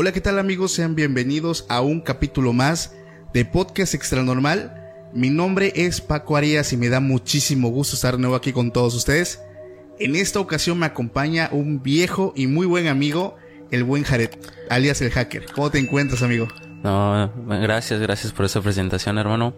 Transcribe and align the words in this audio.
Hola, 0.00 0.12
¿qué 0.12 0.20
tal 0.20 0.38
amigos? 0.38 0.70
Sean 0.70 0.94
bienvenidos 0.94 1.66
a 1.68 1.80
un 1.80 2.00
capítulo 2.00 2.52
más 2.52 2.94
de 3.34 3.44
Podcast 3.44 3.94
Extra 3.94 4.22
Normal. 4.22 5.10
Mi 5.12 5.28
nombre 5.28 5.72
es 5.74 6.00
Paco 6.00 6.36
Arias 6.36 6.72
y 6.72 6.76
me 6.76 6.88
da 6.88 7.00
muchísimo 7.00 7.70
gusto 7.70 7.96
estar 7.96 8.14
de 8.14 8.20
nuevo 8.20 8.36
aquí 8.36 8.52
con 8.52 8.70
todos 8.70 8.94
ustedes. 8.94 9.42
En 9.98 10.14
esta 10.14 10.38
ocasión 10.38 10.78
me 10.78 10.86
acompaña 10.86 11.48
un 11.50 11.82
viejo 11.82 12.32
y 12.36 12.46
muy 12.46 12.64
buen 12.64 12.86
amigo, 12.86 13.34
el 13.72 13.82
buen 13.82 14.04
Jared, 14.04 14.30
alias 14.70 15.02
el 15.02 15.10
hacker. 15.10 15.46
¿Cómo 15.52 15.68
te 15.68 15.80
encuentras, 15.80 16.22
amigo? 16.22 16.46
No, 16.84 17.32
gracias, 17.60 17.98
gracias 17.98 18.32
por 18.32 18.44
esa 18.44 18.60
presentación, 18.60 19.18
hermano. 19.18 19.52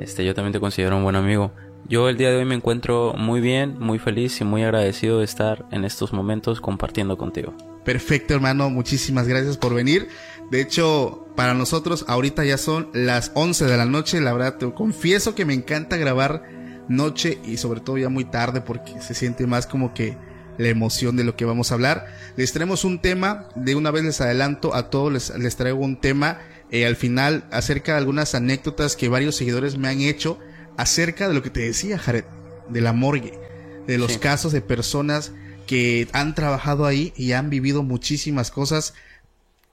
Este, 0.00 0.24
yo 0.24 0.34
también 0.34 0.54
te 0.54 0.60
considero 0.60 0.96
un 0.96 1.02
buen 1.02 1.16
amigo. 1.16 1.52
Yo 1.88 2.08
el 2.08 2.16
día 2.16 2.30
de 2.30 2.36
hoy 2.36 2.44
me 2.44 2.54
encuentro 2.54 3.14
muy 3.16 3.40
bien, 3.40 3.78
muy 3.78 3.98
feliz 3.98 4.40
y 4.40 4.44
muy 4.44 4.62
agradecido 4.62 5.18
de 5.18 5.24
estar 5.24 5.66
en 5.70 5.84
estos 5.84 6.12
momentos 6.12 6.60
compartiendo 6.60 7.18
contigo. 7.18 7.54
Perfecto, 7.84 8.34
hermano. 8.34 8.70
Muchísimas 8.70 9.26
gracias 9.26 9.56
por 9.56 9.74
venir. 9.74 10.08
De 10.50 10.60
hecho, 10.60 11.26
para 11.34 11.54
nosotros 11.54 12.04
ahorita 12.08 12.44
ya 12.44 12.56
son 12.56 12.88
las 12.92 13.32
11 13.34 13.66
de 13.66 13.76
la 13.76 13.84
noche. 13.84 14.20
La 14.20 14.32
verdad, 14.32 14.58
te 14.58 14.72
confieso 14.72 15.34
que 15.34 15.44
me 15.44 15.54
encanta 15.54 15.96
grabar 15.96 16.44
noche 16.88 17.38
y 17.44 17.56
sobre 17.56 17.80
todo 17.80 17.98
ya 17.98 18.08
muy 18.08 18.24
tarde 18.24 18.60
porque 18.60 19.00
se 19.00 19.14
siente 19.14 19.46
más 19.46 19.66
como 19.66 19.92
que 19.94 20.16
la 20.58 20.68
emoción 20.68 21.16
de 21.16 21.24
lo 21.24 21.34
que 21.36 21.44
vamos 21.44 21.70
a 21.70 21.74
hablar. 21.74 22.06
Les 22.36 22.52
traemos 22.52 22.84
un 22.84 23.00
tema, 23.00 23.48
de 23.56 23.74
una 23.74 23.90
vez 23.90 24.04
les 24.04 24.20
adelanto 24.20 24.74
a 24.74 24.90
todos, 24.90 25.12
les, 25.12 25.30
les 25.38 25.56
traigo 25.56 25.80
un 25.80 26.00
tema 26.00 26.38
eh, 26.70 26.86
al 26.86 26.96
final 26.96 27.44
acerca 27.50 27.92
de 27.92 27.98
algunas 27.98 28.34
anécdotas 28.34 28.96
que 28.96 29.08
varios 29.08 29.36
seguidores 29.36 29.76
me 29.76 29.88
han 29.88 30.00
hecho 30.00 30.38
acerca 30.76 31.28
de 31.28 31.34
lo 31.34 31.42
que 31.42 31.50
te 31.50 31.60
decía, 31.60 31.98
Jared, 31.98 32.24
de 32.68 32.80
la 32.80 32.92
morgue, 32.92 33.38
de 33.86 33.98
los 33.98 34.12
Sí. 34.12 34.18
casos 34.18 34.52
de 34.52 34.60
personas 34.60 35.32
que 35.66 36.08
han 36.12 36.34
trabajado 36.34 36.86
ahí 36.86 37.12
y 37.16 37.32
han 37.32 37.50
vivido 37.50 37.82
muchísimas 37.82 38.50
cosas 38.50 38.94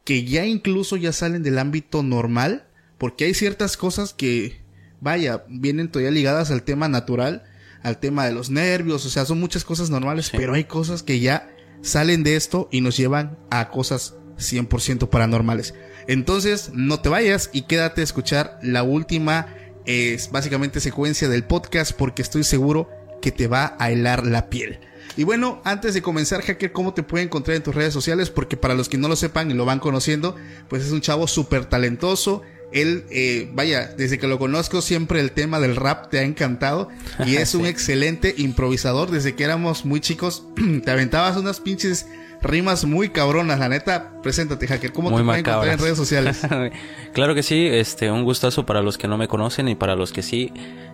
que 0.03 0.23
ya 0.23 0.45
incluso 0.45 0.95
ya 0.97 1.11
salen 1.13 1.43
del 1.43 1.59
ámbito 1.59 2.03
normal, 2.03 2.65
porque 2.97 3.25
hay 3.25 3.33
ciertas 3.33 3.77
cosas 3.77 4.13
que, 4.13 4.59
vaya, 5.01 5.43
vienen 5.49 5.89
todavía 5.89 6.11
ligadas 6.11 6.51
al 6.51 6.63
tema 6.63 6.87
natural, 6.87 7.43
al 7.83 7.99
tema 7.99 8.25
de 8.25 8.33
los 8.33 8.49
nervios, 8.49 9.05
o 9.05 9.09
sea, 9.09 9.25
son 9.25 9.39
muchas 9.39 9.63
cosas 9.63 9.89
normales, 9.89 10.27
Sí. 10.27 10.37
pero 10.37 10.53
hay 10.53 10.63
cosas 10.65 11.03
que 11.03 11.19
ya 11.19 11.49
salen 11.81 12.23
de 12.23 12.35
esto 12.35 12.67
y 12.71 12.81
nos 12.81 12.97
llevan 12.97 13.37
a 13.51 13.69
cosas 13.69 14.15
100% 14.37 15.09
paranormales. 15.09 15.73
Entonces, 16.07 16.71
no 16.73 16.99
te 17.01 17.09
vayas 17.09 17.49
y 17.53 17.63
quédate 17.63 18.01
a 18.01 18.03
escuchar 18.03 18.57
la 18.63 18.83
última, 18.83 19.47
es 19.89 20.29
básicamente 20.29 20.79
secuencia 20.79 21.27
del 21.29 21.43
podcast, 21.43 21.93
porque 21.93 22.21
estoy 22.21 22.43
seguro 22.43 22.87
que 23.23 23.31
te 23.31 23.47
va 23.47 23.75
a 23.79 23.89
helar 23.89 24.23
la 24.23 24.47
piel. 24.47 24.79
Y 25.17 25.23
bueno, 25.23 25.63
antes 25.65 25.95
de 25.95 26.03
comenzar, 26.03 26.43
Hacker, 26.43 26.71
¿cómo 26.71 26.93
te 26.93 27.01
pueden 27.01 27.25
encontrar 27.25 27.57
en 27.57 27.63
tus 27.63 27.73
redes 27.73 27.91
sociales? 27.91 28.29
Porque 28.29 28.55
para 28.55 28.75
los 28.75 28.87
que 28.87 28.99
no 28.99 29.07
lo 29.07 29.15
sepan 29.15 29.49
y 29.49 29.55
lo 29.55 29.65
van 29.65 29.79
conociendo, 29.79 30.35
pues 30.69 30.85
es 30.85 30.91
un 30.91 31.01
chavo 31.01 31.25
súper 31.25 31.65
talentoso. 31.65 32.43
Él, 32.71 33.05
eh, 33.09 33.49
vaya, 33.55 33.87
desde 33.87 34.19
que 34.19 34.27
lo 34.27 34.37
conozco 34.37 34.83
siempre 34.83 35.21
el 35.21 35.31
tema 35.31 35.59
del 35.59 35.75
rap 35.75 36.11
te 36.11 36.19
ha 36.19 36.23
encantado 36.23 36.89
y 37.25 37.35
es 37.37 37.55
un 37.55 37.65
excelente 37.65 38.35
improvisador. 38.37 39.09
Desde 39.09 39.33
que 39.33 39.43
éramos 39.43 39.85
muy 39.85 40.01
chicos, 40.01 40.43
te 40.85 40.91
aventabas 40.91 41.35
unas 41.35 41.59
pinches 41.59 42.05
rimas 42.41 42.85
muy 42.85 43.09
cabronas. 43.09 43.59
La 43.59 43.69
neta, 43.69 44.11
preséntate, 44.21 44.67
Hacker. 44.67 44.93
¿Cómo 44.93 45.09
Muy 45.09 45.19
te 45.19 45.25
pueden 45.25 45.39
encontrar 45.39 45.73
en 45.73 45.79
redes 45.79 45.97
sociales? 45.97 46.41
claro 47.13 47.35
que 47.35 47.43
sí, 47.43 47.67
este, 47.67 48.11
un 48.11 48.23
gustazo 48.23 48.65
para 48.65 48.81
los 48.81 48.97
que 48.97 49.07
no 49.07 49.17
me 49.17 49.27
conocen 49.27 49.67
y 49.67 49.75
para 49.75 49.95
los 49.95 50.11
que 50.11 50.21
sí. 50.21 50.51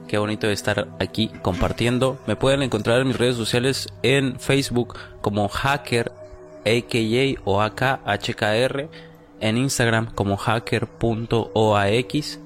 Qué 0.08 0.18
bonito 0.18 0.50
estar 0.50 0.88
aquí 1.00 1.32
compartiendo. 1.42 2.20
Me 2.28 2.36
pueden 2.36 2.62
encontrar 2.62 3.02
en 3.02 3.08
mis 3.08 3.18
redes 3.18 3.36
sociales 3.36 3.88
en 4.04 4.40
Facebook 4.40 4.98
como 5.22 5.48
hacker, 5.50 6.12
AKA 6.66 7.42
o 7.44 7.62
AKHKR, 7.62 8.90
en 9.40 9.58
Instagram 9.58 10.14
como 10.14 10.38
hacker.oax 10.38 12.40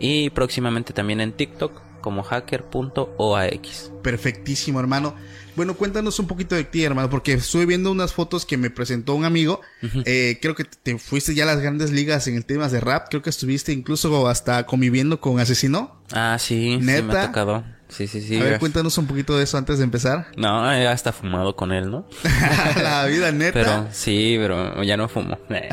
y 0.00 0.30
próximamente 0.30 0.92
también 0.92 1.20
en 1.20 1.32
TikTok 1.32 1.80
como 2.00 2.22
hacker.oax. 2.22 3.92
Perfectísimo, 4.02 4.80
hermano. 4.80 5.14
Bueno, 5.56 5.74
cuéntanos 5.74 6.18
un 6.18 6.26
poquito 6.26 6.54
de 6.54 6.64
ti, 6.64 6.82
hermano, 6.84 7.08
porque 7.10 7.32
estuve 7.34 7.66
viendo 7.66 7.90
unas 7.92 8.12
fotos 8.12 8.44
que 8.44 8.56
me 8.56 8.70
presentó 8.70 9.14
un 9.14 9.24
amigo. 9.24 9.60
Eh, 10.04 10.38
creo 10.42 10.54
que 10.54 10.64
te 10.64 10.98
fuiste 10.98 11.34
ya 11.34 11.44
a 11.44 11.46
las 11.46 11.60
grandes 11.60 11.90
ligas 11.92 12.26
en 12.26 12.36
el 12.36 12.44
tema 12.44 12.68
de 12.68 12.80
rap. 12.80 13.06
Creo 13.08 13.22
que 13.22 13.30
estuviste 13.30 13.72
incluso 13.72 14.26
hasta 14.28 14.66
conviviendo 14.66 15.20
con 15.20 15.38
Asesino. 15.38 16.00
Ah, 16.12 16.36
sí, 16.40 16.76
sí 16.80 16.84
me 16.84 17.00
¿Neta? 17.02 17.22
ha 17.22 17.26
tocado. 17.26 17.64
Sí, 17.88 18.08
sí, 18.08 18.20
sí. 18.22 18.40
a 18.40 18.42
ver, 18.42 18.58
cuéntanos 18.58 18.98
un 18.98 19.06
poquito 19.06 19.36
de 19.38 19.44
eso 19.44 19.56
antes 19.56 19.78
de 19.78 19.84
empezar. 19.84 20.26
No, 20.36 20.72
he 20.72 20.88
hasta 20.88 21.12
fumado 21.12 21.54
con 21.54 21.70
él, 21.70 21.90
¿no? 21.90 22.08
la 22.82 23.04
vida 23.06 23.30
neta. 23.30 23.52
Pero 23.52 23.86
sí, 23.92 24.36
pero 24.40 24.82
ya 24.82 24.96
no 24.96 25.08
fumo. 25.08 25.38
Bien. 25.48 25.66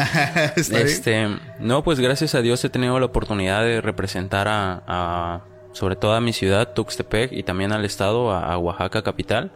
este, 0.56 1.28
no, 1.60 1.84
pues 1.84 2.00
gracias 2.00 2.36
a 2.36 2.42
Dios 2.42 2.64
he 2.64 2.70
tenido 2.70 3.00
la 3.00 3.08
oportunidad 3.08 3.64
de 3.64 3.82
representar 3.82 4.48
a, 4.48 4.84
a- 4.86 5.46
sobre 5.74 5.96
todo 5.96 6.14
a 6.14 6.22
mi 6.22 6.34
ciudad, 6.34 6.74
Tuxtepec, 6.74 7.32
y 7.32 7.44
también 7.44 7.72
al 7.72 7.86
estado, 7.86 8.32
a, 8.32 8.54
a 8.54 8.58
Oaxaca 8.58 9.02
capital, 9.04 9.52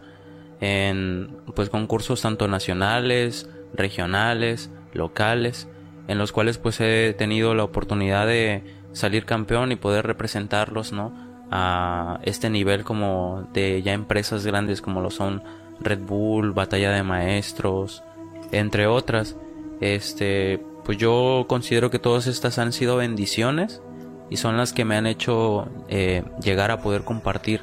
en 0.62 1.38
pues 1.56 1.70
concursos 1.70 2.22
tanto 2.22 2.48
nacionales, 2.48 3.50
regionales, 3.74 4.70
locales, 4.94 5.68
en 6.08 6.18
los 6.18 6.32
cuales 6.32 6.58
pues 6.58 6.80
he 6.82 7.14
tenido 7.18 7.56
la 7.56 7.64
oportunidad 7.64 8.28
de 8.28 8.64
salir 8.94 9.26
campeón 9.26 9.72
y 9.72 9.76
poder 9.76 10.08
representarlos, 10.08 10.92
¿no? 10.92 11.14
A 11.52 12.20
este 12.24 12.50
nivel 12.50 12.84
como 12.84 13.48
de 13.54 13.82
ya 13.82 13.94
empresas 13.94 14.46
grandes 14.46 14.82
como 14.82 15.02
lo 15.02 15.12
son 15.12 15.44
Red 15.80 16.00
Bull, 16.00 16.54
Batalla 16.54 16.92
de 16.92 17.04
Maestros, 17.04 18.04
entre 18.52 18.88
otras. 18.88 19.36
Este, 19.82 20.64
pues 20.84 20.98
yo 20.98 21.46
considero 21.48 21.90
que 21.90 22.00
todas 22.00 22.28
estas 22.28 22.58
han 22.60 22.72
sido 22.72 22.98
bendiciones 22.98 23.82
y 24.30 24.38
son 24.38 24.58
las 24.58 24.74
que 24.74 24.86
me 24.86 24.96
han 24.96 25.08
hecho 25.08 25.68
eh, 25.88 26.24
llegar 26.42 26.72
a 26.72 26.82
poder 26.82 27.04
compartir 27.04 27.62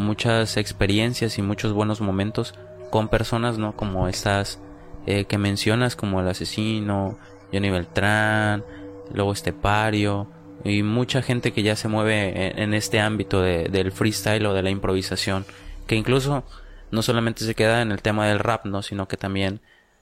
muchas 0.00 0.56
experiencias 0.56 1.38
y 1.38 1.42
muchos 1.42 1.72
buenos 1.72 2.00
momentos 2.00 2.54
con 2.90 3.08
personas, 3.08 3.58
¿no? 3.58 3.76
Como 3.76 4.08
estas 4.08 4.58
eh, 5.06 5.24
que 5.26 5.38
mencionas, 5.38 5.96
como 5.96 6.20
el 6.20 6.28
asesino, 6.28 7.16
Johnny 7.52 7.70
Beltrán, 7.70 8.64
luego 9.12 9.32
Estepario 9.32 10.28
y 10.64 10.82
mucha 10.82 11.22
gente 11.22 11.52
que 11.52 11.62
ya 11.62 11.76
se 11.76 11.88
mueve 11.88 12.60
en, 12.62 12.74
este 12.74 13.00
ámbito 13.00 13.40
de- 13.40 13.68
del 13.68 13.92
freestyle 13.92 14.44
o 14.46 14.52
de 14.54 14.62
la 14.62 14.70
improvisación, 14.70 15.46
que 15.86 15.96
incluso 15.96 16.44
no 16.90 17.02
solamente 17.02 17.44
se 17.44 17.54
queda 17.54 17.82
en 17.82 17.92
el 17.92 18.02
tema 18.02 18.26
del 18.26 18.40
rap, 18.40 18.66
¿no? 18.66 18.82
Sino 18.82 19.08
que 19.08 19.16
también 19.16 19.60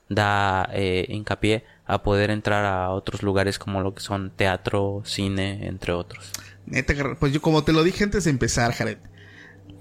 da 0.08 0.68
eh, 0.72 1.06
hincapié 1.08 1.64
a 1.86 2.02
poder 2.02 2.30
entrar 2.30 2.64
a 2.64 2.90
otros 2.90 3.22
lugares 3.22 3.58
como 3.58 3.82
lo 3.82 3.94
que 3.94 4.00
son 4.00 4.30
teatro, 4.30 5.02
cine, 5.04 5.66
entre 5.68 5.92
otros. 5.92 6.32
Neta, 6.66 6.94
pues 7.18 7.32
yo 7.32 7.40
como 7.40 7.62
te 7.62 7.72
lo 7.72 7.82
dije 7.82 8.04
antes 8.04 8.24
de 8.24 8.30
empezar, 8.30 8.72
Jared. 8.72 8.98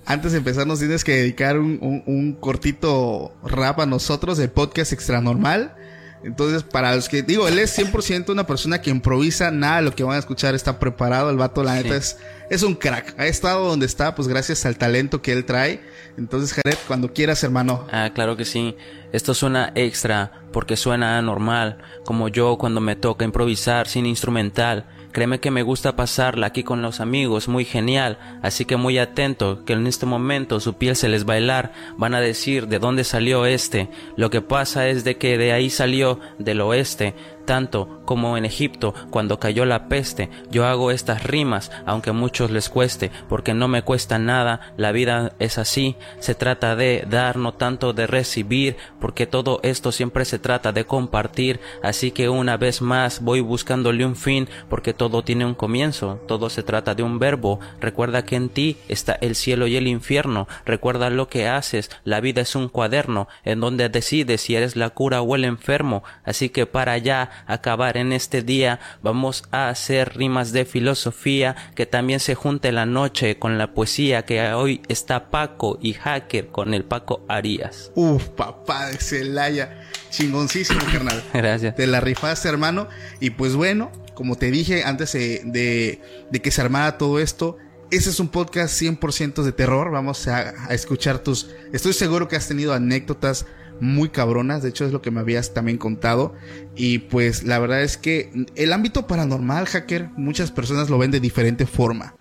Antes 0.10 0.32
de 0.32 0.38
empezar 0.40 0.66
nos 0.66 0.80
tienes 0.80 1.04
que 1.04 1.12
dedicar 1.16 1.60
un, 1.60 1.78
un- 1.82 2.04
un 2.06 2.34
cortito 2.34 3.36
rap 3.44 3.80
a 3.82 3.86
nosotros 3.86 4.38
de 4.38 4.48
podcast 4.48 4.94
extra 4.94 5.20
normal. 5.22 5.76
Entonces, 6.24 6.64
para 6.64 6.96
los 6.96 7.10
que 7.10 7.22
digo, 7.22 7.48
él 7.48 7.60
es 7.60 7.78
100% 7.78 8.32
una 8.32 8.48
persona 8.48 8.82
que 8.82 8.90
improvisa, 8.90 9.52
nada 9.52 9.78
de 9.78 9.82
lo 9.84 9.92
que 9.96 10.04
van 10.04 10.16
a 10.16 10.20
escuchar 10.20 10.56
está 10.56 10.80
preparado. 10.80 11.30
El 11.30 11.38
vato, 11.38 11.64
la 11.64 11.78
Sí. 11.78 11.84
neta, 11.84 11.96
es 11.98 12.18
es 12.50 12.64
un 12.64 12.74
crack. 12.76 13.14
Ha 13.20 13.28
estado 13.28 13.68
donde 13.68 13.86
está, 13.86 14.16
pues 14.16 14.28
gracias 14.28 14.66
al 14.66 14.78
talento 14.78 15.22
que 15.22 15.32
él 15.34 15.46
trae. 15.46 15.82
Entonces, 16.18 16.54
Jared, 16.54 16.78
cuando 16.88 17.14
quieras, 17.14 17.44
hermano. 17.44 17.86
Ah, 17.92 18.10
claro 18.16 18.36
que 18.38 18.46
sí. 18.46 18.76
Esto 19.12 19.34
suena 19.34 19.72
extra 19.76 20.32
porque 20.54 20.76
suena 20.78 21.18
anormal, 21.20 21.78
como 22.06 22.30
yo 22.30 22.58
cuando 22.58 22.80
me 22.82 22.96
toca 22.96 23.24
improvisar 23.26 23.88
sin 23.88 24.06
instrumental. 24.06 24.86
Créeme 25.18 25.40
que 25.40 25.50
me 25.50 25.64
gusta 25.64 25.96
pasarla 25.96 26.46
aquí 26.46 26.62
con 26.62 26.84
los 26.84 27.00
amigos, 27.00 27.48
muy 27.48 27.66
genial, 27.66 28.20
así 28.44 28.66
que 28.66 28.78
muy 28.78 29.00
atento, 29.00 29.66
que 29.66 29.74
en 29.74 29.88
este 29.88 30.06
momento 30.06 30.60
su 30.60 30.76
piel 30.76 30.96
se 30.96 31.10
les 31.10 31.28
helar, 31.28 31.74
van 31.98 32.14
a 32.14 32.22
decir 32.22 32.68
de 32.68 32.78
dónde 32.78 33.04
salió 33.04 33.48
este. 33.48 33.90
Lo 34.16 34.30
que 34.30 34.42
pasa 34.42 34.90
es 34.90 35.04
de 35.04 35.18
que 35.18 35.40
de 35.40 35.54
ahí 35.54 35.72
salió, 35.72 36.20
del 36.38 36.62
oeste, 36.62 37.16
tanto 37.48 38.02
como 38.06 38.38
en 38.38 38.46
Egipto 38.46 38.94
cuando 39.10 39.40
cayó 39.40 39.66
la 39.66 39.88
peste. 39.88 40.30
Yo 40.52 40.68
hago 40.68 40.92
estas 40.92 41.24
rimas, 41.24 41.72
aunque 41.88 42.12
muchos 42.12 42.52
les 42.52 42.70
cueste, 42.70 43.10
porque 43.28 43.56
no 43.56 43.68
me 43.68 43.82
cuesta 43.82 44.20
nada, 44.20 44.74
la 44.78 44.92
vida 44.92 45.34
es 45.40 45.58
así, 45.58 45.96
se 46.20 46.36
trata 46.36 46.76
de 46.76 47.06
dar, 47.10 47.38
no 47.38 47.54
tanto 47.54 47.94
de 47.94 48.06
recibir, 48.06 48.78
porque 49.00 49.26
todo 49.26 49.60
esto 49.64 49.92
siempre 49.92 50.26
se 50.26 50.38
trata 50.38 50.72
de 50.72 50.86
compartir, 50.86 51.60
así 51.82 52.12
que 52.12 52.30
una 52.30 52.58
vez 52.58 52.82
más 52.82 53.22
voy 53.22 53.42
buscándole 53.42 54.06
un 54.06 54.16
fin, 54.16 54.48
porque 54.70 54.94
todo 54.94 55.24
tiene 55.24 55.46
un 55.46 55.56
comienzo, 55.56 56.20
todo 56.28 56.50
se 56.50 56.64
trata 56.64 56.94
de 56.96 57.04
un 57.04 57.18
verbo, 57.18 57.60
recuerda 57.80 58.26
que 58.26 58.36
en 58.36 58.50
ti 58.50 58.78
está 58.90 59.18
el 59.22 59.36
cielo 59.36 59.68
y 59.68 59.78
el 59.78 59.88
infierno, 59.88 60.48
recuerda 60.66 61.10
lo 61.10 61.30
que 61.30 61.48
haces, 61.48 61.90
la 62.04 62.20
vida 62.20 62.42
es 62.42 62.56
un 62.56 62.68
cuaderno, 62.68 63.30
en 63.46 63.62
donde 63.62 63.88
decides 63.88 64.42
si 64.42 64.56
eres 64.56 64.76
la 64.76 64.90
cura 64.90 65.22
o 65.22 65.36
el 65.36 65.46
enfermo, 65.46 66.04
así 66.26 66.50
que 66.50 66.66
para 66.66 66.92
allá 66.92 67.30
acabar 67.46 67.98
en 67.98 68.14
este 68.14 68.42
día, 68.42 68.80
vamos 69.02 69.44
a 69.52 69.70
hacer 69.70 70.18
rimas 70.18 70.52
de 70.52 70.66
filosofía, 70.66 71.56
que 71.76 71.86
también 71.86 72.20
se 72.20 72.36
junte 72.36 72.72
la 72.72 72.86
noche 72.86 73.38
con 73.38 73.58
la 73.58 73.74
poesía, 73.74 74.26
que 74.26 74.42
hoy 74.54 74.82
está 74.88 75.30
Paco 75.30 75.78
y 75.82 75.94
Hacker 75.94 76.48
con 76.48 76.74
el 76.74 76.84
Paco 76.84 77.26
Arias. 77.28 77.92
Uf, 77.96 78.30
papá 78.30 78.88
de 78.88 78.98
Celaya, 78.98 79.82
chingoncísimo, 80.10 80.80
carnal. 80.92 81.24
Gracias. 81.34 81.76
Te 81.76 81.88
la 81.88 82.00
rifaste, 82.00 82.50
hermano. 82.50 82.88
Y 83.20 83.32
pues 83.32 83.56
bueno, 83.56 83.92
como 84.14 84.36
te 84.36 84.52
dije 84.52 84.84
antes 84.84 85.14
de, 85.14 86.00
de, 86.32 86.42
que 86.42 86.52
se 86.52 86.62
armara 86.62 86.98
todo 86.98 87.20
esto, 87.20 87.58
ese 87.92 88.10
es 88.10 88.20
un 88.20 88.30
podcast 88.30 88.82
100% 88.82 89.44
de 89.44 89.52
terror. 89.52 89.92
Vamos 89.92 90.28
a, 90.28 90.54
a, 90.68 90.74
escuchar 90.74 91.20
tus... 91.20 91.50
Estoy 91.72 91.94
seguro 91.94 92.28
que 92.28 92.36
has 92.36 92.48
tenido 92.48 92.74
anécdotas 92.74 93.46
muy 93.80 94.10
cabronas, 94.10 94.64
de 94.64 94.70
hecho 94.70 94.86
es 94.86 94.92
lo 94.92 95.02
que 95.02 95.12
me 95.12 95.20
habías 95.20 95.54
también 95.54 95.78
contado. 95.78 96.34
Y 96.76 97.00
pues 97.00 97.44
la 97.44 97.60
verdad 97.60 97.82
es 97.82 97.98
que 97.98 98.32
el 98.56 98.74
ámbito 98.74 99.08
paranormal, 99.08 99.66
hacker, 99.66 100.10
muchas 100.18 100.52
personas 100.52 100.90
lo 100.90 100.98
ven 100.98 101.12
de 101.12 101.20
diferente 101.20 101.66
forma. 101.66 102.16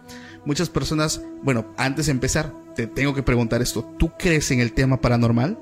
Muchas 0.45 0.71
personas, 0.71 1.23
bueno, 1.43 1.75
antes 1.77 2.07
de 2.07 2.13
empezar, 2.13 2.53
te 2.75 2.87
tengo 2.87 3.15
que 3.15 3.23
preguntar 3.23 3.63
esto, 3.63 3.83
¿tú 3.99 4.13
crees 4.17 4.51
en 4.51 4.61
el 4.61 4.73
tema 4.73 5.01
paranormal? 5.01 5.59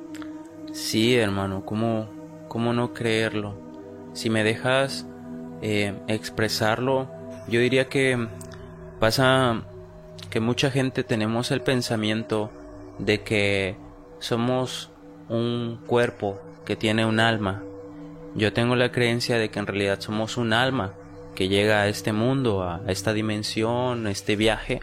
Sí, 0.72 1.14
hermano, 1.14 1.64
¿cómo, 1.64 2.10
cómo 2.48 2.72
no 2.72 2.92
creerlo? 2.92 3.56
Si 4.12 4.28
me 4.28 4.44
dejas 4.44 5.06
eh, 5.62 5.94
expresarlo, 6.08 7.08
yo 7.48 7.60
diría 7.60 7.88
que 7.88 8.28
pasa 9.00 9.62
que 10.30 10.40
mucha 10.40 10.70
gente 10.70 11.04
tenemos 11.04 11.50
el 11.50 11.62
pensamiento 11.62 12.50
de 12.98 13.22
que 13.22 13.76
somos 14.18 14.90
un 15.28 15.80
cuerpo 15.86 16.40
que 16.64 16.76
tiene 16.76 17.06
un 17.06 17.20
alma. 17.20 17.62
Yo 18.34 18.52
tengo 18.52 18.76
la 18.76 18.90
creencia 18.90 19.38
de 19.38 19.50
que 19.50 19.58
en 19.58 19.66
realidad 19.66 20.00
somos 20.00 20.36
un 20.36 20.52
alma 20.52 20.92
que 21.34 21.48
llega 21.48 21.82
a 21.82 21.88
este 21.88 22.12
mundo, 22.12 22.62
a 22.62 22.80
esta 22.88 23.12
dimensión, 23.12 24.06
a 24.06 24.10
este 24.10 24.36
viaje, 24.36 24.80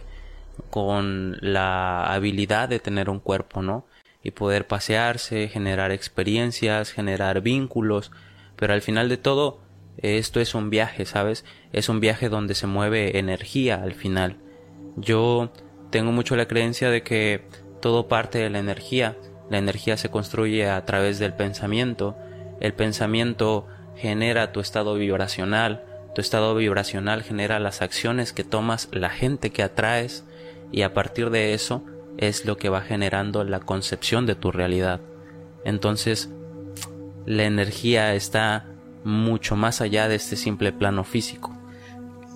con 0.69 1.37
la 1.41 2.13
habilidad 2.13 2.69
de 2.69 2.79
tener 2.79 3.09
un 3.09 3.19
cuerpo, 3.19 3.61
¿no? 3.61 3.85
Y 4.23 4.31
poder 4.31 4.67
pasearse, 4.67 5.47
generar 5.47 5.91
experiencias, 5.91 6.91
generar 6.91 7.41
vínculos, 7.41 8.11
pero 8.55 8.73
al 8.73 8.81
final 8.81 9.09
de 9.09 9.17
todo, 9.17 9.59
esto 9.97 10.39
es 10.39 10.53
un 10.53 10.69
viaje, 10.69 11.05
¿sabes? 11.05 11.45
Es 11.73 11.89
un 11.89 11.99
viaje 11.99 12.29
donde 12.29 12.53
se 12.53 12.67
mueve 12.67 13.17
energía 13.17 13.81
al 13.81 13.93
final. 13.93 14.37
Yo 14.97 15.51
tengo 15.89 16.11
mucho 16.11 16.35
la 16.35 16.47
creencia 16.47 16.89
de 16.89 17.01
que 17.03 17.43
todo 17.81 18.07
parte 18.07 18.39
de 18.39 18.49
la 18.49 18.59
energía, 18.59 19.17
la 19.51 19.57
energía 19.57 19.97
se 19.97 20.09
construye 20.09 20.69
a 20.69 20.85
través 20.85 21.19
del 21.19 21.33
pensamiento. 21.33 22.15
El 22.61 22.73
pensamiento 22.73 23.67
genera 23.97 24.53
tu 24.53 24.61
estado 24.61 24.95
vibracional. 24.95 25.83
Tu 26.15 26.21
estado 26.21 26.55
vibracional 26.55 27.21
genera 27.21 27.59
las 27.59 27.81
acciones 27.81 28.31
que 28.31 28.45
tomas, 28.45 28.87
la 28.93 29.09
gente 29.09 29.49
que 29.49 29.61
atraes 29.61 30.23
y 30.71 30.83
a 30.83 30.93
partir 30.93 31.31
de 31.31 31.53
eso 31.53 31.83
es 32.17 32.45
lo 32.45 32.55
que 32.55 32.69
va 32.69 32.79
generando 32.79 33.43
la 33.43 33.59
concepción 33.59 34.25
de 34.25 34.35
tu 34.35 34.53
realidad. 34.53 35.01
Entonces, 35.65 36.29
la 37.25 37.43
energía 37.43 38.15
está 38.15 38.67
mucho 39.03 39.57
más 39.57 39.81
allá 39.81 40.07
de 40.07 40.15
este 40.15 40.37
simple 40.37 40.71
plano 40.71 41.03
físico. 41.03 41.53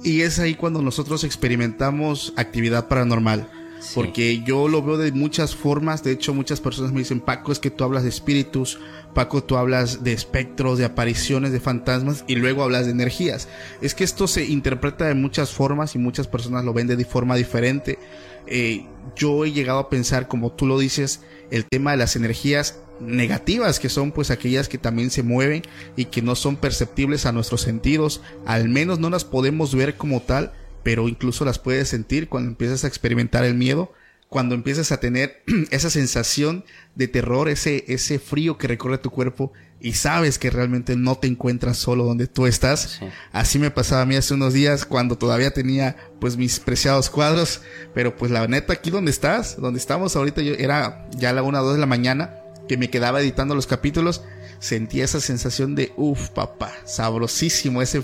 Y 0.04 0.22
es 0.22 0.38
ahí 0.40 0.56
cuando 0.56 0.82
nosotros 0.82 1.24
experimentamos 1.24 2.34
actividad 2.36 2.90
paranormal. 2.90 3.48
Porque 3.94 4.42
yo 4.44 4.68
lo 4.68 4.82
veo 4.82 4.98
de 4.98 5.12
muchas 5.12 5.56
formas. 5.56 6.04
De 6.04 6.12
hecho, 6.12 6.34
muchas 6.34 6.62
personas 6.62 6.92
me 6.92 7.00
dicen, 7.00 7.20
Paco, 7.20 7.52
es 7.52 7.60
que 7.60 7.70
tú 7.70 7.84
hablas 7.84 8.04
de 8.04 8.10
espíritus. 8.10 8.80
Paco, 9.14 9.44
tú 9.44 9.58
hablas 9.58 10.04
de 10.04 10.14
espectros, 10.14 10.78
de 10.78 10.86
apariciones, 10.86 11.52
de 11.52 11.60
fantasmas. 11.60 12.24
Y 12.28 12.36
luego 12.36 12.64
hablas 12.64 12.86
de 12.86 12.92
energías. 12.92 13.48
Es 13.82 13.94
que 13.94 14.04
esto 14.04 14.28
se 14.28 14.46
interpreta 14.46 15.06
de 15.06 15.16
muchas 15.16 15.52
formas 15.52 15.96
y 15.96 16.00
muchas 16.00 16.28
personas 16.28 16.66
lo 16.66 16.74
ven 16.74 16.88
de 16.88 17.06
forma 17.06 17.36
diferente. 17.36 18.00
Eh, 18.48 18.86
yo 19.16 19.46
he 19.46 19.52
llegado 19.52 19.80
a 19.80 19.90
pensar, 19.90 20.28
como 20.28 20.52
tú 20.52 20.66
lo 20.66 20.78
dices, 20.78 21.22
el 21.52 21.66
tema 21.66 21.92
de 21.92 21.98
las 21.98 22.16
energías 22.16 22.80
negativas 23.00 23.80
que 23.80 23.90
son 23.90 24.12
pues 24.12 24.32
aquellas 24.32 24.70
que 24.70 24.78
también 24.78 25.12
se 25.12 25.24
mueven 25.24 25.64
y 25.96 26.06
que 26.06 26.22
no 26.22 26.36
son 26.36 26.56
perceptibles 26.56 27.26
a 27.26 27.34
nuestros 27.34 27.60
sentidos 27.62 28.22
al 28.46 28.70
menos 28.70 29.00
no 29.00 29.10
las 29.10 29.26
podemos 29.26 29.76
ver 29.76 29.98
como 29.98 30.22
tal 30.22 30.54
pero 30.86 31.10
incluso 31.10 31.46
las 31.46 31.58
puedes 31.58 31.90
sentir 31.90 32.30
cuando 32.30 32.52
empiezas 32.52 32.84
a 32.84 32.88
experimentar 32.88 33.44
el 33.44 33.56
miedo, 33.56 33.92
cuando 34.30 34.54
empiezas 34.54 34.92
a 34.92 35.00
tener 35.00 35.42
esa 35.72 35.90
sensación 35.90 36.64
de 36.94 37.08
terror, 37.08 37.50
ese, 37.50 37.86
ese 37.88 38.20
frío 38.20 38.60
que 38.60 38.68
recorre 38.68 39.00
tu 39.00 39.10
cuerpo 39.10 39.52
y 39.82 39.94
sabes 39.94 40.38
que 40.38 40.52
realmente 40.52 40.96
no 40.96 41.16
te 41.16 41.26
encuentras 41.26 41.78
solo 41.78 42.04
donde 42.04 42.28
tú 42.28 42.46
estás. 42.46 43.00
Así 43.32 43.58
me 43.58 43.72
pasaba 43.72 44.04
a 44.04 44.06
mí 44.06 44.16
hace 44.16 44.36
unos 44.36 44.54
días 44.54 44.86
cuando 44.86 45.18
todavía 45.18 45.56
tenía 45.56 45.96
pues 46.22 46.38
mis 46.38 46.60
preciados 46.60 47.10
cuadros, 47.10 47.62
pero 47.96 48.16
pues 48.16 48.30
la 48.30 48.48
neta 48.48 48.74
aquí 48.74 48.92
donde 48.92 49.10
estás, 49.10 49.60
donde 49.60 49.80
estamos 49.80 50.16
ahorita 50.16 50.44
yo 50.44 50.54
era 50.54 51.10
ya 51.18 51.34
la 51.34 51.42
una 51.42 51.64
o 51.64 51.66
dos 51.66 51.74
de 51.74 51.80
la 51.80 51.88
mañana 51.88 52.36
que 52.68 52.78
me 52.78 52.92
quedaba 52.92 53.22
editando 53.22 53.56
los 53.56 53.66
capítulos, 53.66 54.24
sentía 54.60 55.04
esa 55.04 55.20
sensación 55.20 55.76
de 55.76 55.92
uff 55.98 56.30
papá, 56.30 56.72
sabrosísimo 56.86 57.82
ese 57.82 58.04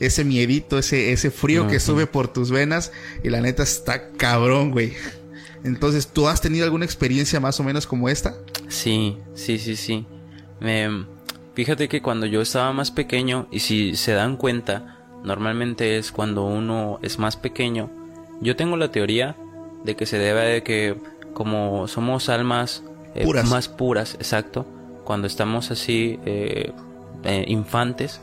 ese 0.00 0.24
miedito, 0.24 0.78
ese, 0.78 1.12
ese 1.12 1.30
frío 1.30 1.66
que 1.66 1.78
sube 1.78 2.06
por 2.06 2.28
tus 2.28 2.50
venas 2.50 2.90
y 3.22 3.28
la 3.28 3.40
neta 3.40 3.62
está 3.62 4.10
cabrón, 4.12 4.70
güey. 4.70 4.94
Entonces, 5.62 6.08
¿tú 6.08 6.26
has 6.26 6.40
tenido 6.40 6.64
alguna 6.64 6.86
experiencia 6.86 7.38
más 7.38 7.60
o 7.60 7.64
menos 7.64 7.86
como 7.86 8.08
esta? 8.08 8.34
Sí, 8.68 9.18
sí, 9.34 9.58
sí, 9.58 9.76
sí. 9.76 10.06
fíjate 11.54 11.88
que 11.88 12.00
cuando 12.00 12.24
yo 12.24 12.40
estaba 12.40 12.72
más 12.72 12.90
pequeño, 12.90 13.46
y 13.50 13.60
si 13.60 13.94
se 13.94 14.12
dan 14.12 14.38
cuenta, 14.38 14.98
normalmente 15.22 15.98
es 15.98 16.12
cuando 16.12 16.46
uno 16.46 16.98
es 17.02 17.18
más 17.18 17.36
pequeño, 17.36 17.90
yo 18.40 18.56
tengo 18.56 18.78
la 18.78 18.90
teoría 18.90 19.36
de 19.84 19.96
que 19.96 20.06
se 20.06 20.18
debe 20.18 20.44
de 20.46 20.62
que 20.62 20.96
como 21.34 21.88
somos 21.88 22.30
almas 22.30 22.82
eh, 23.14 23.26
más 23.44 23.68
puras, 23.68 24.14
exacto, 24.14 24.66
cuando 25.10 25.26
estamos 25.26 25.72
así 25.72 26.20
eh, 26.24 26.72
eh, 27.24 27.44
infantes, 27.48 28.20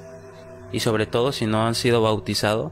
y 0.72 0.79
sobre 0.79 1.06
todo 1.06 1.34
si 1.34 1.46
no 1.46 1.67
han 1.67 1.75
sido 1.75 2.01
bautizados, 2.01 2.72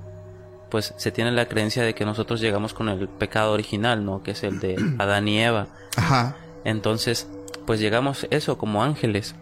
pues 0.71 0.93
se 0.95 1.11
tiene 1.11 1.33
la 1.33 1.49
creencia 1.49 1.83
de 1.83 1.93
que 1.95 2.05
nosotros 2.05 2.39
llegamos 2.39 2.73
con 2.73 2.87
el 2.87 3.09
pecado 3.09 3.51
original, 3.51 4.05
¿no? 4.05 4.23
Que 4.23 4.31
es 4.31 4.43
el 4.43 4.61
de 4.61 4.77
Adán 4.99 5.27
y 5.27 5.43
Eva. 5.43 5.67
Ajá. 5.97 6.37
Entonces, 6.63 7.27
pues 7.67 7.81
llegamos 7.81 8.25
eso 8.29 8.57
como 8.57 8.83
ángeles. 8.83 9.35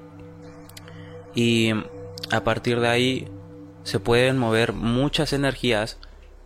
Y 1.36 1.74
a 2.32 2.44
partir 2.44 2.80
de 2.80 2.88
ahí 2.88 3.28
se 3.84 4.00
pueden 4.00 4.40
mover 4.40 4.74
muchas 4.74 5.34
energías 5.34 6.00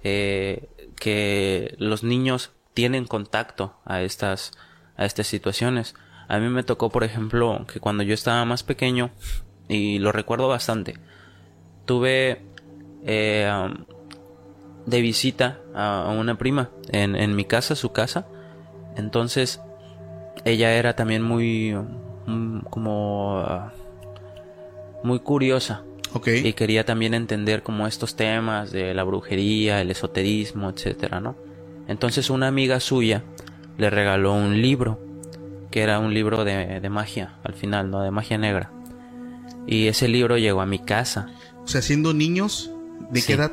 eh, 0.03 0.67
que 0.98 1.75
los 1.77 2.03
niños 2.03 2.51
tienen 2.74 3.05
contacto 3.05 3.77
a 3.86 4.01
estas 4.01 4.51
a 4.98 5.05
estas 5.05 5.27
situaciones. 5.27 5.96
A 6.27 6.39
mí 6.39 6.50
me 6.50 6.63
tocó, 6.63 6.89
por 6.89 7.03
ejemplo, 7.03 7.65
que 7.72 7.79
cuando 7.79 8.03
yo 8.03 8.13
estaba 8.13 8.43
más 8.46 8.63
pequeño 8.63 9.12
y 9.67 10.00
lo 10.00 10.12
recuerdo 10.12 10.48
bastante 10.48 10.96
tuve 11.88 12.41
eh, 13.03 13.50
um, 13.50 13.86
de 14.86 15.01
visita 15.01 15.60
a 15.74 16.13
una 16.15 16.38
prima 16.38 16.69
en, 16.89 17.36
mi 17.36 17.46
casa, 17.46 17.75
su 17.75 17.91
casa. 17.91 18.27
Entonces, 18.96 19.60
ella 20.46 20.74
era 20.74 20.96
también 20.96 21.24
muy, 21.24 21.75
mm, 22.27 22.60
como, 22.69 23.41
uh, 23.41 23.72
muy 25.03 25.19
curiosa. 25.19 25.84
Y 26.25 26.53
quería 26.53 26.84
también 26.84 27.13
entender 27.13 27.62
como 27.62 27.86
estos 27.86 28.15
temas 28.15 28.72
de 28.72 28.96
la 28.96 29.03
brujería, 29.03 29.81
el 29.81 29.91
esoterismo, 29.91 30.69
etcétera, 30.69 31.19
¿no? 31.19 31.36
Entonces 31.88 32.31
una 32.31 32.48
amiga 32.48 32.79
suya 32.79 33.24
le 33.77 33.91
regaló 33.91 34.34
un 34.34 34.60
libro, 34.60 35.00
que 35.71 35.81
era 35.81 36.00
un 36.00 36.13
libro 36.13 36.43
de, 36.45 36.79
de 36.79 36.89
magia, 36.89 37.36
al 37.43 37.53
final, 37.53 37.89
¿no? 37.91 38.01
De 38.01 38.12
magia 38.12 38.38
negra. 38.38 38.71
Y 39.65 39.88
ese 39.88 40.07
libro 40.07 40.38
llegó 40.38 40.62
a 40.62 40.65
mi 40.65 40.79
casa. 40.79 41.27
O 41.63 41.67
sea, 41.67 41.81
siendo 41.81 42.13
niños, 42.13 42.71
¿de 43.12 43.19
Sí. 43.21 43.27
qué 43.27 43.33
edad? 43.33 43.51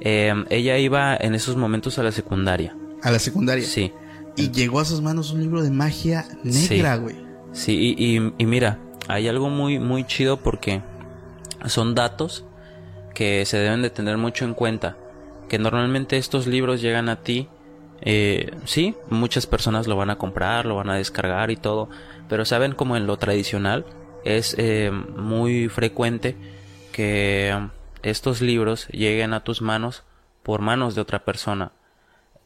Eh, 0.00 0.32
ella 0.50 0.78
iba 0.78 1.16
en 1.16 1.34
esos 1.34 1.56
momentos 1.56 1.98
a 1.98 2.02
la 2.04 2.12
secundaria. 2.12 2.76
A 3.02 3.10
la 3.10 3.18
secundaria. 3.18 3.64
Sí, 3.64 3.92
Y 4.36 4.52
llegó 4.52 4.78
a 4.78 4.84
sus 4.84 5.00
manos 5.02 5.32
un 5.32 5.40
libro 5.40 5.62
de 5.62 5.70
magia 5.72 6.24
negra, 6.44 6.96
güey. 6.96 7.16
sí, 7.52 7.94
y, 7.98 8.16
y- 8.18 8.32
y 8.38 8.46
mira, 8.46 8.78
hay 9.08 9.26
algo 9.26 9.50
muy, 9.50 9.80
muy 9.80 10.04
chido 10.04 10.36
porque 10.36 10.82
son 11.66 11.96
datos 11.96 12.44
que 13.14 13.44
se 13.46 13.56
deben 13.58 13.82
de 13.82 13.90
tener 13.90 14.16
mucho 14.16 14.44
en 14.44 14.54
cuenta. 14.54 14.96
Que 15.48 15.58
normalmente 15.58 16.18
estos 16.18 16.46
libros 16.46 16.80
llegan 16.80 17.08
a 17.08 17.16
ti, 17.22 17.48
eh, 18.00 18.52
sí, 18.64 18.94
muchas 19.10 19.46
personas 19.46 19.86
lo 19.86 19.96
van 19.96 20.10
a 20.10 20.18
comprar, 20.18 20.66
lo 20.66 20.76
van 20.76 20.90
a 20.90 20.96
descargar 20.96 21.50
y 21.50 21.56
todo, 21.56 21.88
pero 22.28 22.44
saben 22.44 22.72
como 22.72 22.96
en 22.96 23.06
lo 23.06 23.16
tradicional 23.16 23.84
es 24.24 24.54
eh, 24.58 24.90
muy 24.90 25.68
frecuente 25.68 26.36
que 26.92 27.56
estos 28.02 28.40
libros 28.40 28.88
lleguen 28.88 29.32
a 29.32 29.44
tus 29.44 29.62
manos 29.62 30.04
por 30.42 30.60
manos 30.60 30.94
de 30.94 31.00
otra 31.00 31.24
persona. 31.24 31.72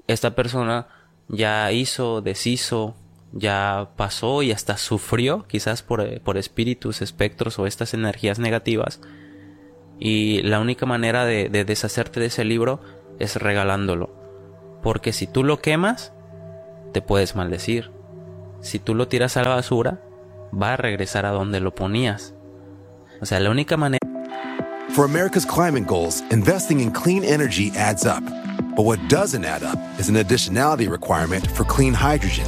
Esta 0.07 0.35
persona 0.35 0.89
ya 1.29 1.71
hizo, 1.73 2.21
deshizo, 2.21 2.95
ya 3.33 3.91
pasó 3.97 4.43
y 4.43 4.53
hasta 4.53 4.77
sufrió, 4.77 5.47
quizás 5.49 5.83
por, 5.83 6.01
eh, 6.01 6.21
por 6.21 6.37
espíritus, 6.39 7.03
espectros 7.03 7.59
o 7.59 7.67
estas 7.67 7.95
energías 7.95 8.39
negativas. 8.39 9.01
Y 9.99 10.43
la 10.43 10.61
única 10.61 10.85
manera 10.87 11.25
de 11.25 11.49
deshacerte 11.65 12.19
de 12.19 12.27
ese 12.27 12.45
libro 12.45 12.81
es 13.21 13.37
regalándolo. 13.37 14.22
Porque 14.83 15.13
si 15.13 15.27
tú 15.27 15.45
lo 15.45 15.61
quemas, 15.61 16.13
te 16.93 17.01
puedes 17.01 17.35
maldecir. 17.35 17.91
Si 18.61 18.79
tú 18.79 18.95
lo 18.95 19.09
tiras 19.09 19.37
a 19.37 19.43
la 19.43 19.55
basura, 19.55 20.01
va 20.53 20.75
a 20.75 20.77
regresar 20.77 21.27
a 21.27 21.31
donde 21.31 21.61
lo 21.61 21.75
ponías. 21.75 22.35
O 23.21 23.27
sea, 23.27 23.41
la 23.41 23.51
única 23.51 23.77
manera... 23.77 23.99
For 24.91 25.05
America's 25.05 25.47
climate 25.47 25.87
goals, 25.87 26.23
investing 26.31 26.81
in 26.81 26.91
clean 26.91 27.25
energy 27.25 27.73
adds 27.77 28.05
up. 28.05 28.23
But 28.77 28.85
what 28.85 28.99
doesn't 29.09 29.45
add 29.45 29.63
up 29.63 29.79
is 29.99 30.09
an 30.09 30.17
additionality 30.17 30.91
requirement 30.91 31.47
for 31.53 31.65
clean 31.65 31.95
hydrogen. 31.95 32.47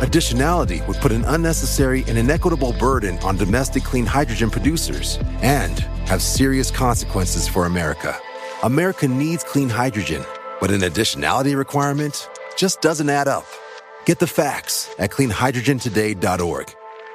Additionality 0.00 0.86
would 0.86 0.96
put 0.98 1.12
an 1.12 1.24
unnecessary 1.26 2.04
and 2.06 2.18
inequitable 2.18 2.74
burden 2.78 3.18
on 3.18 3.36
domestic 3.36 3.82
clean 3.82 4.06
hydrogen 4.06 4.50
producers 4.50 5.18
and 5.42 5.80
have 6.06 6.20
serious 6.20 6.70
consequences 6.70 7.48
for 7.48 7.66
America. 7.66 8.16
America 8.62 9.08
needs 9.08 9.44
clean 9.44 9.68
hydrogen, 9.68 10.24
but 10.64 10.70
an 10.70 10.80
additionality 10.80 11.54
requirement 11.54 12.30
just 12.56 12.80
doesn't 12.80 13.10
add 13.10 13.28
up. 13.28 13.44
Get 14.06 14.18
the 14.18 14.26
facts 14.26 14.88
at 14.98 15.10
cleanhydrogentoday.org. 15.10 16.72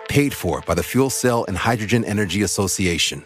Paid 0.07 0.33
for 0.35 0.61
by 0.67 0.75
the 0.75 0.83
Fuel 0.83 1.09
Cell 1.09 1.45
and 1.47 1.57
Hydrogen 1.57 2.05
Energy 2.05 2.43
Association. 2.43 3.25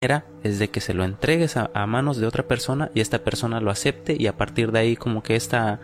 Es 0.00 0.58
de 0.58 0.70
que 0.70 0.80
se 0.80 0.94
lo 0.94 1.04
entregues 1.04 1.56
a, 1.56 1.70
a 1.74 1.86
manos 1.86 2.18
de 2.18 2.26
otra 2.26 2.46
persona 2.46 2.90
y 2.94 3.00
esta 3.00 3.24
persona 3.24 3.60
lo 3.60 3.70
acepte 3.70 4.16
y 4.18 4.26
a 4.26 4.36
partir 4.36 4.72
de 4.72 4.78
ahí 4.78 4.96
como 4.96 5.22
que 5.22 5.36
esta 5.36 5.80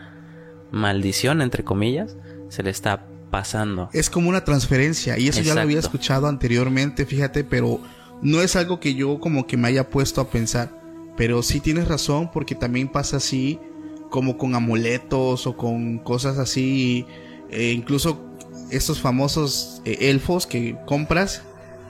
maldición 0.71 1.43
entre 1.43 1.65
comillas 1.65 2.17
se 2.49 2.63
le 2.63 2.71
está 2.71 3.07
pasando. 3.31 3.91
Es 3.93 4.11
como 4.11 4.29
una 4.29 4.45
transferencia 4.45 5.19
y 5.19 5.29
eso 5.29 5.41
ya 5.41 5.55
lo 5.55 5.61
había 5.61 5.81
escuchado 5.81 6.29
anteriormente, 6.29 7.05
fíjate, 7.07 7.43
pero 7.43 7.81
no 8.23 8.41
es 8.41 8.57
algo 8.57 8.79
que 8.79 8.95
yo 8.95 9.19
como 9.19 9.47
que 9.47 9.57
me 9.57 9.69
haya 9.69 9.91
puesto 9.91 10.21
a 10.21 10.31
pensar. 10.31 10.71
Pero 11.17 11.43
sí 11.43 11.61
tienes 11.61 11.89
razón 11.89 12.31
porque 12.33 12.55
también 12.55 12.89
pasa 12.89 13.17
así 13.17 13.59
como 14.11 14.39
con 14.39 14.55
amuletos 14.55 15.47
o 15.47 15.57
con 15.57 15.99
cosas 15.99 16.39
así, 16.39 17.07
eh, 17.51 17.73
incluso 17.73 18.25
estos 18.71 19.01
famosos 19.01 19.83
eh, 19.85 20.11
elfos 20.11 20.47
que 20.47 20.77
compras, 20.87 21.43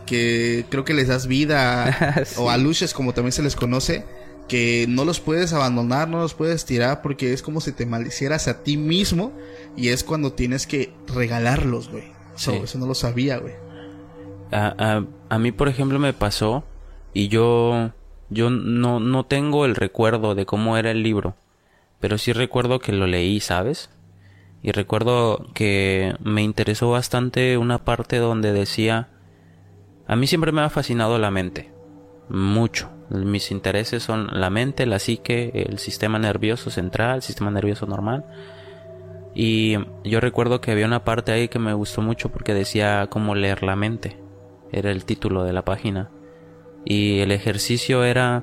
que 0.07 0.65
creo 0.71 0.85
que 0.85 0.95
les 0.95 1.09
das 1.09 1.27
vida 1.27 2.23
Sí. 2.25 2.35
o 2.39 2.51
aluches 2.51 2.93
como 2.95 3.13
también 3.15 3.33
se 3.33 3.43
les 3.43 3.57
conoce, 3.57 4.05
que 4.49 4.87
no 4.89 5.05
los 5.05 5.21
puedes 5.21 5.53
abandonar, 5.53 6.09
no 6.09 6.19
los 6.19 6.35
puedes 6.35 6.65
tirar 6.67 7.01
porque 7.03 7.33
es 7.33 7.43
como 7.43 7.61
si 7.61 7.73
te 7.73 7.87
maldicieras 7.87 8.47
a 8.49 8.63
ti 8.63 8.77
mismo 8.77 9.33
y 9.77 9.89
es 9.89 10.05
cuando 10.05 10.33
tienes 10.33 10.67
que 10.67 10.93
regalarlos, 11.07 11.89
güey. 11.89 12.05
So. 12.37 12.53
Eso 12.53 12.79
no 12.79 12.87
lo 12.87 12.95
sabía, 12.95 13.39
güey. 13.39 13.55
A, 14.53 14.75
a- 14.79 15.05
a 15.31 15.39
mí, 15.39 15.51
por 15.53 15.69
ejemplo, 15.69 15.99
me 15.99 16.13
pasó 16.13 16.65
y 17.13 17.29
yo, 17.29 17.91
yo 18.29 18.51
no, 18.51 19.01
no 19.01 19.25
tengo 19.25 19.65
el 19.65 19.75
recuerdo 19.75 20.35
de 20.35 20.45
cómo 20.47 20.77
era 20.77 20.91
el 20.91 21.03
libro, 21.03 21.35
pero 22.01 22.19
sí 22.19 22.33
recuerdo 22.33 22.79
que 22.81 22.93
lo 22.93 23.07
leí, 23.07 23.41
¿sabes? 23.41 23.89
Y 24.63 24.73
recuerdo 24.73 25.47
que 25.55 26.15
me 26.23 26.43
interesó 26.43 26.91
bastante 26.91 27.57
una 27.59 27.85
parte 27.85 28.19
donde 28.19 28.53
decía, 28.53 29.09
a 30.07 30.17
mí 30.17 30.27
siempre 30.27 30.53
me 30.53 30.61
ha 30.61 30.71
fascinado 30.71 31.19
la 31.19 31.31
mente, 31.31 31.73
mucho. 32.29 32.91
Mis 33.11 33.51
intereses 33.51 34.03
son 34.03 34.29
la 34.33 34.51
mente, 34.51 34.87
la 34.87 34.99
psique, 34.99 35.51
el 35.55 35.79
sistema 35.79 36.19
nervioso 36.19 36.71
central, 36.71 37.17
el 37.17 37.23
sistema 37.23 37.51
nervioso 37.51 37.87
normal. 37.87 38.25
Y 39.35 39.77
yo 40.05 40.21
recuerdo 40.21 40.61
que 40.61 40.71
había 40.71 40.87
una 40.87 41.05
parte 41.05 41.33
ahí 41.33 41.49
que 41.49 41.59
me 41.59 41.75
gustó 41.75 42.03
mucho 42.03 42.31
porque 42.31 42.55
decía 42.55 43.09
cómo 43.11 43.35
leer 43.35 43.63
la 43.63 43.77
mente. 43.77 44.19
Era 44.73 44.91
el 44.91 45.05
título 45.05 45.45
de 45.45 45.53
la 45.53 45.65
página. 45.65 46.11
Y 46.85 47.21
el 47.21 47.33
ejercicio 47.33 48.05
era 48.05 48.43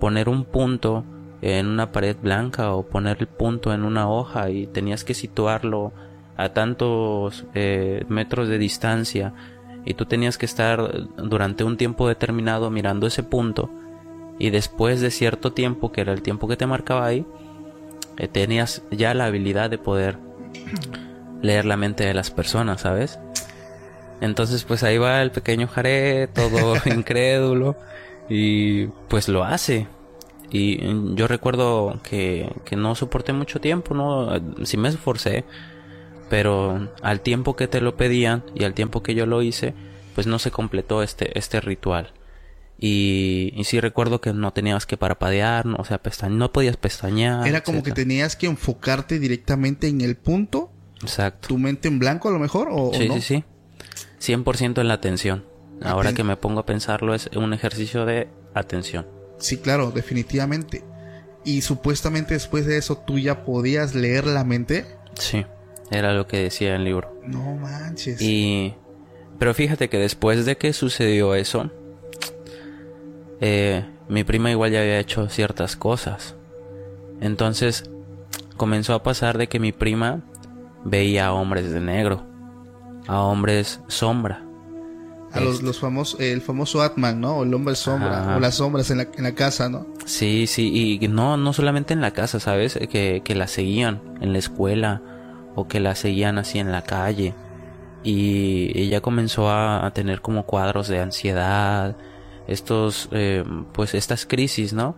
poner 0.00 0.28
un 0.28 0.44
punto 0.44 1.04
en 1.42 1.66
una 1.66 1.92
pared 1.92 2.16
blanca 2.20 2.72
o 2.72 2.88
poner 2.88 3.18
el 3.20 3.26
punto 3.26 3.72
en 3.72 3.84
una 3.84 4.08
hoja 4.08 4.50
y 4.50 4.66
tenías 4.66 5.04
que 5.04 5.14
situarlo 5.14 5.92
a 6.36 6.50
tantos 6.50 7.46
eh, 7.54 8.04
metros 8.08 8.48
de 8.48 8.58
distancia 8.58 9.34
y 9.84 9.94
tú 9.94 10.06
tenías 10.06 10.38
que 10.38 10.46
estar 10.46 11.08
durante 11.16 11.64
un 11.64 11.76
tiempo 11.76 12.08
determinado 12.08 12.70
mirando 12.70 13.06
ese 13.06 13.22
punto 13.22 13.70
y 14.38 14.50
después 14.50 15.00
de 15.00 15.10
cierto 15.10 15.52
tiempo 15.52 15.92
que 15.92 16.00
era 16.00 16.12
el 16.12 16.22
tiempo 16.22 16.48
que 16.48 16.56
te 16.56 16.66
marcaba 16.66 17.06
ahí 17.06 17.26
eh, 18.16 18.28
tenías 18.28 18.82
ya 18.90 19.14
la 19.14 19.26
habilidad 19.26 19.70
de 19.70 19.78
poder 19.78 20.18
leer 21.42 21.64
la 21.64 21.76
mente 21.76 22.04
de 22.04 22.14
las 22.14 22.30
personas, 22.30 22.82
¿sabes? 22.82 23.18
Entonces 24.20 24.64
pues 24.64 24.82
ahí 24.82 24.98
va 24.98 25.22
el 25.22 25.30
pequeño 25.30 25.68
Jared, 25.68 26.28
todo 26.30 26.74
incrédulo 26.84 27.76
y 28.28 28.86
pues 29.08 29.28
lo 29.28 29.44
hace. 29.44 29.86
Y 30.50 30.78
mm, 30.78 31.14
yo 31.14 31.28
recuerdo 31.28 32.00
que, 32.02 32.52
que 32.64 32.76
no 32.76 32.94
soporté 32.94 33.32
mucho 33.32 33.60
tiempo, 33.60 33.94
¿no? 33.94 34.28
Sí 34.64 34.76
me 34.76 34.88
esforcé, 34.88 35.44
pero 36.30 36.88
al 37.02 37.20
tiempo 37.20 37.56
que 37.56 37.68
te 37.68 37.82
lo 37.82 37.96
pedían 37.96 38.44
y 38.54 38.64
al 38.64 38.72
tiempo 38.72 39.02
que 39.02 39.14
yo 39.14 39.26
lo 39.26 39.42
hice, 39.42 39.74
pues 40.14 40.26
no 40.26 40.38
se 40.38 40.50
completó 40.50 41.02
este, 41.02 41.38
este 41.38 41.60
ritual. 41.60 42.14
Y, 42.78 43.52
y 43.56 43.64
sí 43.64 43.78
recuerdo 43.78 44.22
que 44.22 44.32
no 44.32 44.52
tenías 44.54 44.86
que 44.86 44.96
parapadear, 44.96 45.66
no, 45.66 45.76
o 45.76 45.84
sea, 45.84 46.00
no 46.30 46.50
podías 46.52 46.78
pestañear. 46.78 47.46
Era 47.46 47.62
como 47.62 47.82
que 47.82 47.92
tenías 47.92 48.36
que 48.36 48.46
enfocarte 48.46 49.18
directamente 49.18 49.88
en 49.88 50.00
el 50.00 50.16
punto, 50.16 50.70
Exacto. 51.02 51.48
tu 51.48 51.58
mente 51.58 51.88
en 51.88 51.98
blanco 51.98 52.28
a 52.28 52.32
lo 52.32 52.38
mejor, 52.38 52.68
o, 52.70 52.88
o 52.88 52.94
Sí, 52.94 53.08
no. 53.08 53.14
sí, 53.16 53.20
sí. 53.20 53.44
100% 54.32 54.80
en 54.80 54.88
la 54.88 54.94
atención. 54.94 55.44
Ahora 55.82 56.12
que 56.12 56.24
me 56.24 56.36
pongo 56.36 56.60
a 56.60 56.66
pensarlo 56.66 57.14
es 57.14 57.28
un 57.34 57.52
ejercicio 57.52 58.04
de 58.06 58.28
atención. 58.54 59.06
Sí, 59.38 59.56
claro, 59.58 59.90
definitivamente. 59.90 60.84
Y 61.44 61.62
supuestamente 61.62 62.34
después 62.34 62.66
de 62.66 62.76
eso 62.76 62.98
tú 62.98 63.18
ya 63.18 63.44
podías 63.44 63.94
leer 63.94 64.26
la 64.26 64.44
mente. 64.44 64.84
Sí, 65.14 65.44
era 65.90 66.12
lo 66.12 66.26
que 66.26 66.38
decía 66.38 66.76
el 66.76 66.84
libro. 66.84 67.14
No 67.26 67.56
manches. 67.56 68.20
Y... 68.20 68.74
Pero 69.38 69.54
fíjate 69.54 69.88
que 69.88 69.98
después 69.98 70.44
de 70.44 70.56
que 70.58 70.72
sucedió 70.72 71.34
eso, 71.34 71.70
eh, 73.40 73.84
mi 74.08 74.24
prima 74.24 74.50
igual 74.50 74.70
ya 74.72 74.80
había 74.80 74.98
hecho 74.98 75.28
ciertas 75.28 75.76
cosas. 75.76 76.34
Entonces 77.20 77.84
comenzó 78.56 78.94
a 78.94 79.02
pasar 79.02 79.38
de 79.38 79.48
que 79.48 79.58
mi 79.58 79.72
prima 79.72 80.20
veía 80.84 81.26
a 81.28 81.32
hombres 81.32 81.70
de 81.72 81.80
negro, 81.80 82.22
a 83.06 83.20
hombres 83.22 83.80
sombra. 83.88 84.44
A 85.32 85.40
los, 85.40 85.54
Este. 85.54 85.66
los 85.66 85.78
famosos, 85.78 86.20
el 86.20 86.40
famoso 86.42 86.82
Atman, 86.82 87.20
¿no? 87.20 87.42
El 87.44 87.54
hombre 87.54 87.76
sombra, 87.76 88.20
Ajá. 88.22 88.36
o 88.36 88.40
las 88.40 88.56
sombras 88.56 88.90
en 88.90 88.98
la, 88.98 89.08
en 89.16 89.22
la 89.22 89.32
casa, 89.34 89.68
¿no? 89.68 89.86
Sí, 90.04 90.46
sí, 90.48 90.98
y 91.00 91.06
no, 91.08 91.36
no 91.36 91.52
solamente 91.52 91.94
en 91.94 92.00
la 92.00 92.10
casa, 92.10 92.40
¿sabes? 92.40 92.78
Que, 92.90 93.22
que 93.24 93.34
la 93.36 93.46
seguían 93.46 94.02
en 94.20 94.32
la 94.32 94.38
escuela 94.40 95.02
o 95.54 95.68
que 95.68 95.80
la 95.80 95.94
seguían 95.94 96.38
así 96.38 96.58
en 96.58 96.72
la 96.72 96.82
calle. 96.82 97.34
Y 98.02 98.72
ella 98.78 99.00
comenzó 99.00 99.50
a, 99.50 99.90
tener 99.94 100.20
como 100.20 100.44
cuadros 100.44 100.88
de 100.88 101.00
ansiedad, 101.00 101.96
estos, 102.46 103.08
eh, 103.12 103.44
pues 103.72 103.94
estas 103.94 104.26
crisis, 104.26 104.72
¿no? 104.72 104.96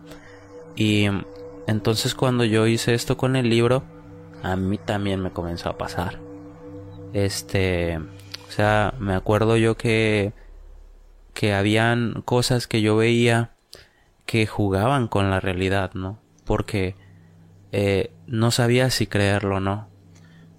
Y 0.75 1.07
entonces 1.67 2.15
cuando 2.15 2.45
yo 2.45 2.67
hice 2.67 2.93
esto 2.93 3.17
con 3.17 3.35
el 3.35 3.49
libro, 3.49 3.83
a 4.41 4.55
mí 4.55 4.77
también 4.77 5.21
me 5.21 5.31
comenzó 5.31 5.69
a 5.69 5.77
pasar. 5.77 6.19
Este, 7.13 7.97
o 7.97 8.51
sea, 8.51 8.93
me 8.99 9.13
acuerdo 9.13 9.57
yo 9.57 9.75
que, 9.75 10.33
que 11.33 11.53
habían 11.53 12.21
cosas 12.25 12.67
que 12.67 12.81
yo 12.81 12.95
veía 12.95 13.51
que 14.25 14.47
jugaban 14.47 15.07
con 15.07 15.29
la 15.29 15.39
realidad, 15.39 15.91
¿no? 15.93 16.19
Porque 16.45 16.95
eh, 17.71 18.11
no 18.27 18.51
sabía 18.51 18.89
si 18.89 19.07
creerlo 19.07 19.57
o 19.57 19.59
no. 19.59 19.87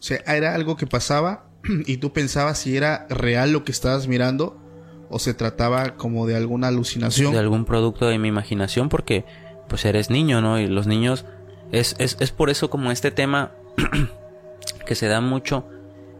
O 0.05 0.07
sea, 0.07 0.19
era 0.27 0.55
algo 0.55 0.77
que 0.77 0.87
pasaba 0.87 1.47
y 1.87 1.97
tú 1.97 2.13
pensabas 2.13 2.59
si 2.59 2.77
era 2.77 3.07
real 3.09 3.53
lo 3.53 3.65
que 3.65 3.73
estabas 3.73 4.07
mirando 4.07 4.61
o 5.09 5.19
se 5.19 5.33
trataba 5.33 5.97
como 5.97 6.27
de 6.27 6.37
alguna 6.37 6.69
alucinación. 6.69 7.33
De 7.33 7.39
algún 7.39 7.65
producto 7.65 8.07
de 8.07 8.19
mi 8.19 8.29
imaginación, 8.29 8.91
porque 8.91 9.25
pues 9.67 9.87
eres 9.87 10.11
niño, 10.11 10.43
¿no? 10.43 10.61
Y 10.61 10.67
los 10.67 10.87
niños... 10.87 11.25
Es, 11.73 11.97
es, 11.99 12.19
es 12.21 12.33
por 12.33 12.51
eso 12.51 12.69
como 12.69 12.93
este 12.93 13.13
tema 13.13 13.53
que 14.87 14.95
se 14.95 15.09
da 15.09 15.23
mucho 15.23 15.67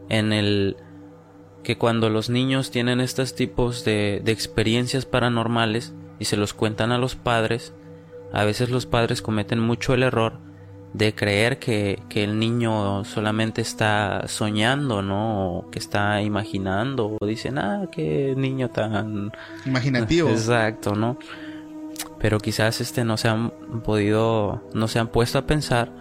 en 0.09 0.33
el... 0.33 0.77
que 1.61 1.77
cuando 1.77 2.09
los 2.09 2.31
niños 2.31 2.71
tienen 2.71 2.99
estos 2.99 3.35
tipos 3.35 3.85
de, 3.85 4.19
de 4.25 4.31
experiencias 4.31 5.05
paranormales 5.05 5.93
y 6.17 6.25
se 6.25 6.37
los 6.37 6.55
cuentan 6.55 6.91
a 6.91 6.97
los 6.97 7.15
padres, 7.15 7.75
a 8.33 8.45
veces 8.45 8.71
los 8.71 8.87
padres 8.87 9.21
cometen 9.21 9.59
mucho 9.59 9.93
el 9.93 10.01
error 10.01 10.39
de 10.97 11.13
creer 11.13 11.59
que, 11.59 12.01
que 12.07 12.23
el 12.23 12.39
niño 12.39 13.03
solamente 13.03 13.61
está 13.61 14.27
soñando, 14.27 15.01
¿no? 15.01 15.57
O 15.57 15.69
que 15.69 15.77
está 15.77 16.21
imaginando, 16.21 17.17
o 17.19 17.25
dicen, 17.25 17.57
ah, 17.57 17.87
qué 17.91 18.33
niño 18.37 18.69
tan 18.69 19.31
Imaginativo. 19.65 20.29
Exacto, 20.31 20.95
¿no? 20.95 21.17
Pero 22.19 22.39
quizás 22.39 22.79
este 22.79 23.03
no 23.03 23.17
se 23.17 23.27
han 23.27 23.51
podido, 23.83 24.63
no 24.73 24.87
se 24.87 24.99
han 24.99 25.09
puesto 25.09 25.37
a 25.37 25.45
pensar 25.45 25.91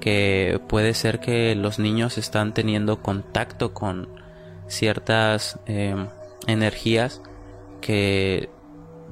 que 0.00 0.60
puede 0.66 0.94
ser 0.94 1.20
que 1.20 1.54
los 1.54 1.78
niños 1.78 2.16
están 2.16 2.54
teniendo 2.54 3.02
contacto 3.02 3.74
con 3.74 4.08
ciertas 4.66 5.58
eh, 5.66 5.94
energías 6.46 7.20
que 7.82 8.48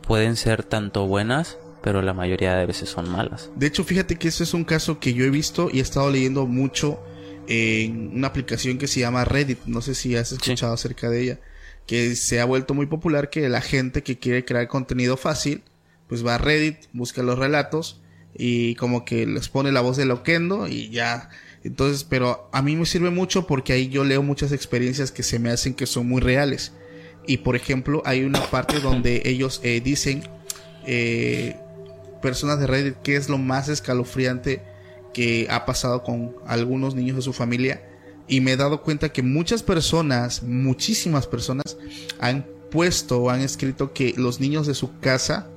pueden 0.01 0.37
ser 0.37 0.65
tanto 0.65 1.07
buenas, 1.07 1.59
pero 1.87 2.03
la 2.03 2.15
mayoría 2.15 2.57
de 2.57 2.67
veces 2.67 2.89
son 2.89 3.09
malas. 3.09 3.49
De 3.55 3.69
hecho, 3.69 3.85
fíjate 3.85 4.17
que 4.17 4.27
eso 4.27 4.43
es 4.43 4.55
un 4.55 4.65
caso 4.65 4.99
que 4.99 5.15
yo 5.15 5.25
he 5.25 5.31
visto 5.31 5.71
y 5.73 5.79
he 5.79 5.83
estado 5.83 6.11
leyendo 6.11 6.45
mucho 6.45 7.01
en 7.47 8.11
una 8.13 8.27
aplicación 8.27 8.77
que 8.77 8.89
se 8.89 8.99
llama 8.99 9.25
Reddit. 9.25 9.61
No 9.67 9.81
sé 9.81 9.95
si 9.95 10.17
has 10.17 10.33
escuchado 10.33 10.73
acerca 10.73 11.09
de 11.11 11.23
ella. 11.23 11.41
Que 11.87 12.17
se 12.17 12.41
ha 12.41 12.45
vuelto 12.45 12.75
muy 12.75 12.87
popular 12.87 13.31
que 13.31 13.49
la 13.49 13.61
gente 13.61 14.03
que 14.03 14.19
quiere 14.19 14.45
crear 14.45 14.67
contenido 14.67 15.17
fácil, 15.17 15.63
pues 16.09 16.27
va 16.27 16.35
a 16.35 16.39
Reddit, 16.39 16.89
busca 16.93 17.23
los 17.23 17.39
relatos 17.39 18.03
y 18.35 18.75
como 18.75 19.05
que 19.05 19.25
les 19.25 19.49
pone 19.49 19.71
la 19.71 19.81
voz 19.81 19.97
de 19.97 20.07
Loquendo 20.07 20.67
y 20.67 20.91
ya. 20.91 21.31
Entonces, 21.63 22.03
pero 22.03 22.51
a 22.53 22.63
mí 22.63 22.75
me 22.75 22.85
sirve 22.85 23.11
mucho 23.11 23.47
porque 23.47 23.75
ahí 23.75 23.87
yo 23.91 24.03
leo 24.03 24.25
muchas 24.25 24.51
experiencias 24.51 25.13
que 25.13 25.23
se 25.23 25.39
me 25.39 25.51
hacen 25.51 25.73
que 25.73 25.87
son 25.87 26.09
muy 26.09 26.21
reales. 26.21 26.73
Y 27.29 27.37
por 27.37 27.55
ejemplo, 27.55 28.03
hay 28.05 28.25
una 28.25 28.43
parte 28.51 28.81
donde 28.81 29.23
ellos 29.25 29.61
eh, 29.63 29.81
dicen, 29.81 30.25
eh, 30.85 31.61
personas 32.21 32.59
de 32.59 32.67
Reddit, 32.67 32.97
qué 33.03 33.17
es 33.17 33.29
lo 33.29 33.39
más 33.39 33.69
escalofriante 33.69 34.63
que 35.17 35.47
ha 35.49 35.65
pasado 35.65 36.03
con 36.03 36.37
algunos 36.47 36.95
niños 36.95 37.17
de 37.17 37.23
su 37.23 37.33
familia. 37.33 37.83
Y 38.29 38.43
me 38.43 38.53
he 38.53 38.57
dado 38.59 38.83
cuenta 38.83 39.09
que 39.11 39.23
muchas 39.23 39.63
personas, 39.63 40.43
muchísimas 40.43 41.27
personas, 41.27 41.79
han 42.21 42.45
puesto 42.71 43.23
o 43.23 43.31
han 43.31 43.41
escrito 43.41 43.95
que 43.95 44.13
los 44.19 44.41
niños 44.41 44.67
de 44.67 44.75
su 44.75 44.99
casa 45.01 45.49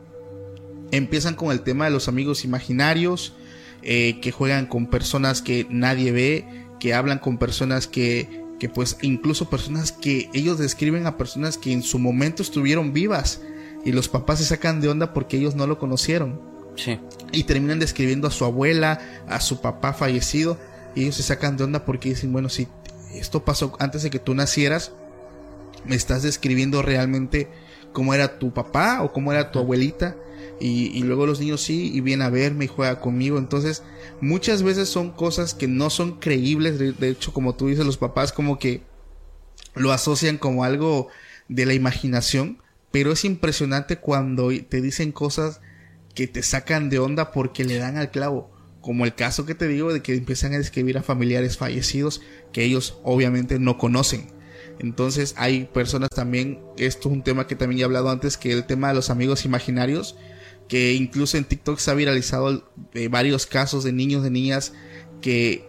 empiezan 0.91 1.35
con 1.35 1.51
el 1.51 1.59
tema 1.59 1.83
de 1.83 1.91
los 1.91 2.07
amigos 2.07 2.45
imaginarios, 2.45 3.33
eh, 3.81 4.19
que 4.21 4.31
juegan 4.31 4.65
con 4.65 4.87
personas 4.87 5.41
que 5.41 5.67
nadie 5.69 6.11
ve, 6.11 6.45
que 6.79 6.93
hablan 6.93 7.19
con 7.19 7.37
personas 7.37 7.87
que, 7.87 8.43
que 8.59 8.69
pues 8.69 8.97
incluso 9.01 9.49
personas 9.49 9.91
que 9.91 10.29
ellos 10.33 10.57
describen 10.57 11.05
a 11.05 11.17
personas 11.17 11.57
que 11.57 11.73
en 11.73 11.83
su 11.83 11.99
momento 11.99 12.43
estuvieron 12.43 12.93
vivas 12.93 13.41
y 13.83 13.91
los 13.91 14.07
papás 14.07 14.39
se 14.39 14.45
sacan 14.45 14.79
de 14.79 14.87
onda 14.87 15.13
porque 15.13 15.35
ellos 15.35 15.55
no 15.55 15.67
lo 15.67 15.79
conocieron 15.79 16.39
Sí, 16.83 16.97
y 17.33 17.43
terminan 17.43 17.79
describiendo 17.79 18.27
a 18.27 18.31
su 18.31 18.45
abuela, 18.45 19.01
a 19.27 19.41
su 19.41 19.59
papá 19.59 19.91
fallecido 19.91 20.57
y 20.95 21.01
ellos 21.01 21.15
se 21.15 21.23
sacan 21.23 21.57
de 21.57 21.65
onda 21.65 21.83
porque 21.83 22.09
dicen, 22.09 22.31
bueno, 22.31 22.47
si 22.47 22.67
esto 23.13 23.43
pasó 23.43 23.75
antes 23.79 24.03
de 24.03 24.09
que 24.09 24.19
tú 24.19 24.33
nacieras, 24.33 24.93
me 25.83 25.95
estás 25.97 26.23
describiendo 26.23 26.81
realmente 26.81 27.49
cómo 27.91 28.13
era 28.13 28.39
tu 28.39 28.53
papá 28.53 29.01
o 29.01 29.11
cómo 29.11 29.33
era 29.33 29.51
tu 29.51 29.59
abuelita 29.59 30.15
y, 30.59 30.97
y 30.97 31.03
luego 31.03 31.25
los 31.25 31.39
niños 31.39 31.61
sí 31.61 31.91
y 31.93 32.01
viene 32.01 32.23
a 32.23 32.29
verme 32.29 32.65
y 32.65 32.67
juega 32.67 32.99
conmigo 32.99 33.37
entonces 33.37 33.83
muchas 34.21 34.61
veces 34.61 34.89
son 34.89 35.11
cosas 35.11 35.53
que 35.53 35.67
no 35.67 35.89
son 35.89 36.19
creíbles 36.19 36.79
de, 36.79 36.91
de 36.91 37.09
hecho 37.09 37.33
como 37.33 37.55
tú 37.55 37.67
dices 37.67 37.85
los 37.85 37.97
papás 37.97 38.31
como 38.31 38.59
que 38.59 38.81
lo 39.73 39.91
asocian 39.91 40.37
como 40.37 40.63
algo 40.63 41.07
de 41.47 41.65
la 41.65 41.73
imaginación 41.73 42.61
pero 42.91 43.11
es 43.11 43.25
impresionante 43.25 43.97
cuando 43.97 44.49
te 44.67 44.81
dicen 44.81 45.11
cosas 45.11 45.61
que 46.15 46.27
te 46.27 46.43
sacan 46.43 46.89
de 46.89 46.99
onda 46.99 47.31
porque 47.31 47.63
le 47.63 47.77
dan 47.77 47.97
al 47.97 48.11
clavo 48.11 48.51
como 48.81 49.05
el 49.05 49.13
caso 49.13 49.45
que 49.45 49.55
te 49.55 49.67
digo 49.67 49.91
de 49.91 50.01
que 50.01 50.15
empiezan 50.15 50.53
a 50.53 50.57
describir 50.57 50.97
a 50.97 51.03
familiares 51.03 51.57
fallecidos 51.57 52.21
que 52.53 52.63
ellos 52.63 52.97
obviamente 53.03 53.59
no 53.59 53.77
conocen. 53.77 54.27
Entonces 54.79 55.33
hay 55.37 55.65
personas 55.65 56.09
también, 56.09 56.59
esto 56.77 57.09
es 57.09 57.15
un 57.15 57.23
tema 57.23 57.47
que 57.47 57.55
también 57.55 57.81
he 57.81 57.83
hablado 57.83 58.09
antes, 58.09 58.37
que 58.37 58.53
el 58.53 58.65
tema 58.65 58.89
de 58.89 58.95
los 58.95 59.09
amigos 59.09 59.43
imaginarios, 59.43 60.15
que 60.69 60.93
incluso 60.93 61.37
en 61.37 61.43
TikTok 61.43 61.77
se 61.79 61.91
ha 61.91 61.95
viralizado 61.95 62.71
eh, 62.93 63.09
varios 63.09 63.45
casos 63.45 63.83
de 63.83 63.91
niños, 63.91 64.23
de 64.23 64.31
niñas 64.31 64.73
que 65.21 65.67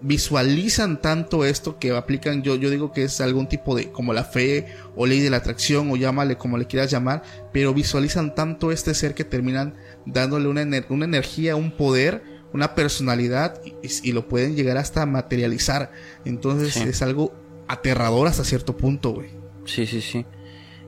visualizan 0.00 1.00
tanto 1.00 1.44
esto 1.44 1.78
que 1.78 1.90
aplican, 1.90 2.42
yo, 2.42 2.56
yo 2.56 2.70
digo 2.70 2.92
que 2.92 3.04
es 3.04 3.20
algún 3.20 3.46
tipo 3.48 3.74
de, 3.74 3.90
como 3.92 4.12
la 4.12 4.24
fe 4.24 4.66
o 4.94 5.06
ley 5.06 5.20
de 5.20 5.30
la 5.30 5.38
atracción 5.38 5.90
o 5.90 5.96
llámale 5.96 6.36
como 6.36 6.58
le 6.58 6.66
quieras 6.66 6.90
llamar, 6.90 7.22
pero 7.52 7.74
visualizan 7.74 8.34
tanto 8.34 8.72
este 8.72 8.94
ser 8.94 9.14
que 9.14 9.24
terminan 9.24 9.74
dándole 10.06 10.48
una, 10.48 10.62
ener- 10.62 10.86
una 10.88 11.04
energía, 11.04 11.56
un 11.56 11.72
poder, 11.72 12.22
una 12.52 12.74
personalidad 12.74 13.60
y, 13.64 13.74
y 14.08 14.12
lo 14.12 14.28
pueden 14.28 14.56
llegar 14.56 14.76
hasta 14.78 15.04
materializar. 15.06 15.90
Entonces 16.24 16.74
Sí. 16.74 16.82
es 16.84 17.02
algo 17.02 17.34
aterrador 17.68 18.28
hasta 18.28 18.44
cierto 18.44 18.76
punto, 18.76 19.10
güey. 19.10 19.30
sí, 19.64 19.86
sí, 19.86 20.00
sí. 20.00 20.24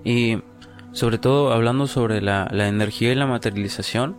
Y 0.04 0.38
sobre 0.92 1.18
todo 1.18 1.52
hablando 1.52 1.86
sobre 1.86 2.22
la, 2.22 2.48
la 2.52 2.68
energía 2.68 3.12
y 3.12 3.16
la 3.16 3.26
materialización, 3.26 4.16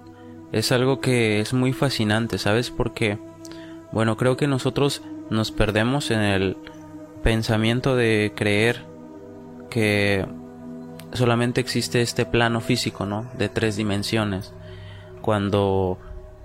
es 0.51 0.71
algo 0.71 0.99
que 0.99 1.39
es 1.39 1.53
muy 1.53 1.73
fascinante, 1.73 2.37
¿sabes? 2.37 2.69
Porque, 2.69 3.17
bueno, 3.91 4.17
creo 4.17 4.37
que 4.37 4.47
nosotros 4.47 5.01
nos 5.29 5.51
perdemos 5.51 6.11
en 6.11 6.19
el 6.19 6.57
pensamiento 7.23 7.95
de 7.95 8.33
creer 8.35 8.85
que 9.69 10.25
solamente 11.13 11.61
existe 11.61 12.01
este 12.01 12.25
plano 12.25 12.61
físico, 12.61 13.05
¿no? 13.05 13.29
De 13.37 13.49
tres 13.49 13.75
dimensiones. 13.75 14.53
Cuando, 15.21 15.97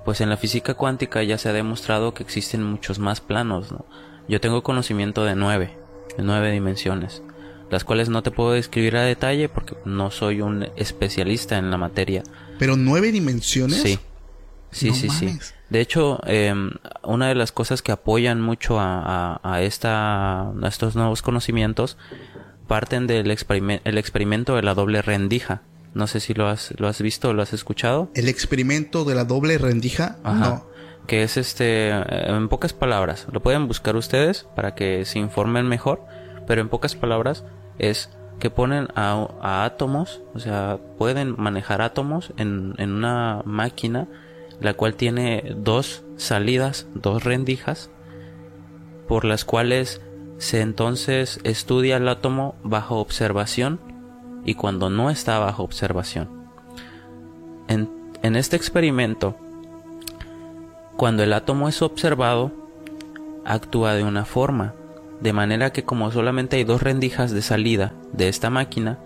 pues 0.05 0.21
en 0.21 0.31
la 0.31 0.37
física 0.37 0.75
cuántica 0.75 1.23
ya 1.23 1.39
se 1.39 1.49
ha 1.49 1.53
demostrado 1.53 2.15
que 2.15 2.23
existen 2.23 2.63
muchos 2.63 2.99
más 2.99 3.21
planos, 3.21 3.73
¿no? 3.73 3.85
Yo 4.29 4.41
tengo 4.41 4.63
conocimiento 4.63 5.25
de 5.25 5.37
nueve, 5.37 5.77
de 6.17 6.23
nueve 6.25 6.51
dimensiones, 6.51 7.23
las 7.71 7.85
cuales 7.85 8.09
no 8.09 8.23
te 8.23 8.31
puedo 8.31 8.53
describir 8.53 8.97
a 8.97 9.03
detalle 9.03 9.49
porque 9.49 9.77
no 9.85 10.11
soy 10.11 10.41
un 10.41 10.69
especialista 10.77 11.59
en 11.59 11.71
la 11.71 11.77
materia. 11.77 12.23
Pero 12.59 12.77
nueve 12.77 13.13
dimensiones. 13.13 13.83
Sí. 13.83 13.99
Sí, 14.75 14.89
No 14.89 14.95
sí, 14.95 15.09
sí. 15.11 15.39
De 15.71 15.81
hecho, 15.81 16.21
eh, 16.27 16.55
una 17.03 17.29
de 17.29 17.35
las 17.35 17.53
cosas 17.53 17.81
que 17.83 17.93
apoyan 17.93 18.41
mucho 18.41 18.79
a, 18.81 19.35
a- 19.37 19.41
a 19.43 19.63
esta, 19.63 20.51
a 20.51 20.69
estos 20.69 20.95
nuevos 20.97 21.23
conocimientos 21.23 21.97
parten 22.67 23.07
del 23.07 23.27
el 23.31 23.99
experimento 23.99 24.57
de 24.57 24.63
la 24.63 24.75
doble 24.75 25.03
rendija. 25.03 25.63
No 25.95 26.07
sé 26.07 26.19
si 26.21 26.35
lo 26.35 26.49
has, 26.49 26.75
lo 26.79 26.89
has 26.89 27.01
visto 27.01 27.29
o 27.29 27.33
lo 27.35 27.43
has 27.43 27.53
escuchado. 27.53 28.11
El 28.15 28.29
experimento 28.29 29.05
de 29.05 29.15
la 29.15 29.25
doble 29.25 29.59
rendija. 29.59 30.17
Ajá. 30.25 30.49
No. 30.49 30.67
Que 31.07 31.23
es 31.23 31.37
este, 31.37 31.91
eh, 31.91 32.05
en 32.29 32.49
pocas 32.49 32.73
palabras, 32.73 33.27
lo 33.31 33.41
pueden 33.43 33.69
buscar 33.69 33.95
ustedes 33.95 34.47
para 34.57 34.75
que 34.75 35.05
se 35.05 35.19
informen 35.19 35.69
mejor, 35.69 36.03
pero 36.47 36.63
en 36.63 36.69
pocas 36.71 36.95
palabras 36.97 37.45
es 37.79 38.09
que 38.41 38.49
ponen 38.51 38.89
a, 38.97 39.29
a 39.43 39.65
átomos, 39.65 40.23
o 40.35 40.39
sea, 40.39 40.79
pueden 40.99 41.35
manejar 41.39 41.83
átomos 41.83 42.33
en, 42.39 42.75
en 42.79 42.91
una 42.93 43.43
máquina, 43.45 44.09
la 44.65 44.73
cual 44.73 44.95
tiene 44.95 45.55
dos 45.59 46.05
salidas, 46.17 46.87
dos 46.95 47.23
rendijas, 47.23 47.91
por 49.07 49.27
las 49.27 49.45
cuales 49.45 50.01
se 50.39 50.63
entonces 50.63 51.39
estudia 51.45 51.99
el 51.99 52.09
átomo 52.09 52.55
bajo 52.63 52.97
observación 52.97 53.79
y 54.43 54.55
cuando 54.55 54.89
no 54.89 55.11
está 55.11 55.39
bajo 55.39 55.63
observación. 55.63 56.31
En, 57.69 58.37
este 58.37 58.57
experimento, 58.57 59.37
cuando 60.97 61.23
el 61.23 61.35
átomo 61.35 61.69
es 61.69 61.83
observado, 61.83 62.51
actúa 63.45 63.93
de 63.93 64.03
una 64.03 64.25
forma, 64.25 64.73
de 65.21 65.35
manera 65.35 65.75
que 65.75 65.85
como 65.85 66.11
solamente 66.11 66.57
hay 66.57 66.65
dos 66.65 66.83
rendijas 66.83 67.33
de 67.33 67.43
salida 67.43 67.93
de 68.15 68.29
esta 68.29 68.49
máquina, 68.49 68.99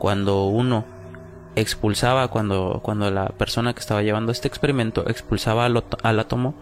cuando 0.00 0.46
uno 0.46 0.84
expulsaba, 1.56 2.28
cuando, 2.28 2.80
cuando 2.82 3.10
la 3.10 3.28
persona 3.28 3.74
que 3.74 3.80
estaba 3.80 4.02
llevando 4.02 4.32
este 4.32 4.48
experimento 4.48 5.08
expulsaba 5.08 5.66
al, 5.66 5.84
al 6.02 6.20
átomo 6.20 6.54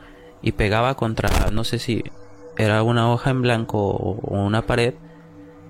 y 0.43 0.53
pegaba 0.53 0.97
contra, 0.97 1.51
no 1.51 1.65
sé 1.65 1.79
si 1.79 2.05
era 2.57 2.83
una 2.83 3.11
hoja 3.11 3.31
en 3.31 3.43
blanco 3.43 3.79
o 3.79 4.35
una 4.35 4.67
pared, 4.67 4.95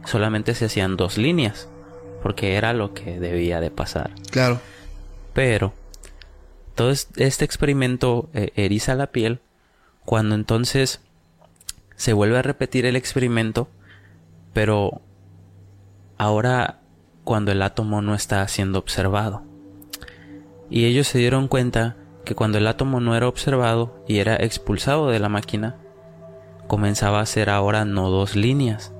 solamente 0.04 0.54
se 0.54 0.66
hacían 0.66 0.96
dos 0.96 1.18
líneas, 1.18 1.68
porque 2.22 2.56
era 2.56 2.72
lo 2.72 2.94
que 2.94 3.20
debía 3.20 3.60
de 3.60 3.70
pasar. 3.70 4.10
Claro. 4.30 4.60
Pero 5.32 5.72
todo 6.74 6.90
este 6.90 7.44
experimento 7.44 8.28
eh, 8.34 8.52
eriza 8.56 8.94
la 8.94 9.08
piel 9.08 9.40
cuando 10.04 10.34
entonces 10.34 11.00
se 11.96 12.12
vuelve 12.12 12.38
a 12.38 12.42
repetir 12.42 12.86
el 12.86 12.96
experimento, 12.96 13.68
pero 14.52 15.00
ahora 16.18 16.81
cuando 17.24 17.52
el 17.52 17.62
átomo 17.62 18.02
no 18.02 18.14
está 18.14 18.46
siendo 18.48 18.78
observado. 18.78 19.42
Y 20.70 20.86
ellos 20.86 21.06
se 21.06 21.18
dieron 21.18 21.48
cuenta 21.48 21.96
que 22.24 22.34
cuando 22.34 22.58
el 22.58 22.66
átomo 22.66 23.00
no 23.00 23.16
era 23.16 23.28
observado 23.28 24.02
y 24.08 24.18
era 24.18 24.36
expulsado 24.36 25.08
de 25.08 25.18
la 25.18 25.28
máquina, 25.28 25.76
comenzaba 26.66 27.20
a 27.20 27.26
ser 27.26 27.50
ahora 27.50 27.84
no 27.84 28.10
dos 28.10 28.36
líneas, 28.36 28.92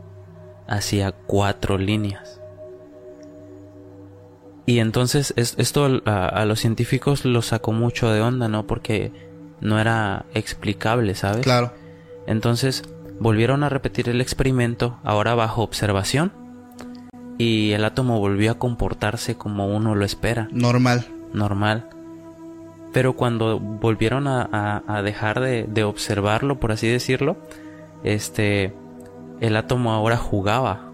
hacía 0.67 1.13
cuatro 1.13 1.79
líneas. 1.79 2.41
Y 4.67 4.79
entonces 4.79 5.35
esto 5.37 6.03
a, 6.05 6.29
a, 6.29 6.45
los 6.45 6.61
científicos 6.61 7.25
lo 7.25 7.43
sacó 7.43 7.73
mucho 7.73 8.11
de 8.11 8.21
onda, 8.21 8.49
¿no? 8.49 8.67
Porque 8.67 9.13
no 9.61 9.81
era 9.81 10.27
explicable, 10.35 11.15
¿sabes? 11.15 11.43
Claro. 11.43 11.73
Entonces 12.27 12.83
volvieron 13.19 13.65
a 13.65 13.69
repetir 13.69 14.09
el 14.09 14.21
experimento, 14.21 14.99
ahora 15.03 15.35
bajo 15.35 15.63
observación, 15.63 16.33
y 17.39 17.73
el 17.73 17.85
átomo 17.85 18.19
volvió 18.19 18.53
a 18.53 18.59
comportarse 18.59 19.37
como 19.37 19.69
uno 19.69 19.95
lo 19.95 20.05
espera. 20.05 20.49
Normal. 20.53 21.07
Normal. 21.33 21.89
Pero 22.93 23.15
cuando 23.15 23.59
volvieron 23.59 24.29
a, 24.29 24.83
a, 24.87 25.03
dejar 25.03 25.41
de, 25.41 25.65
de, 25.65 25.85
observarlo, 25.85 26.61
por 26.61 26.73
así 26.73 26.89
decirlo, 26.89 27.39
este, 28.05 28.75
el 29.41 29.57
átomo 29.57 29.93
ahora 29.93 30.19
jugaba 30.19 30.93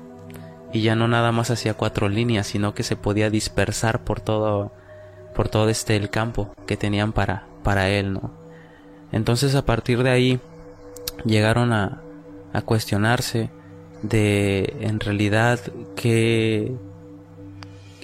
y 0.72 0.83
ya 0.83 0.94
no 0.94 1.09
nada 1.09 1.33
más 1.33 1.51
hacía 1.51 1.74
cuatro 1.74 2.09
líneas, 2.09 2.46
sino 2.46 2.74
que 2.74 2.85
se 2.85 2.94
podía 2.94 3.31
dispersar 3.31 4.05
por 4.05 4.20
todo, 4.20 4.72
por 5.35 5.48
todo 5.48 5.68
este 5.68 5.96
el 5.96 6.09
campo 6.11 6.55
que 6.66 6.77
tenían 6.77 7.12
para, 7.12 7.46
para 7.64 7.88
él, 7.88 8.12
¿no? 8.12 8.31
Entonces 9.11 9.55
a 9.55 9.64
partir 9.64 10.03
de 10.03 10.11
ahí 10.11 10.40
llegaron 11.24 11.72
a, 11.72 12.03
a 12.53 12.62
cuestionarse 12.62 13.51
de 14.02 14.76
en 14.80 15.00
realidad 15.00 15.61
que 15.96 16.72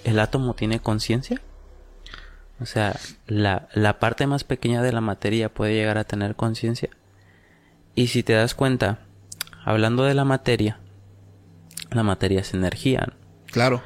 el 0.04 0.18
átomo 0.18 0.54
tiene 0.54 0.80
conciencia. 0.80 1.40
O 2.60 2.66
sea, 2.66 2.96
la, 3.26 3.68
la, 3.74 3.98
parte 3.98 4.26
más 4.26 4.44
pequeña 4.44 4.80
de 4.82 4.92
la 4.92 5.00
materia 5.00 5.52
puede 5.52 5.74
llegar 5.74 5.98
a 5.98 6.04
tener 6.04 6.36
conciencia. 6.36 6.90
Y 7.94 8.08
si 8.08 8.22
te 8.22 8.32
das 8.32 8.54
cuenta, 8.54 9.00
hablando 9.64 10.04
de 10.04 10.14
la 10.14 10.24
materia, 10.24 10.78
la 11.90 12.02
materia 12.02 12.40
es 12.40 12.54
energía. 12.54 13.12
Claro. 13.46 13.82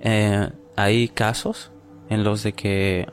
Eh, 0.00 0.50
hay 0.76 1.08
casos 1.08 1.70
en 2.08 2.24
los 2.24 2.42
de 2.42 2.52
que 2.52 3.08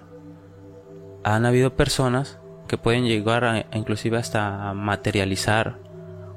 han 1.24 1.46
habido 1.46 1.76
personas 1.76 2.40
que 2.68 2.78
pueden 2.78 3.06
llegar 3.06 3.44
a, 3.44 3.66
inclusive 3.74 4.18
hasta 4.18 4.74
materializar 4.74 5.80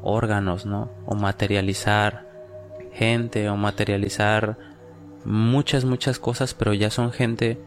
órganos, 0.05 0.67
¿no? 0.67 0.90
O 1.07 1.14
materializar 1.14 2.29
gente 2.93 3.49
o 3.49 3.57
materializar 3.57 4.57
muchas, 5.25 5.85
muchas 5.85 6.19
cosas, 6.19 6.55
pero 6.55 6.75
ya 6.75 6.90
son 6.90 7.12
gente 7.12 7.59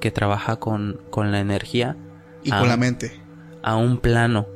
que 0.00 0.10
trabaja 0.10 0.56
con, 0.56 1.00
con 1.10 1.32
la 1.32 1.40
energía. 1.40 1.96
Y 2.44 2.50
con 2.50 2.68
la 2.68 2.76
mente. 2.76 3.12
A 3.62 3.76
un 3.76 3.98
plano 3.98 4.46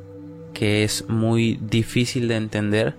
que 0.53 0.83
es 0.83 1.09
muy 1.09 1.59
difícil 1.61 2.27
de 2.27 2.35
entender 2.37 2.95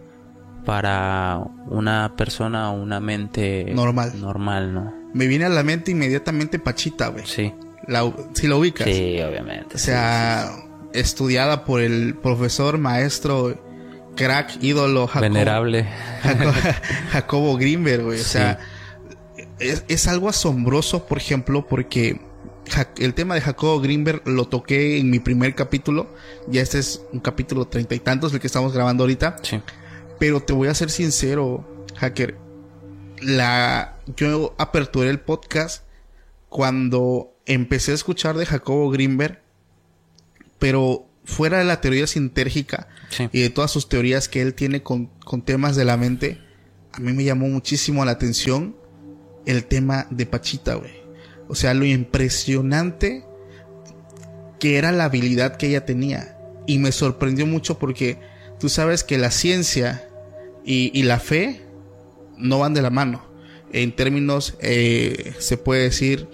para 0.65 1.41
una 1.69 2.15
persona 2.17 2.71
o 2.71 2.81
una 2.81 3.01
mente 3.01 3.73
normal. 3.75 4.21
Normal, 4.21 4.75
¿no? 4.75 4.95
Me 5.15 5.27
viene 5.27 5.45
a 5.45 5.49
la 5.49 5.63
mente 5.63 5.91
inmediatamente 5.91 6.59
Pachita, 6.59 7.09
güey. 7.09 7.27
Sí. 7.27 7.53
La, 7.87 8.11
si 8.35 8.47
lo 8.47 8.59
ubicas. 8.59 8.87
Sí, 8.87 9.21
obviamente. 9.21 9.77
O 9.77 9.79
sea, 9.79 10.49
sí, 10.49 10.55
sí, 10.55 10.63
sí. 10.93 11.01
estudiada 11.01 11.65
por 11.65 11.81
el 11.81 12.15
profesor, 12.15 12.79
maestro, 12.79 13.59
crack, 14.17 14.63
ídolo, 14.63 15.07
Jacobo, 15.07 15.23
venerable. 15.23 15.89
Jacobo, 16.23 16.53
Jacobo 17.13 17.57
Greenberg, 17.57 18.05
güey. 18.05 18.21
O 18.21 18.25
sea, 18.25 18.59
es, 19.59 19.85
es, 19.89 20.07
algo 20.07 20.29
asombroso, 20.29 21.07
por 21.07 21.19
ejemplo, 21.19 21.67
porque 21.67 22.21
el 22.99 23.15
tema 23.15 23.35
de 23.35 23.41
Jacobo 23.41 23.81
Greenberg 23.81 24.23
lo 24.27 24.47
toqué 24.47 24.99
en 24.99 25.11
mi 25.11 25.19
primer 25.19 25.55
capítulo. 25.55 26.15
Ya 26.49 26.63
este 26.63 26.79
es 26.79 27.03
un 27.13 27.21
capítulo 27.21 27.67
treinta 27.67 27.95
y 27.95 28.01
tantos, 28.01 28.33
el 28.33 28.41
que 28.41 28.47
estamos 28.47 28.73
grabando 28.73 29.05
ahorita. 29.05 29.37
Sí. 29.43 29.61
Pero 30.19 30.41
te 30.41 30.53
voy 30.53 30.69
a 30.69 30.75
ser 30.75 30.91
sincero, 30.91 31.87
hacker. 31.97 32.37
La, 33.21 33.99
yo 34.17 34.55
aperturé 34.59 35.11
el 35.11 35.21
podcast 35.21 35.85
cuando 36.49 37.33
empecé 37.47 37.93
a 37.93 37.95
escuchar 37.95 38.37
de 38.37 38.47
Jacobo 38.47 38.91
Greenberg, 38.91 39.41
pero 40.59 41.07
fuera 41.25 41.59
de 41.59 41.65
la 41.65 41.81
teoría 41.81 42.07
sintérgica 42.07 42.89
sí. 43.13 43.29
y 43.33 43.41
de 43.41 43.51
todas 43.51 43.71
sus 43.71 43.89
teorías 43.89 44.29
que 44.29 44.43
él 44.43 44.55
tiene 44.55 44.83
con, 44.83 45.07
con, 45.25 45.43
temas 45.43 45.77
de 45.77 45.85
la 45.85 45.97
mente, 45.97 46.41
a 46.93 47.01
mí 47.01 47.13
me 47.13 47.25
llamó 47.25 47.49
muchísimo 47.49 48.05
la 48.05 48.13
atención 48.13 48.77
el 49.47 49.65
tema 49.65 50.07
de 50.11 50.27
Pachita, 50.27 50.75
güey. 50.75 50.93
O 51.49 51.55
sea, 51.55 51.75
lo 51.75 51.85
impresionante 51.85 53.25
que 54.59 54.79
era 54.79 54.93
la 54.93 55.05
habilidad 55.05 55.57
que 55.57 55.69
ella 55.69 55.85
tenía. 55.85 56.39
Y 56.67 56.79
me 56.79 56.93
sorprendió 56.93 57.47
mucho 57.47 57.79
porque 57.79 58.19
tú 58.61 58.69
sabes 58.69 59.03
que 59.03 59.19
la 59.19 59.31
ciencia 59.31 60.09
y, 60.65 60.97
y 60.99 61.03
la 61.03 61.19
fe 61.19 61.63
no 62.39 62.61
van 62.61 62.75
de 62.75 62.83
la 62.83 62.91
mano. 62.91 63.25
En 63.73 63.95
términos, 63.97 64.55
eh, 64.61 65.35
se 65.39 65.57
puede 65.57 65.83
decir, 65.83 66.29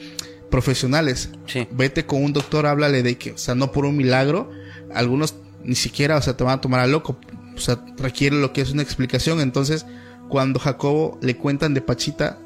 profesionales. 0.50 1.30
Sí. 1.46 1.66
Vete 1.70 2.04
con 2.04 2.22
un 2.22 2.32
doctor, 2.32 2.66
háblale 2.66 3.02
de 3.02 3.16
que, 3.16 3.32
o 3.32 3.38
sea, 3.38 3.54
no 3.54 3.72
por 3.72 3.86
un 3.86 3.96
milagro, 3.96 4.50
algunos 4.92 5.36
ni 5.68 5.74
siquiera, 5.74 6.16
o 6.16 6.22
sea, 6.22 6.34
te 6.34 6.44
van 6.44 6.58
a 6.58 6.60
tomar 6.62 6.80
a 6.80 6.86
loco. 6.86 7.18
O 7.54 7.60
sea, 7.60 7.78
requiere 7.98 8.36
lo 8.36 8.54
que 8.54 8.62
es 8.62 8.72
una 8.72 8.82
explicación. 8.82 9.38
Entonces, 9.40 9.84
cuando 10.30 10.58
Jacobo 10.58 11.18
le 11.20 11.36
cuentan 11.36 11.74
de 11.74 11.82
Pachita, 11.82 12.38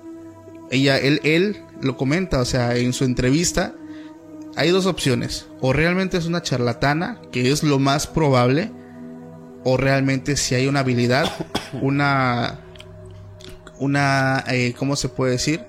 ella, 0.73 0.99
él, 0.99 1.21
él 1.23 1.63
lo 1.81 1.97
comenta, 1.97 2.41
o 2.41 2.45
sea, 2.45 2.77
en 2.77 2.93
su 2.93 3.05
entrevista, 3.05 3.77
hay 4.57 4.71
dos 4.71 4.87
opciones. 4.87 5.47
O 5.61 5.73
realmente 5.73 6.17
es 6.17 6.27
una 6.27 6.43
charlatana, 6.43 7.21
que 7.31 7.53
es 7.53 7.63
lo 7.63 7.79
más 7.79 8.09
probable, 8.09 8.73
o 9.63 9.77
realmente 9.77 10.37
si 10.37 10.57
hay 10.57 10.67
una 10.67 10.81
habilidad, 10.81 11.31
una, 11.81 12.59
una, 13.79 14.43
eh, 14.49 14.75
¿cómo 14.77 14.97
se 14.97 15.09
puede 15.09 15.33
decir? 15.33 15.65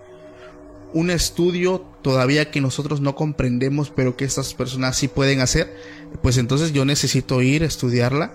Un 0.94 1.10
estudio 1.10 1.80
todavía 2.02 2.52
que 2.52 2.62
nosotros 2.62 3.02
no 3.02 3.16
comprendemos, 3.16 3.90
pero 3.90 4.16
que 4.16 4.26
estas 4.26 4.54
personas 4.54 4.96
sí 4.96 5.08
pueden 5.08 5.42
hacer, 5.42 5.76
pues 6.22 6.38
entonces 6.38 6.72
yo 6.72 6.86
necesito 6.86 7.42
ir 7.42 7.64
a 7.64 7.68
estudiarla. 7.68 8.34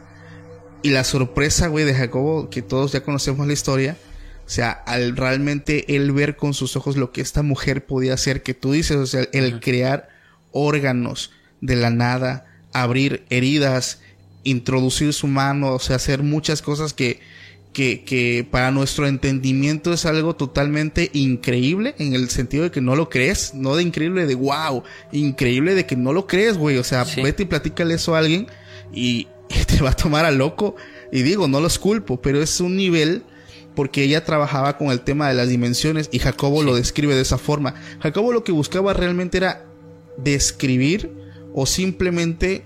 Y 0.82 0.90
la 0.90 1.04
sorpresa, 1.04 1.68
güey, 1.68 1.84
de 1.84 1.94
Jacobo, 1.94 2.50
que 2.50 2.62
todos 2.62 2.92
ya 2.92 3.02
conocemos 3.02 3.46
la 3.46 3.52
historia, 3.52 3.96
o 4.46 4.50
sea, 4.50 4.70
al 4.70 5.16
realmente 5.16 5.94
él 5.94 6.12
ver 6.12 6.36
con 6.36 6.54
sus 6.54 6.74
ojos 6.76 6.96
lo 6.96 7.12
que 7.12 7.20
esta 7.20 7.42
mujer 7.42 7.84
podía 7.84 8.14
hacer, 8.14 8.42
que 8.42 8.54
tú 8.54 8.72
dices, 8.72 8.96
o 8.96 9.06
sea, 9.06 9.28
el 9.32 9.44
uh 9.44 9.56
-huh. 9.56 9.60
crear 9.60 10.08
órganos 10.52 11.32
de 11.60 11.76
la 11.76 11.90
nada, 11.90 12.46
abrir 12.72 13.24
heridas, 13.28 14.00
introducir 14.44 15.12
su 15.12 15.26
mano, 15.26 15.74
o 15.74 15.78
sea, 15.78 15.96
hacer 15.96 16.22
muchas 16.22 16.62
cosas 16.62 16.94
que, 16.94 17.20
que, 17.72 18.02
que 18.04 18.46
para 18.50 18.70
nuestro 18.70 19.06
entendimiento 19.06 19.92
es 19.92 20.04
algo 20.06 20.34
totalmente 20.34 21.10
increíble, 21.12 21.94
en 21.98 22.14
el 22.14 22.28
sentido 22.30 22.64
de 22.64 22.70
que 22.70 22.80
no 22.80 22.96
lo 22.96 23.08
crees, 23.08 23.54
no 23.54 23.76
de 23.76 23.82
increíble 23.82 24.26
de 24.26 24.34
wow, 24.34 24.82
increíble 25.12 25.74
de 25.74 25.86
que 25.86 25.94
no 25.96 26.12
lo 26.12 26.26
crees, 26.26 26.56
güey, 26.58 26.76
o 26.78 26.84
sea, 26.84 27.04
Sí. 27.04 27.22
vete 27.22 27.44
y 27.44 27.46
platícale 27.46 27.94
eso 27.94 28.14
a 28.14 28.18
alguien 28.18 28.46
y, 28.92 29.28
y 29.48 29.64
te 29.66 29.82
va 29.82 29.90
a 29.90 29.96
tomar 29.96 30.24
a 30.24 30.30
loco. 30.30 30.76
Y 31.12 31.22
digo, 31.22 31.48
no 31.48 31.60
los 31.60 31.78
culpo, 31.78 32.20
pero 32.20 32.42
es 32.42 32.60
un 32.60 32.76
nivel 32.76 33.22
porque 33.74 34.02
ella 34.02 34.24
trabajaba 34.24 34.76
con 34.76 34.88
el 34.90 35.00
tema 35.02 35.28
de 35.28 35.34
las 35.34 35.48
dimensiones 35.48 36.08
y 36.10 36.18
Jacobo 36.18 36.62
lo 36.62 36.74
describe 36.74 37.14
de 37.14 37.22
esa 37.22 37.38
forma. 37.38 37.74
Jacobo 38.00 38.32
lo 38.32 38.42
que 38.44 38.50
buscaba 38.52 38.92
realmente 38.92 39.36
era 39.38 39.64
describir 40.16 41.12
o 41.54 41.64
simplemente 41.64 42.64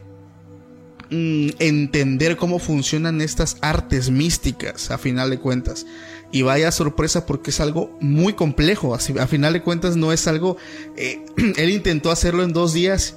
mm, 1.13 1.51
entender 1.61 2.37
cómo 2.37 2.59
funcionan 2.59 3.21
estas 3.21 3.57
artes 3.61 4.11
místicas 4.11 4.91
a 4.91 4.99
final 4.99 5.31
de 5.31 5.39
cuentas. 5.39 5.87
Y 6.33 6.43
vaya 6.43 6.73
sorpresa 6.73 7.27
porque 7.27 7.51
es 7.51 7.61
algo 7.61 7.97
muy 8.01 8.33
complejo. 8.33 8.95
Así, 8.95 9.15
a 9.19 9.27
final 9.27 9.53
de 9.53 9.63
cuentas 9.63 9.97
no 9.97 10.13
es 10.13 10.27
algo... 10.27 10.57
eh, 10.97 11.25
él 11.57 11.71
intentó 11.71 12.11
hacerlo 12.11 12.43
en 12.43 12.53
dos 12.53 12.73
días. 12.73 13.17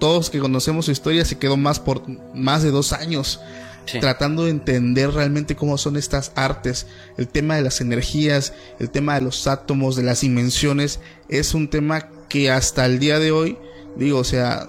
Todos 0.00 0.30
que 0.30 0.40
conocemos 0.40 0.86
su 0.86 0.90
historia 0.90 1.24
se 1.24 1.38
quedó 1.38 1.56
más 1.56 1.78
por 1.78 2.02
más 2.34 2.62
de 2.62 2.70
dos 2.70 2.92
años 2.92 3.40
Sí. 3.86 3.98
tratando 3.98 4.44
de 4.44 4.50
entender 4.50 5.10
realmente 5.10 5.56
cómo 5.56 5.76
son 5.78 5.96
estas 5.96 6.32
artes. 6.36 6.86
El 7.16 7.26
tema 7.28 7.56
de 7.56 7.62
las 7.62 7.80
energías, 7.80 8.52
el 8.78 8.90
tema 8.90 9.14
de 9.14 9.22
los 9.22 9.46
átomos, 9.46 9.96
de 9.96 10.02
las 10.02 10.20
dimensiones, 10.20 11.00
es 11.28 11.54
un 11.54 11.68
tema 11.68 12.08
que 12.28 12.50
hasta 12.50 12.86
el 12.86 12.98
día 13.00 13.18
de 13.18 13.32
hoy, 13.32 13.56
digo, 13.96 14.18
o 14.18 14.24
sea, 14.24 14.68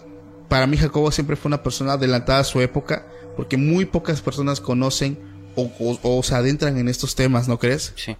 para 0.51 0.67
mí 0.67 0.75
Jacobo 0.75 1.11
siempre 1.11 1.37
fue 1.37 1.47
una 1.47 1.63
persona 1.63 1.93
adelantada 1.93 2.39
a 2.39 2.43
su 2.43 2.59
época, 2.59 3.07
porque 3.37 3.55
muy 3.55 3.85
pocas 3.85 4.21
personas 4.21 4.59
conocen 4.59 5.17
o, 5.55 5.71
o- 6.03 6.21
se 6.23 6.35
adentran 6.35 6.77
en 6.77 6.89
estos 6.89 7.15
temas, 7.15 7.47
¿no 7.47 7.57
crees? 7.57 7.93
Sí. 7.95 8.17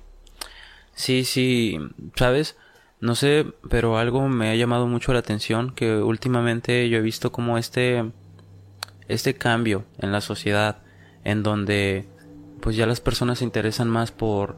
Sí, 0.96 1.26
sí, 1.26 1.78
¿sabes? 2.16 2.56
No 3.02 3.16
sé, 3.16 3.48
pero 3.70 3.98
algo 3.98 4.30
me 4.30 4.50
ha 4.50 4.56
llamado 4.56 4.88
mucho 4.88 5.12
la 5.12 5.20
atención 5.20 5.74
que 5.76 5.98
últimamente 5.98 6.88
yo 6.88 7.00
he 7.00 7.02
visto 7.02 7.34
como 7.34 7.58
este 7.58 8.10
este 9.10 9.34
cambio 9.34 9.84
en 10.00 10.14
la 10.14 10.22
sociedad 10.22 10.78
en 11.26 11.44
donde 11.44 12.06
pues 12.62 12.78
ya 12.78 12.86
las 12.86 13.02
personas 13.02 13.40
se 13.40 13.44
interesan 13.44 13.90
más 13.90 14.14
por 14.14 14.56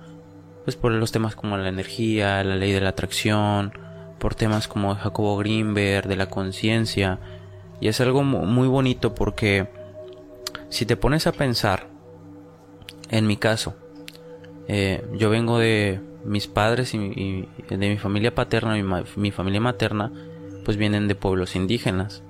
pues 0.63 0.75
por 0.75 0.91
los 0.91 1.11
temas 1.11 1.35
como 1.35 1.57
la 1.57 1.69
energía, 1.69 2.43
la 2.43 2.55
ley 2.55 2.71
de 2.71 2.81
la 2.81 2.89
atracción, 2.89 3.73
por 4.19 4.35
temas 4.35 4.67
como 4.67 4.93
Jacobo 4.95 5.37
Greenberg, 5.37 6.07
de 6.07 6.15
la 6.17 6.27
conciencia, 6.29 7.19
y 7.79 7.87
es 7.87 7.99
algo 8.01 8.23
mu- 8.23 8.45
muy 8.45 8.67
bonito 8.67 9.13
porque 9.15 9.67
si 10.69 10.85
te 10.85 10.95
pones 10.97 11.27
a 11.27 11.31
pensar 11.31 11.87
en 13.09 13.27
mi 13.27 13.37
caso, 13.37 13.75
eh, 14.67 15.03
yo 15.13 15.29
vengo 15.29 15.59
de 15.59 15.99
mis 16.25 16.47
padres 16.47 16.93
y, 16.93 16.97
y 16.97 17.47
de 17.69 17.89
mi 17.89 17.97
familia 17.97 18.33
paterna, 18.33 18.73
mi, 18.73 18.83
ma- 18.83 19.03
mi 19.17 19.31
familia 19.31 19.59
materna, 19.59 20.11
pues 20.65 20.77
vienen 20.77 21.07
de 21.07 21.15
pueblos 21.15 21.55
indígenas. 21.55 22.23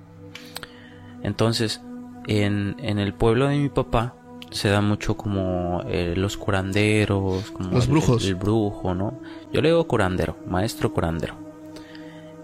Entonces, 1.21 1.81
en, 2.27 2.75
en 2.79 2.99
el 2.99 3.13
pueblo 3.13 3.47
de 3.47 3.57
mi 3.57 3.69
papá 3.69 4.15
se 4.51 4.69
da 4.69 4.81
mucho 4.81 5.15
como 5.15 5.83
eh, 5.87 6.13
los 6.15 6.37
curanderos, 6.37 7.49
como 7.51 7.71
Los 7.71 7.85
el- 7.85 7.91
brujos. 7.91 8.25
El, 8.25 8.35
brujo, 8.35 8.93
¿no? 8.93 9.19
Yo 9.51 9.61
le 9.61 9.69
digo 9.69 9.87
curandero, 9.87 10.35
maestro 10.47 10.93
curandero. 10.93 11.35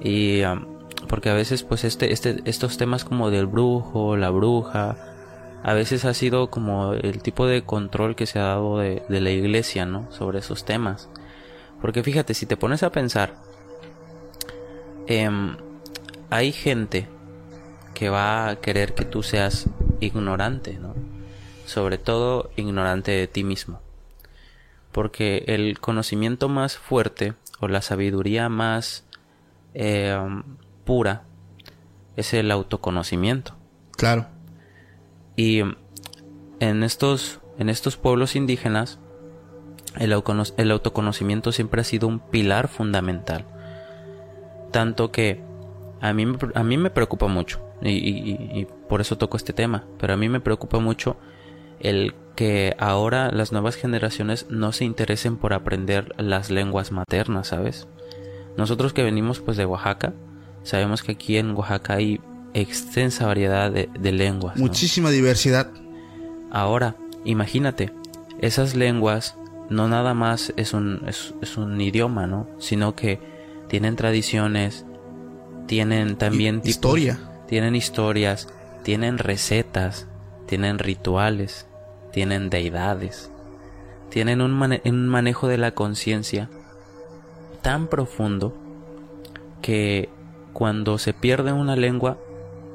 Y 0.01 0.41
porque 1.07 1.29
a 1.29 1.33
veces 1.33 1.63
pues 1.63 1.83
este, 1.83 2.11
este, 2.11 2.41
estos 2.45 2.77
temas 2.77 3.03
como 3.05 3.31
del 3.31 3.47
brujo, 3.47 4.17
la 4.17 4.29
bruja, 4.29 4.97
a 5.63 5.73
veces 5.73 6.05
ha 6.05 6.13
sido 6.13 6.49
como 6.49 6.93
el 6.93 7.21
tipo 7.21 7.47
de 7.47 7.63
control 7.63 8.15
que 8.15 8.25
se 8.25 8.39
ha 8.39 8.43
dado 8.43 8.79
de, 8.79 9.03
de 9.09 9.21
la 9.21 9.31
iglesia, 9.31 9.85
¿no? 9.85 10.11
Sobre 10.11 10.39
esos 10.39 10.65
temas. 10.65 11.09
Porque 11.81 12.03
fíjate, 12.03 12.33
si 12.33 12.45
te 12.45 12.57
pones 12.57 12.83
a 12.83 12.91
pensar, 12.91 13.35
em, 15.07 15.57
hay 16.29 16.51
gente 16.51 17.07
que 17.93 18.09
va 18.09 18.49
a 18.49 18.55
querer 18.57 18.93
que 18.93 19.05
tú 19.05 19.23
seas 19.23 19.69
ignorante, 19.99 20.77
¿no? 20.79 20.95
Sobre 21.65 21.97
todo 21.97 22.51
ignorante 22.55 23.11
de 23.11 23.27
ti 23.27 23.43
mismo. 23.43 23.81
Porque 24.91 25.43
el 25.47 25.79
conocimiento 25.79 26.49
más 26.49 26.77
fuerte 26.77 27.33
o 27.59 27.67
la 27.67 27.81
sabiduría 27.81 28.49
más 28.49 29.05
em, 29.73 30.43
pura 30.89 31.21
es 32.15 32.33
el 32.33 32.49
autoconocimiento. 32.49 33.53
Claro. 33.95 34.25
Y 35.35 35.59
en 36.59 36.83
estos, 36.83 37.41
en 37.59 37.69
estos 37.69 37.95
pueblos 37.95 38.35
indígenas, 38.35 38.97
el, 39.99 40.11
autocono- 40.13 40.51
el 40.57 40.71
autoconocimiento 40.71 41.51
siempre 41.51 41.81
ha 41.81 41.83
sido 41.83 42.07
un 42.07 42.19
pilar 42.19 42.67
fundamental. 42.69 43.45
Tanto 44.71 45.11
que 45.11 45.43
a 46.01 46.11
mí, 46.13 46.25
a 46.55 46.63
mí 46.63 46.77
me 46.77 46.89
preocupa 46.89 47.27
mucho, 47.27 47.59
y, 47.83 47.89
y- 47.91 48.59
y 48.61 48.67
por 48.87 48.99
eso 49.01 49.15
toco 49.19 49.37
este 49.37 49.53
tema, 49.53 49.85
pero 49.99 50.13
a 50.13 50.17
mí 50.17 50.27
me 50.27 50.39
preocupa 50.39 50.79
mucho 50.79 51.17
el 51.79 52.15
que 52.35 52.75
ahora 52.79 53.29
las 53.31 53.51
nuevas 53.51 53.75
generaciones 53.75 54.47
no 54.49 54.71
se 54.71 54.85
interesen 54.85 55.37
por 55.37 55.53
aprender 55.53 56.13
las 56.17 56.49
lenguas 56.49 56.91
maternas, 56.91 57.47
¿sabes? 57.49 57.87
Nosotros 58.57 58.91
que 58.93 59.03
venimos 59.03 59.39
pues 59.39 59.55
de 59.55 59.65
Oaxaca, 59.67 60.13
sabemos 60.69 61.03
que 61.03 61.13
aquí 61.13 61.37
en 61.37 61.55
Oaxaca 61.55 61.95
hay 61.95 62.19
extensa 62.53 63.25
variedad 63.25 63.71
de, 63.71 63.89
de 63.99 64.11
lenguas. 64.11 64.55
¿no? 64.55 64.61
Muchísima 64.63 65.09
diversidad. 65.09 65.71
Ahora, 66.51 66.95
imagínate, 67.25 67.91
esas 68.39 68.75
lenguas 68.75 69.35
no 69.69 69.87
nada 69.87 70.13
más 70.13 70.53
es 70.57 70.73
un, 70.73 71.03
es, 71.07 71.33
es 71.41 71.57
un 71.57 71.79
idioma, 71.79 72.25
¿no? 72.27 72.47
Sino 72.59 72.95
que 72.95 73.19
tienen 73.67 73.95
tradiciones, 73.95 74.85
tienen 75.67 76.17
también 76.17 76.61
tipos- 76.61 76.69
historia. 76.69 77.19
tienen 77.47 77.75
historias, 77.75 78.47
tienen 78.83 79.17
recetas, 79.19 80.07
tienen 80.47 80.79
rituales, 80.79 81.67
tienen 82.11 82.49
deidades, 82.49 83.29
tienen 84.09 84.41
un, 84.41 84.51
mane- 84.57 84.81
un 84.85 85.07
manejo 85.07 85.47
de 85.47 85.59
la 85.59 85.71
conciencia 85.71 86.49
tan 87.61 87.87
profundo 87.87 88.55
que 89.61 90.09
cuando 90.53 90.97
se 90.97 91.13
pierde 91.13 91.53
una 91.53 91.75
lengua, 91.75 92.17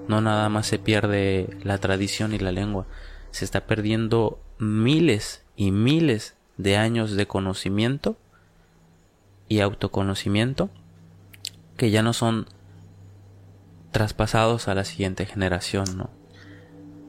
no 0.09 0.21
nada 0.21 0.49
más 0.49 0.67
se 0.67 0.79
pierde 0.79 1.57
la 1.63 1.79
tradición 1.79 2.35
y 2.35 2.39
la 2.39 2.53
lengua, 2.53 2.87
se 3.31 3.45
está 3.45 3.67
perdiendo 3.67 4.41
miles 4.59 5.43
y 5.57 5.71
miles 5.71 6.35
de 6.57 6.77
años 6.77 7.17
de 7.17 7.27
conocimiento 7.27 8.17
y 9.49 9.61
autoconocimiento 9.61 10.71
que 11.77 11.91
ya 11.91 12.03
no 12.03 12.13
son 12.13 12.47
traspasados 13.91 14.69
a 14.69 14.75
la 14.75 14.85
siguiente 14.85 15.27
generación, 15.27 15.85
¿no? 15.97 16.11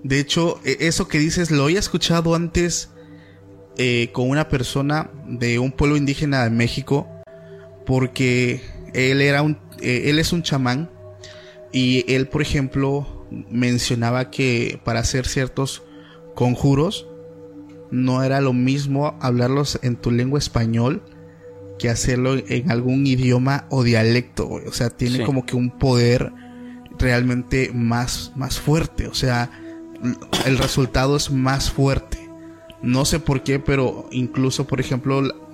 De 0.04 0.20
hecho, 0.20 0.60
e- 0.64 0.78
eso 0.82 1.08
que 1.08 1.18
dices 1.18 1.52
lo 1.52 1.64
había 1.64 1.80
escuchado 1.80 2.36
antes 2.36 2.92
eh, 3.78 4.10
con 4.14 4.30
una 4.30 4.48
persona 4.50 5.10
de 5.26 5.60
un 5.60 5.72
pueblo 5.72 5.98
indígena 5.98 6.44
de 6.44 6.50
México, 6.50 7.08
porque 7.86 8.62
él 8.94 9.22
era 9.22 9.42
un, 9.42 9.58
eh, 9.82 10.04
él 10.10 10.20
es 10.20 10.34
un 10.34 10.44
chamán 10.44 10.90
y 11.72 12.06
él, 12.14 12.28
por 12.28 12.42
ejemplo, 12.42 13.26
mencionaba 13.50 14.30
que 14.32 14.80
para 14.84 15.00
hacer 15.02 15.26
ciertos 15.28 15.84
conjuros 16.36 17.08
no 17.92 18.24
era 18.24 18.42
lo 18.42 18.54
mismo 18.54 19.18
hablarlos 19.22 19.80
en 19.82 19.96
tu 19.96 20.12
lengua 20.12 20.40
español 20.40 21.02
que 21.80 21.90
hacerlo 21.90 22.36
en 22.36 22.72
algún 22.72 23.06
idioma 23.06 23.66
o 23.70 23.84
dialecto, 23.84 24.48
o 24.50 24.72
sea, 24.72 24.90
tiene 24.90 25.18
Sí. 25.18 25.24
como 25.24 25.46
que 25.46 25.56
un 25.56 25.72
poder 25.72 26.32
realmente 26.98 27.72
más, 27.74 28.32
más 28.36 28.60
fuerte. 28.60 29.08
O 29.08 29.14
sea, 29.14 29.50
el 30.46 30.58
resultado 30.58 31.18
es 31.18 31.32
más 31.32 31.70
fuerte. 31.72 32.18
No 32.82 33.04
sé 33.04 33.20
por 33.20 33.44
qué, 33.44 33.60
pero 33.60 34.08
incluso, 34.12 34.66
por 34.68 34.80
ejemplo, 34.80 35.45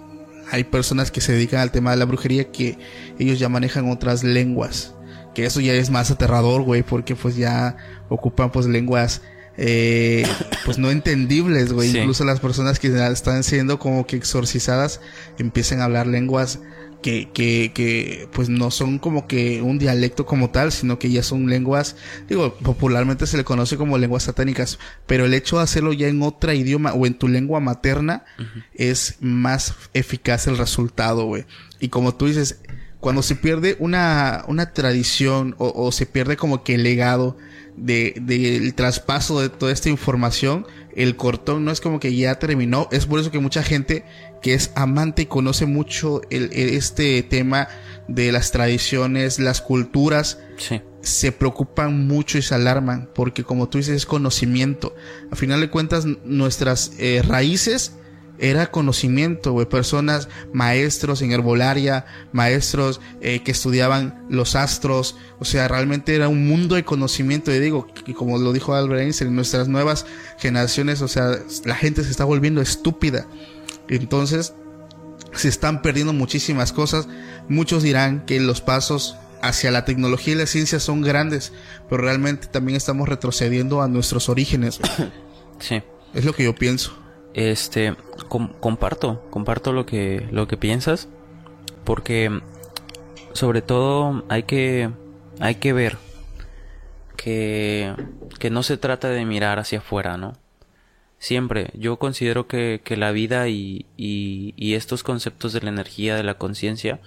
hay 0.52 0.64
personas 0.66 1.12
que 1.12 1.22
se 1.22 1.34
dedican 1.34 1.60
al 1.62 1.72
tema 1.72 1.92
de 1.92 1.98
la 1.98 2.06
brujería 2.06 2.52
que 2.52 2.78
ellos 3.18 3.40
ya 3.40 3.50
manejan 3.50 3.90
otras 3.90 4.24
lenguas. 4.24 4.94
Que 5.34 5.46
eso 5.46 5.62
ya 5.62 5.74
es 5.74 5.90
más 5.90 6.12
aterrador, 6.12 6.62
güey, 6.64 6.84
porque 6.84 7.16
pues 7.16 7.38
ya 7.38 7.78
ocupan 8.10 8.52
pues 8.52 8.66
lenguas 8.66 9.22
eh, 9.58 10.26
pues 10.66 10.78
no 10.78 10.92
entendibles, 10.92 11.72
güey. 11.74 11.92
Sí. 11.92 12.00
Incluso 12.00 12.26
las 12.26 12.40
personas 12.40 12.80
que 12.80 12.90
ya 12.90 13.08
están 13.08 13.44
siendo 13.44 13.80
como 13.80 14.06
que 14.06 14.16
exorcizadas 14.16 15.02
empiezan 15.38 15.82
a 15.82 15.86
hablar 15.86 16.08
lenguas 16.08 16.60
que, 17.02 17.30
que, 17.32 17.72
que 17.74 18.28
pues 18.32 18.50
no 18.50 18.72
son 18.72 19.00
como 19.00 19.28
que 19.28 19.62
un 19.62 19.80
dialecto 19.80 20.26
como 20.26 20.50
tal, 20.50 20.72
sino 20.72 21.00
que 21.00 21.12
ya 21.12 21.24
son 21.24 21.48
lenguas, 21.50 21.96
digo, 22.28 22.56
popularmente 22.56 23.28
se 23.28 23.38
le 23.38 23.44
conoce 23.44 23.78
como 23.78 23.98
lenguas 23.98 24.24
satánicas, 24.24 24.80
pero 25.08 25.26
el 25.26 25.34
hecho 25.34 25.58
de 25.58 25.64
hacerlo 25.64 25.94
ya 25.94 26.08
en 26.08 26.22
otra 26.22 26.54
idioma 26.54 26.94
o 26.94 27.06
en 27.06 27.16
tu 27.16 27.28
lengua 27.28 27.60
materna 27.60 28.24
es 28.74 29.18
más 29.20 29.76
eficaz 29.94 30.48
el 30.48 30.58
resultado, 30.58 31.26
güey. 31.26 31.46
Y 31.80 31.90
como 31.90 32.16
tú 32.16 32.28
dices, 32.28 32.62
cuando 33.00 33.24
se 33.24 33.36
pierde 33.36 33.76
una, 33.80 34.44
una 34.48 34.74
tradición 34.74 35.56
o, 35.58 35.74
o 35.76 35.92
se 35.92 36.06
pierde 36.06 36.38
como 36.38 36.64
que 36.64 36.76
el 36.76 36.84
legado 36.84 37.38
de, 37.76 38.16
del 38.22 38.74
traspaso 38.76 39.42
de 39.42 39.50
toda 39.50 39.72
esta 39.72 39.90
información, 39.90 40.68
el 40.96 41.16
cortón 41.16 41.66
no 41.66 41.72
es 41.72 41.82
como 41.82 42.00
que 42.00 42.16
ya 42.16 42.36
terminó. 42.36 42.88
Es 42.92 43.06
por 43.06 43.20
eso 43.20 43.32
que 43.32 43.40
mucha 43.40 43.64
gente 43.64 44.06
que 44.42 44.54
es 44.54 44.72
amante 44.76 45.24
y 45.24 45.26
conoce 45.28 45.66
mucho 45.66 46.22
el, 46.30 46.52
el- 46.54 46.70
este 46.70 47.22
tema 47.24 47.68
de 48.08 48.32
las 48.32 48.52
tradiciones, 48.52 49.40
las 49.40 49.62
culturas, 49.62 50.40
Sí, 50.58 50.82
se 51.02 51.32
preocupan 51.32 52.08
mucho 52.08 52.38
y 52.38 52.42
se 52.42 52.54
alarman 52.54 53.10
porque 53.16 53.44
como 53.44 53.70
tú 53.70 53.78
dices 53.80 53.96
es 53.96 54.06
conocimiento. 54.06 54.96
A 55.32 55.36
final 55.36 55.60
de 55.62 55.70
cuentas 55.70 56.06
nuestras 56.26 56.92
eh, 57.00 57.22
raíces 57.28 57.94
era 58.38 58.72
conocimiento, 58.72 59.52
güey. 59.54 59.68
Personas, 59.70 60.28
maestros 60.52 61.22
en 61.22 61.32
herbolaria, 61.32 62.06
maestros 62.32 63.00
eh, 63.22 63.42
que 63.44 63.52
estudiaban 63.52 64.26
los 64.30 64.56
astros. 64.56 65.16
O 65.40 65.46
sea, 65.46 65.68
realmente 65.68 66.16
era 66.16 66.28
un 66.28 66.48
mundo 66.48 66.74
de 66.76 66.84
conocimiento. 66.84 67.54
Y 67.54 67.60
digo, 67.60 67.88
que 67.94 68.14
como 68.16 68.40
lo 68.40 68.52
dijo 68.52 68.74
Albert 68.74 69.02
Einstein, 69.02 69.36
nuestras 69.36 69.68
nuevas 69.68 70.08
generaciones, 70.40 71.02
o 71.04 71.08
sea, 71.08 71.38
la 71.66 71.76
gente 71.76 72.04
se 72.04 72.10
está 72.10 72.24
volviendo 72.26 72.62
estúpida. 72.62 73.28
Entonces, 73.92 74.54
se 75.34 75.48
están 75.50 75.82
perdiendo 75.82 76.14
muchísimas 76.14 76.74
cosas. 76.74 77.08
Muchos 77.48 77.84
dirán 77.84 78.26
que 78.26 78.40
los 78.40 78.62
pasos 78.62 79.16
hacia 79.44 79.72
la 79.72 79.86
tecnología 79.86 80.34
y 80.34 80.38
la 80.38 80.46
ciencia 80.46 80.80
son 80.80 81.02
grandes, 81.02 81.52
pero 81.90 82.02
realmente 82.04 82.48
también 82.48 82.76
estamos 82.78 83.08
retrocediendo 83.10 83.82
a 83.82 83.88
nuestros 83.88 84.30
orígenes. 84.30 84.80
Sí. 85.60 85.84
Es 86.16 86.26
lo 86.26 86.34
que 86.34 86.44
yo 86.44 86.56
pienso. 86.56 86.92
Este, 87.36 87.96
com- 88.30 88.52
comparto, 88.60 89.24
comparto 89.30 89.74
lo 89.74 89.86
que, 89.86 90.28
lo 90.32 90.48
que 90.48 90.58
piensas, 90.58 91.08
porque 91.84 92.42
sobre 93.34 93.62
todo 93.62 94.26
hay 94.28 94.42
que, 94.44 94.90
hay 95.40 95.56
que 95.56 95.72
ver 95.74 95.98
que, 97.16 97.94
que 98.40 98.50
no 98.50 98.64
se 98.64 98.78
trata 98.78 99.10
de 99.10 99.24
mirar 99.26 99.60
hacia 99.60 99.80
afuera, 99.80 100.18
¿no? 100.18 100.34
Siempre, 101.22 101.70
yo 101.76 101.98
considero 101.98 102.48
que, 102.48 102.82
que 102.84 102.98
la 102.98 103.12
vida 103.12 103.48
y, 103.48 103.86
y, 103.96 104.56
y 104.58 104.74
estos 104.74 105.04
conceptos 105.04 105.54
de 105.54 105.62
la 105.62 105.70
energía, 105.70 106.16
de 106.16 106.24
la 106.24 106.34
conciencia, 106.34 107.00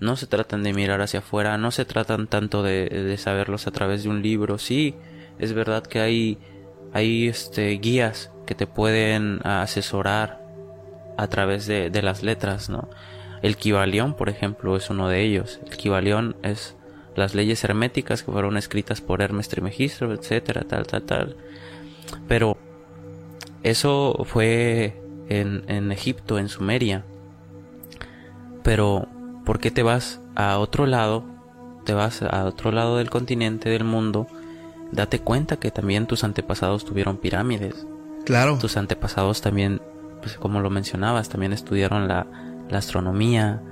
no 0.00 0.16
se 0.16 0.26
tratan 0.26 0.62
de 0.62 0.72
mirar 0.72 1.02
hacia 1.02 1.18
afuera, 1.18 1.58
no 1.58 1.70
se 1.70 1.84
tratan 1.84 2.26
tanto 2.26 2.62
de, 2.62 2.88
de 2.88 3.18
saberlos 3.18 3.66
a 3.66 3.70
través 3.70 4.02
de 4.02 4.08
un 4.08 4.22
libro. 4.22 4.56
Sí, 4.56 4.94
es 5.38 5.52
verdad 5.52 5.82
que 5.82 6.00
hay, 6.00 6.38
hay 6.94 7.28
este, 7.28 7.68
guías 7.72 8.30
que 8.46 8.54
te 8.54 8.66
pueden 8.66 9.40
asesorar 9.44 10.40
a 11.18 11.26
través 11.26 11.66
de, 11.66 11.90
de 11.90 12.00
las 12.00 12.22
letras, 12.22 12.70
¿no? 12.70 12.88
El 13.42 13.58
Kibalión, 13.58 14.16
por 14.16 14.30
ejemplo, 14.30 14.74
es 14.74 14.88
uno 14.88 15.10
de 15.10 15.20
ellos. 15.20 15.60
El 15.70 15.76
Kibalión 15.76 16.34
es 16.42 16.76
las 17.14 17.34
leyes 17.34 17.62
herméticas 17.62 18.22
que 18.22 18.32
fueron 18.32 18.56
escritas 18.56 19.02
por 19.02 19.20
Hermes 19.20 19.50
Trismegisto, 19.50 20.10
etcétera, 20.14 20.62
tal, 20.66 20.86
tal, 20.86 21.02
tal. 21.02 21.36
Pero 22.26 22.56
eso 23.64 24.24
fue 24.24 25.02
en, 25.28 25.64
en 25.68 25.90
Egipto, 25.90 26.38
en 26.38 26.48
Sumeria. 26.48 27.04
Pero, 28.62 29.08
¿por 29.44 29.58
qué 29.58 29.70
te 29.70 29.82
vas 29.82 30.20
a 30.36 30.58
otro 30.58 30.86
lado? 30.86 31.24
Te 31.84 31.94
vas 31.94 32.22
a 32.22 32.44
otro 32.44 32.72
lado 32.72 32.98
del 32.98 33.10
continente, 33.10 33.70
del 33.70 33.84
mundo. 33.84 34.26
Date 34.92 35.18
cuenta 35.18 35.56
que 35.56 35.70
también 35.70 36.06
tus 36.06 36.24
antepasados 36.24 36.84
tuvieron 36.84 37.16
pirámides. 37.16 37.86
Claro. 38.24 38.58
Tus 38.58 38.76
antepasados 38.76 39.40
también, 39.40 39.80
pues 40.20 40.36
como 40.36 40.60
lo 40.60 40.70
mencionabas, 40.70 41.28
también 41.28 41.52
estudiaron 41.52 42.06
la, 42.06 42.26
la 42.70 42.78
astronomía, 42.78 43.62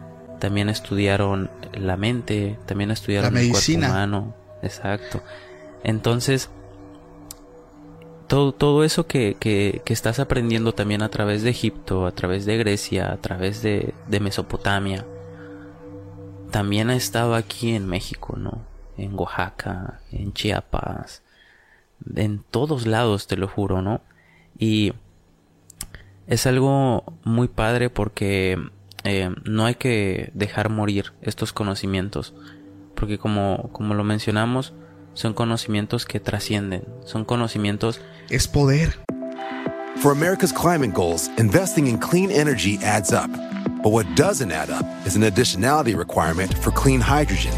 también 0.41 0.69
estudiaron 0.69 1.51
la 1.75 1.97
mente, 1.97 2.59
también 2.67 2.91
estudiaron 2.91 3.35
La 3.35 3.41
el 3.43 3.51
cuerpo 3.51 3.73
humano. 3.77 4.35
Exacto. 4.63 5.23
Entonces, 5.85 6.51
todo, 8.33 8.83
eso 8.83 9.07
que, 9.07 9.37
que, 9.39 9.83
estás 9.87 10.19
aprendiendo 10.19 10.73
también 10.73 11.03
a 11.03 11.11
través 11.11 11.43
de 11.43 11.51
Egipto, 11.51 12.07
a 12.07 12.13
través 12.13 12.47
de 12.47 12.57
Grecia, 12.57 13.13
a 13.13 13.19
través 13.19 13.63
de, 13.63 13.93
de 14.09 14.21
Mesopotamia, 14.21 15.05
también 16.51 16.89
ha 16.89 16.97
estado 16.97 17.35
aquí 17.35 17.75
en 17.75 17.87
México, 17.87 18.37
¿no? 18.39 18.63
En 18.97 19.15
Oaxaca, 19.19 20.01
en 20.11 20.33
Chiapas, 20.33 21.23
en 22.17 22.43
todos 22.51 22.87
lados, 22.87 23.27
te 23.27 23.37
lo 23.37 23.49
juro, 23.49 23.83
¿no? 23.83 24.01
Y 24.59 24.95
es 26.27 26.47
algo 26.47 27.05
muy 27.25 27.49
padre 27.49 27.91
porque 27.91 28.59
eh, 29.05 29.35
no 29.45 29.67
hay 29.67 29.75
que 29.75 30.31
dejar 30.33 30.71
morir 30.71 31.13
estos 31.21 31.53
conocimientos, 31.53 32.33
porque 32.95 33.19
como, 33.19 33.69
como 33.73 33.93
lo 33.93 34.05
mencionamos, 34.05 34.73
son 35.15 35.35
conocimientos 35.35 36.07
que 36.07 36.21
trascienden, 36.21 36.85
son 37.05 37.25
conocimientos 37.25 38.01
Es 38.31 38.47
poder. 38.47 38.95
For 39.99 40.11
America's 40.11 40.53
climate 40.53 40.95
goals, 40.95 41.29
investing 41.37 41.87
in 41.87 41.99
clean 41.99 42.31
energy 42.31 42.79
adds 42.83 43.13
up. 43.13 43.31
But 43.83 43.91
what 43.91 44.07
doesn't 44.17 44.51
add 44.51 44.71
up 44.71 44.87
is 45.07 45.17
an 45.17 45.23
additionality 45.23 45.97
requirement 45.97 46.57
for 46.59 46.71
clean 46.71 47.01
hydrogen. 47.01 47.53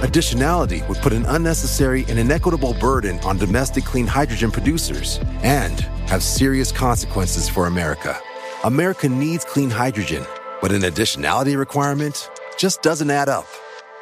Additionality 0.00 0.86
would 0.88 0.98
put 0.98 1.12
an 1.12 1.24
unnecessary 1.26 2.04
and 2.08 2.18
inequitable 2.18 2.74
burden 2.80 3.18
on 3.20 3.36
domestic 3.36 3.84
clean 3.84 4.06
hydrogen 4.06 4.50
producers 4.50 5.20
and 5.42 5.80
have 6.08 6.22
serious 6.22 6.72
consequences 6.72 7.48
for 7.48 7.66
America. 7.66 8.18
America 8.64 9.08
needs 9.08 9.44
clean 9.44 9.70
hydrogen, 9.70 10.24
but 10.60 10.72
an 10.72 10.82
additionality 10.82 11.56
requirement 11.56 12.30
just 12.56 12.82
doesn't 12.82 13.10
add 13.10 13.28
up. 13.28 13.46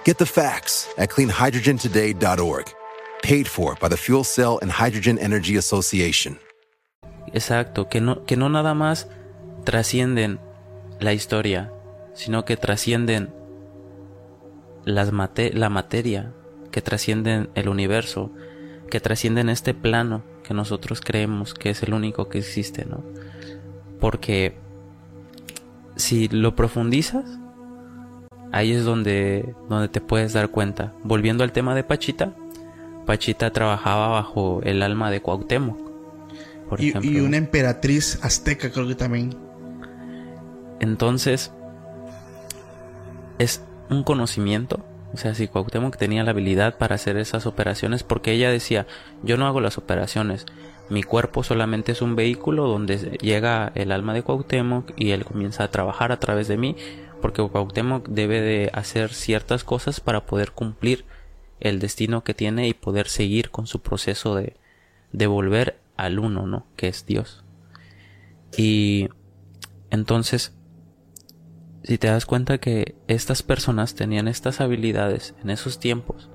Get 0.04 0.18
the 0.18 0.26
facts 0.26 0.88
at 0.96 1.10
cleanhydrogentoday.org. 1.10 2.75
Paid 3.26 3.46
for 3.46 3.76
by 3.80 3.88
the 3.88 3.96
Fuel 3.96 4.22
Cell 4.22 4.58
and 4.62 4.70
Hydrogen 4.70 5.18
Energy 5.20 5.56
Association. 5.56 6.38
Exacto, 7.32 7.88
que 7.88 8.00
no, 8.00 8.24
que 8.24 8.36
no 8.36 8.48
nada 8.48 8.72
más 8.74 9.08
trascienden 9.64 10.38
la 11.00 11.12
historia, 11.12 11.72
sino 12.14 12.44
que 12.44 12.56
trascienden 12.56 13.34
las 14.84 15.10
mate- 15.12 15.52
la 15.52 15.70
materia, 15.70 16.32
que 16.70 16.82
trascienden 16.82 17.50
el 17.56 17.68
universo, 17.68 18.30
que 18.90 19.00
trascienden 19.00 19.48
este 19.48 19.74
plano 19.74 20.22
que 20.44 20.54
nosotros 20.54 21.00
creemos 21.00 21.52
que 21.52 21.70
es 21.70 21.82
el 21.82 21.94
único 21.94 22.28
que 22.28 22.38
existe, 22.38 22.84
¿no? 22.84 23.02
Porque 23.98 24.56
si 25.96 26.28
lo 26.28 26.54
profundizas, 26.54 27.24
ahí 28.52 28.70
es 28.70 28.84
donde, 28.84 29.52
donde 29.68 29.88
te 29.88 30.00
puedes 30.00 30.32
dar 30.32 30.50
cuenta. 30.50 30.92
Volviendo 31.02 31.42
al 31.42 31.50
tema 31.50 31.74
de 31.74 31.82
Pachita, 31.82 32.36
Pachita 33.06 33.50
trabajaba 33.52 34.08
bajo 34.08 34.60
el 34.64 34.82
alma 34.82 35.10
de 35.10 35.20
Cuauhtémoc. 35.22 35.78
Por 36.68 36.80
Y, 36.80 36.88
ejemplo. 36.90 37.10
y 37.10 37.20
una 37.20 37.36
emperatriz 37.36 38.18
azteca 38.22 38.70
creo 38.70 38.88
que 38.88 38.96
también. 38.96 39.36
Entonces, 40.80 41.52
es 43.38 43.62
un 43.88 44.02
conocimiento. 44.02 44.84
O 45.14 45.16
sea, 45.16 45.34
si 45.34 45.48
Cuauhtémoc 45.48 45.96
tenía 45.96 46.24
la 46.24 46.32
habilidad 46.32 46.76
para 46.76 46.96
hacer 46.96 47.16
esas 47.16 47.46
operaciones, 47.46 48.02
porque 48.02 48.32
ella 48.32 48.50
decía, 48.50 48.86
yo 49.22 49.36
no 49.36 49.46
hago 49.46 49.60
las 49.60 49.78
operaciones, 49.78 50.44
mi 50.90 51.02
cuerpo 51.02 51.42
solamente 51.42 51.92
es 51.92 52.02
un 52.02 52.16
vehículo 52.16 52.66
donde 52.66 53.18
llega 53.20 53.72
el 53.74 53.92
alma 53.92 54.12
de 54.14 54.22
Cuauhtémoc 54.22 54.92
y 54.96 55.12
él 55.12 55.24
comienza 55.24 55.64
a 55.64 55.70
trabajar 55.70 56.12
a 56.12 56.18
través 56.20 56.48
de 56.48 56.56
mí, 56.58 56.76
porque 57.22 57.42
Cuauhtémoc 57.42 58.08
debe 58.08 58.40
de 58.40 58.70
hacer 58.74 59.12
ciertas 59.12 59.64
cosas 59.64 60.00
para 60.00 60.26
poder 60.26 60.50
cumplir 60.52 61.04
el 61.60 61.78
destino 61.78 62.24
que 62.24 62.34
tiene 62.34 62.68
y 62.68 62.74
poder 62.74 63.08
seguir 63.08 63.50
con 63.50 63.66
su 63.66 63.80
proceso 63.80 64.34
de, 64.34 64.56
de 65.12 65.26
volver 65.26 65.78
al 65.96 66.18
uno, 66.18 66.46
¿no? 66.46 66.66
Que 66.76 66.88
es 66.88 67.06
Dios. 67.06 67.44
Y 68.56 69.08
entonces, 69.90 70.52
si 71.82 71.98
te 71.98 72.08
das 72.08 72.26
cuenta 72.26 72.58
que 72.58 72.96
estas 73.08 73.42
personas 73.42 73.94
tenían 73.94 74.28
estas 74.28 74.60
habilidades 74.60 75.34
en 75.42 75.50
esos 75.50 75.78
tiempos, 75.78 76.28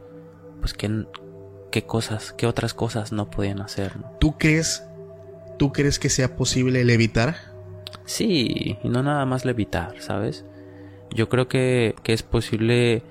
pues 0.60 0.74
qué, 0.74 1.06
qué 1.72 1.84
cosas, 1.84 2.34
qué 2.34 2.48
otras 2.48 2.74
cosas 2.74 3.12
no 3.12 3.30
podían 3.30 3.62
hacer, 3.62 3.98
¿no? 3.98 4.12
¿Tú 4.20 4.38
crees, 4.38 4.84
tú 5.58 5.72
crees 5.72 6.00
que 6.00 6.10
sea 6.10 6.36
posible 6.36 6.84
levitar? 6.84 7.36
Sí, 8.06 8.78
y 8.84 8.90
no 8.90 9.04
nada 9.04 9.26
más 9.26 9.46
levitar, 9.46 10.02
¿sabes? 10.02 10.46
Yo 11.12 11.30
creo 11.30 11.48
que, 11.48 11.96
que 12.04 12.14
es 12.14 12.24
posible 12.24 13.04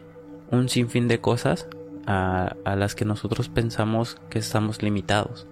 un 0.51 0.69
sinfín 0.69 1.07
de 1.07 1.21
cosas 1.21 1.69
a, 2.07 2.57
a 2.65 2.77
las 2.77 2.95
que 2.95 3.05
nosotros 3.05 3.49
pensamos 3.49 4.17
que 4.31 4.39
estamos 4.39 4.83
limitados. 4.83 5.47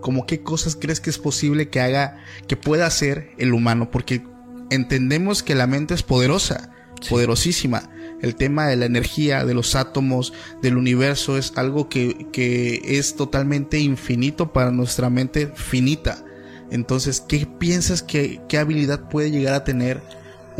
¿Cómo 0.00 0.26
qué 0.26 0.42
cosas 0.42 0.76
crees 0.80 1.00
que 1.00 1.10
es 1.10 1.18
posible 1.18 1.68
que 1.68 1.80
haga, 1.80 2.18
que 2.46 2.56
pueda 2.56 2.86
hacer 2.86 3.32
el 3.38 3.52
humano? 3.52 3.90
Porque 3.90 4.24
entendemos 4.70 5.42
que 5.42 5.54
la 5.54 5.66
mente 5.66 5.94
es 5.94 6.02
poderosa, 6.02 6.72
poderosísima. 7.08 7.90
El 8.22 8.34
tema 8.34 8.66
de 8.66 8.76
la 8.76 8.86
energía, 8.86 9.44
de 9.44 9.54
los 9.54 9.74
átomos, 9.74 10.32
del 10.62 10.76
universo 10.76 11.38
es 11.38 11.52
algo 11.56 11.88
que, 11.88 12.26
que 12.32 12.80
es 12.84 13.16
totalmente 13.16 13.78
infinito 13.78 14.52
para 14.52 14.70
nuestra 14.70 15.10
mente 15.10 15.52
finita. 15.54 16.24
Entonces, 16.70 17.20
¿qué 17.26 17.46
piensas 17.46 18.02
que 18.02 18.40
qué 18.48 18.58
habilidad 18.58 19.08
puede 19.08 19.30
llegar 19.30 19.54
a 19.54 19.64
tener 19.64 20.02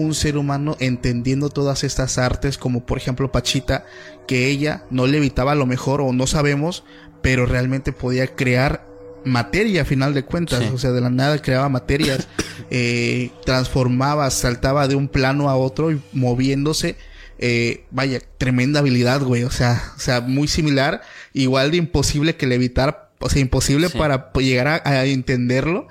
un 0.01 0.15
ser 0.15 0.37
humano 0.37 0.77
entendiendo 0.81 1.49
todas 1.51 1.85
estas 1.85 2.19
artes, 2.19 2.59
como 2.59 2.85
por 2.87 2.99
ejemplo 2.99 3.31
Pachita, 3.31 3.85
que 4.27 4.49
ella 4.49 4.85
no 4.91 5.07
levitaba 5.07 5.53
a 5.53 5.57
lo 5.57 5.67
mejor 5.67 6.01
o 6.01 6.13
no 6.13 6.27
sabemos, 6.27 6.85
pero 7.23 7.47
realmente 7.47 7.93
podía 7.93 8.27
crear 8.29 8.87
materia 9.25 9.83
a 9.83 9.85
final 9.85 10.15
de 10.15 10.25
cuentas, 10.25 10.61
Sí. 10.61 10.71
o 10.73 10.79
sea, 10.79 10.92
de 10.92 11.01
la 11.03 11.11
nada 11.11 11.40
creaba 11.42 11.69
materias, 11.69 12.27
eh, 12.71 13.31
transformaba, 13.44 14.31
saltaba 14.31 14.88
de 14.88 14.94
un 14.94 15.09
plano 15.09 15.48
a 15.51 15.57
otro 15.57 15.90
y 15.92 16.01
moviéndose. 16.13 16.96
eh, 17.42 17.85
vaya, 17.90 18.21
tremenda 18.37 18.81
habilidad, 18.81 19.23
güey. 19.23 19.44
O 19.44 19.51
sea, 19.51 19.83
o 19.96 19.98
sea, 20.01 20.21
muy 20.21 20.46
similar, 20.46 21.01
igual 21.33 21.71
de 21.71 21.79
imposible 21.79 22.37
que 22.37 22.46
levitar, 22.46 23.13
o 23.19 23.31
sea, 23.31 23.40
imposible 23.40 23.88
Sí. 23.88 23.96
para 23.96 24.31
llegar 24.35 24.69
a, 24.69 24.83
a 24.87 25.05
entenderlo, 25.07 25.88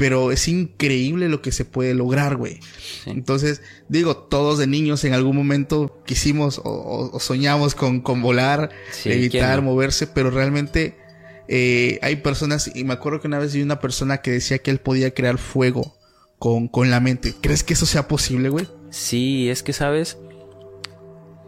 pero 0.00 0.32
es 0.32 0.48
increíble 0.48 1.28
lo 1.28 1.42
que 1.42 1.52
se 1.52 1.66
puede 1.66 1.92
lograr, 1.92 2.36
güey. 2.36 2.58
Sí. 3.04 3.10
Entonces, 3.10 3.60
digo, 3.90 4.16
todos 4.16 4.56
de 4.56 4.66
niños 4.66 5.04
en 5.04 5.12
algún 5.12 5.36
momento 5.36 6.00
quisimos 6.06 6.58
o, 6.64 7.20
soñamos 7.20 7.74
con, 7.74 8.00
con 8.00 8.22
volar, 8.22 8.70
Sí, 8.92 9.10
levitar, 9.10 9.56
¿quién 9.56 9.56
no? 9.56 9.72
moverse, 9.72 10.06
pero 10.06 10.30
realmente 10.30 10.96
eh, 11.48 11.98
hay 12.00 12.16
personas, 12.16 12.74
y 12.74 12.84
me 12.84 12.94
acuerdo 12.94 13.20
que 13.20 13.26
una 13.26 13.38
vez 13.38 13.54
vi 13.54 13.60
una 13.60 13.78
persona 13.78 14.22
que 14.22 14.30
decía 14.30 14.56
que 14.60 14.70
él 14.70 14.78
podía 14.78 15.12
crear 15.12 15.36
fuego 15.36 15.98
con, 16.38 16.68
con 16.68 16.90
la 16.90 17.00
mente. 17.00 17.34
¿Crees 17.38 17.62
que 17.62 17.74
eso 17.74 17.84
sea 17.84 18.08
posible, 18.08 18.48
güey? 18.48 18.66
Sí, 18.88 19.50
es 19.50 19.62
que 19.62 19.74
sabes, 19.74 20.16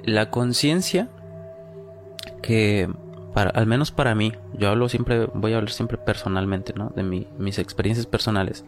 la 0.04 0.28
conciencia 0.28 1.08
que 2.42 2.86
para, 3.34 3.50
al 3.50 3.66
menos 3.66 3.90
para 3.90 4.14
mí, 4.14 4.32
yo 4.54 4.68
hablo 4.68 4.88
siempre, 4.88 5.26
voy 5.34 5.52
a 5.52 5.56
hablar 5.56 5.70
siempre 5.70 5.98
personalmente, 5.98 6.72
¿no? 6.74 6.92
De 6.94 7.02
mi, 7.02 7.26
mis 7.38 7.58
experiencias 7.58 8.06
personales. 8.06 8.64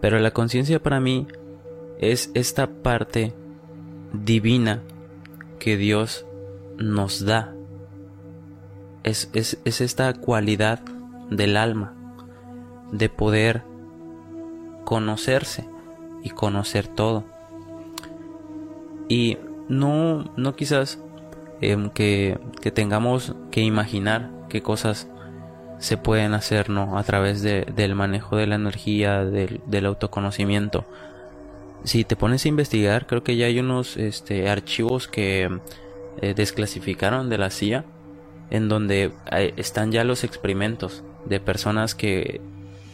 Pero 0.00 0.18
la 0.18 0.32
conciencia 0.32 0.82
para 0.82 1.00
mí 1.00 1.26
es 1.98 2.30
esta 2.34 2.68
parte 2.68 3.34
divina 4.12 4.82
que 5.58 5.76
Dios 5.76 6.26
nos 6.76 7.24
da. 7.24 7.54
Es, 9.04 9.30
es, 9.32 9.58
es 9.64 9.80
esta 9.80 10.12
cualidad 10.14 10.80
del 11.30 11.56
alma 11.56 11.94
de 12.92 13.08
poder 13.08 13.62
conocerse 14.84 15.68
y 16.22 16.30
conocer 16.30 16.88
todo. 16.88 17.24
Y 19.08 19.38
no, 19.68 20.32
no 20.36 20.56
quizás 20.56 20.98
em, 21.60 21.90
que, 21.90 22.38
que, 22.60 22.70
tengamos 22.70 23.34
que 23.50 23.60
imaginar 23.60 24.30
qué 24.48 24.62
cosas 24.62 25.08
se 25.78 25.96
pueden 25.96 26.34
hacer 26.34 26.70
¿no? 26.70 26.98
a 26.98 27.02
través 27.04 27.42
de, 27.42 27.66
del 27.74 27.94
manejo 27.94 28.36
de 28.36 28.46
la 28.46 28.56
energía, 28.56 29.24
del, 29.24 29.60
del, 29.66 29.86
autoconocimiento. 29.86 30.86
Si 31.84 32.04
te 32.04 32.16
pones 32.16 32.44
a 32.44 32.48
investigar, 32.48 33.06
creo 33.06 33.22
que 33.22 33.36
ya 33.36 33.46
hay 33.46 33.60
unos 33.60 33.96
este, 33.96 34.48
archivos 34.48 35.06
que 35.06 35.60
eh, 36.20 36.34
desclasificaron 36.34 37.30
de 37.30 37.38
la 37.38 37.50
CIA, 37.50 37.84
en 38.50 38.68
donde 38.68 39.12
eh, 39.30 39.54
están 39.56 39.92
ya 39.92 40.02
los 40.04 40.24
experimentos 40.24 41.04
de 41.26 41.38
personas 41.38 41.94
que 41.94 42.40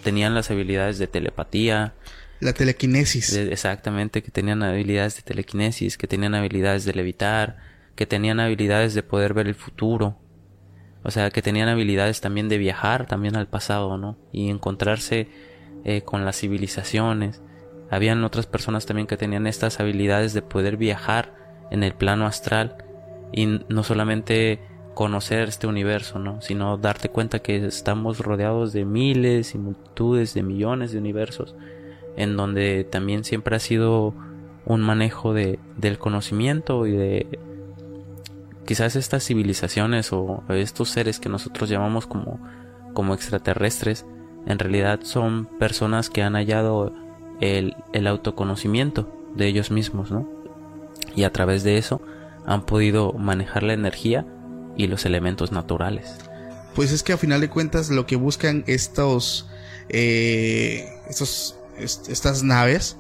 tenían 0.03 0.35
las 0.35 0.51
habilidades 0.51 0.99
de 0.99 1.07
telepatía, 1.07 1.95
la 2.41 2.53
telequinesis. 2.53 3.33
exactamente, 3.35 4.23
que 4.23 4.31
tenían 4.31 4.63
habilidades 4.63 5.17
de 5.17 5.23
telequinesis, 5.23 5.97
que 5.97 6.07
tenían 6.07 6.35
habilidades 6.35 6.85
de 6.85 6.93
levitar, 6.93 7.57
que 7.95 8.07
tenían 8.07 8.41
habilidades 8.41 8.95
de 8.95 9.03
poder 9.03 9.35
ver 9.35 9.47
el 9.47 9.55
futuro. 9.55 10.17
O 11.03 11.11
sea, 11.11 11.31
que 11.31 11.43
tenían 11.43 11.69
habilidades 11.69 12.21
también 12.21 12.49
de 12.49 12.59
viajar 12.59 13.07
también 13.07 13.37
al 13.37 13.47
pasado, 13.47 13.99
¿no? 13.99 14.17
Y 14.33 14.49
encontrarse 14.49 15.29
eh, 15.85 16.03
con 16.03 16.25
las 16.25 16.39
civilizaciones. 16.39 17.43
Habían 17.91 18.25
otras 18.25 18.47
personas 18.47 18.87
también 18.87 19.07
que 19.07 19.17
tenían 19.17 19.47
estas 19.47 19.81
habilidades 19.81 20.33
de 20.33 20.43
poder 20.43 20.77
viajar 20.77 21.35
en 21.71 21.83
el 21.83 21.93
plano 21.93 22.27
astral 22.27 22.77
y 23.33 23.61
no 23.69 23.83
solamente 23.83 24.61
conocer 24.95 25.49
este 25.49 25.67
universo, 25.67 26.19
¿no? 26.19 26.41
Sino 26.41 26.79
darte 26.79 27.09
cuenta 27.11 27.41
que 27.41 27.67
estamos 27.67 28.21
rodeados 28.21 28.73
de 28.73 28.85
miles 28.85 29.55
y 29.55 29.59
multitudes 29.59 30.35
de 30.35 30.43
millones 30.43 30.93
de 30.93 30.99
universos 30.99 31.55
en 32.17 32.37
donde 32.37 32.85
también 32.85 33.25
siempre 33.25 33.57
ha 33.57 33.61
sido 33.61 34.15
un 34.65 34.81
manejo 34.81 35.35
de, 35.35 35.59
del 35.77 35.99
conocimiento 35.99 36.87
y 36.87 36.93
de 36.93 37.39
quizás 38.67 38.97
estas 38.97 39.25
civilizaciones 39.25 40.13
o 40.13 40.43
estos 40.49 40.91
seres 40.91 41.19
que 41.19 41.29
nosotros 41.29 41.69
llamamos 41.69 42.07
como, 42.07 42.41
como 42.93 43.15
extraterrestres, 43.15 44.07
en 44.47 44.59
realidad 44.59 45.01
son 45.03 45.47
personas 45.59 46.11
que 46.11 46.23
han 46.23 46.35
hallado 46.35 46.93
el, 47.41 47.77
el 47.93 48.07
autoconocimiento 48.07 49.11
de 49.35 49.47
ellos 49.47 49.71
mismos, 49.71 50.11
¿no? 50.11 50.29
Y 51.17 51.25
a 51.25 51.33
través 51.33 51.65
de 51.65 51.79
eso 51.79 52.01
han 52.47 52.67
podido 52.67 53.13
manejar 53.13 53.63
la 53.63 53.73
energía 53.73 54.27
y 54.77 54.87
los 54.87 55.07
elementos 55.07 55.53
naturales. 55.53 56.17
Pues 56.75 56.93
es 56.93 57.03
que 57.03 57.13
a 57.13 57.17
final 57.17 57.41
de 57.41 57.49
cuentas 57.49 57.91
lo 57.91 58.07
que 58.07 58.17
buscan 58.17 58.65
estos, 58.67 59.49
eh, 59.89 60.89
estos 61.09 61.57
estas 61.77 62.43
naves 62.43 62.97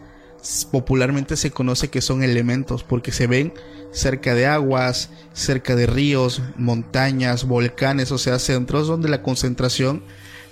popularmente 0.70 1.36
se 1.36 1.50
conoce 1.50 1.88
que 1.88 2.00
son 2.00 2.22
elementos 2.22 2.84
porque 2.84 3.12
se 3.12 3.26
ven 3.26 3.54
cerca 3.92 4.34
de 4.34 4.46
aguas, 4.46 5.10
cerca 5.32 5.76
de 5.76 5.86
ríos, 5.86 6.42
montañas, 6.56 7.44
volcanes, 7.44 8.12
o 8.12 8.18
sea, 8.18 8.38
centros 8.38 8.86
donde 8.86 9.08
la 9.08 9.22
concentración 9.22 10.02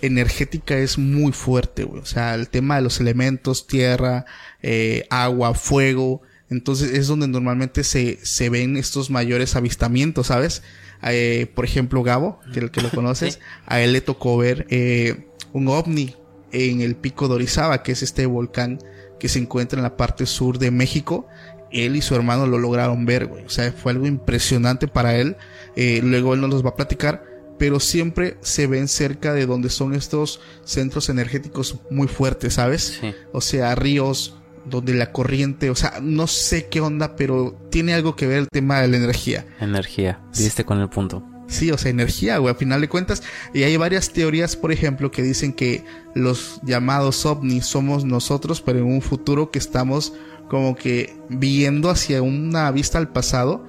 energética 0.01 0.77
es 0.77 0.99
muy 0.99 1.33
fuerte, 1.33 1.85
O 1.85 2.05
sea, 2.05 2.35
el 2.35 2.49
tema 2.49 2.77
de 2.77 2.83
los 2.83 3.01
elementos, 3.01 3.67
tierra, 3.67 4.27
eh, 4.63 5.07
agua, 5.11 5.55
fuego, 5.55 6.23
entonces 6.51 6.93
es 6.93 7.07
donde 7.07 7.29
normalmente 7.29 7.85
se, 7.85 8.19
se 8.23 8.51
ven 8.51 8.77
estos 8.77 9.11
mayores 9.11 9.57
avistamientos, 9.57 10.27
¿sabes? 10.27 10.63
Eh, 11.03 11.51
por 11.55 11.65
ejemplo, 11.65 12.03
Gabo, 12.03 12.41
que, 12.53 12.71
que 12.71 12.81
lo 12.81 12.91
conoces, 12.95 13.41
a 13.67 13.81
él 13.81 13.93
le 13.93 14.01
tocó 14.01 14.37
ver 14.37 14.67
eh, 14.71 15.29
un 15.53 15.69
ovni 15.69 16.17
en 16.53 16.81
el 16.81 16.97
pico 16.97 17.29
de 17.29 17.35
Orizaba, 17.35 17.83
que 17.83 17.93
es 17.93 18.03
este 18.03 18.27
volcán 18.27 18.79
que 19.23 19.29
se 19.29 19.39
encuentra 19.39 19.79
en 19.79 19.85
la 19.85 19.97
parte 19.97 20.27
sur 20.27 20.59
de 20.59 20.73
México. 20.73 21.29
Él 21.71 21.95
y 21.95 22.03
su 22.03 22.17
hermano 22.17 22.45
lo 22.45 22.59
lograron 22.59 23.07
ver, 23.07 23.27
güey. 23.27 23.45
O 23.45 23.51
sea, 23.51 23.71
fue 23.71 23.93
algo 23.93 24.09
impresionante 24.09 24.89
para 24.89 25.15
él. 25.15 25.37
Eh, 25.77 26.01
luego 26.03 26.35
él 26.35 26.41
nos 26.41 26.51
los 26.51 26.65
va 26.65 26.71
a 26.71 26.75
platicar. 26.75 27.23
Pero 27.57 27.79
siempre 27.79 28.37
se 28.41 28.67
ven 28.67 28.89
cerca 28.89 29.33
de 29.33 29.47
donde 29.47 29.71
son 29.71 29.95
estos 29.95 30.41
centros 30.65 31.09
energéticos 31.09 31.79
muy 31.89 32.09
fuertes, 32.09 32.55
¿sabes? 32.55 33.01
O 33.31 33.41
sea, 33.41 33.77
ríos, 33.77 34.35
donde 34.65 34.93
la 34.93 35.13
corriente, 35.13 35.71
o 35.71 35.77
sea, 35.77 36.01
no 36.03 36.27
sé 36.27 36.67
qué 36.67 36.81
onda, 36.81 37.15
pero 37.15 37.57
tiene 37.71 37.95
algo 37.95 38.17
que 38.17 38.27
ver 38.27 38.39
el 38.39 38.49
tema 38.49 38.81
de 38.81 38.89
la 38.89 38.97
energía. 38.97 39.47
Energía, 39.61 40.21
viste 40.37 40.65
con 40.65 40.81
el 40.81 40.89
punto. 40.89 41.25
Sí, 41.53 41.71
o 41.71 41.77
sea, 41.77 41.91
energía, 41.91 42.39
güey, 42.39 42.55
a 42.55 42.57
final 42.57 42.81
de 42.81 42.89
cuentas. 42.89 43.23
Y 43.53 43.63
hay 43.63 43.77
varias 43.77 44.11
teorías, 44.11 44.57
por 44.57 44.73
ejemplo, 44.73 45.11
que 45.11 45.23
dicen 45.23 45.53
que 45.53 45.85
los 46.15 46.61
llamados 46.63 47.27
ovnis 47.27 47.67
somos 47.67 48.07
nosotros, 48.07 48.63
pero 48.63 48.79
en 48.79 48.87
un 48.87 49.03
futuro 49.03 49.51
que 49.51 49.59
estamos 49.59 50.15
como 50.49 50.75
que 50.75 51.15
viendo 51.29 51.91
hacia 51.91 52.23
una 52.23 52.71
vista 52.71 52.97
al 52.97 53.09
pasado 53.09 53.63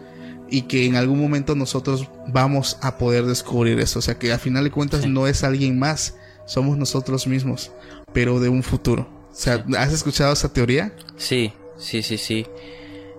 y 0.49 0.61
que 0.61 0.85
en 0.85 0.95
algún 0.95 1.19
momento 1.19 1.55
nosotros 1.55 2.07
vamos 2.27 2.77
a 2.81 2.97
poder 2.97 3.25
descubrir 3.25 3.77
eso. 3.81 3.99
O 3.99 4.01
sea, 4.01 4.17
que 4.17 4.31
a 4.31 4.39
final 4.39 4.63
de 4.63 4.71
cuentas 4.71 5.05
no 5.05 5.27
es 5.27 5.43
alguien 5.43 5.77
más, 5.77 6.15
somos 6.45 6.77
nosotros 6.77 7.27
mismos, 7.27 7.73
pero 8.13 8.39
de 8.39 8.47
un 8.47 8.63
futuro. 8.63 9.09
O 9.29 9.35
sea, 9.35 9.65
¿has 9.77 9.91
escuchado 9.91 10.31
esa 10.31 10.53
teoría? 10.53 10.95
Sí, 11.17 11.51
sí, 11.77 12.01
sí, 12.01 12.17
sí. 12.17 12.45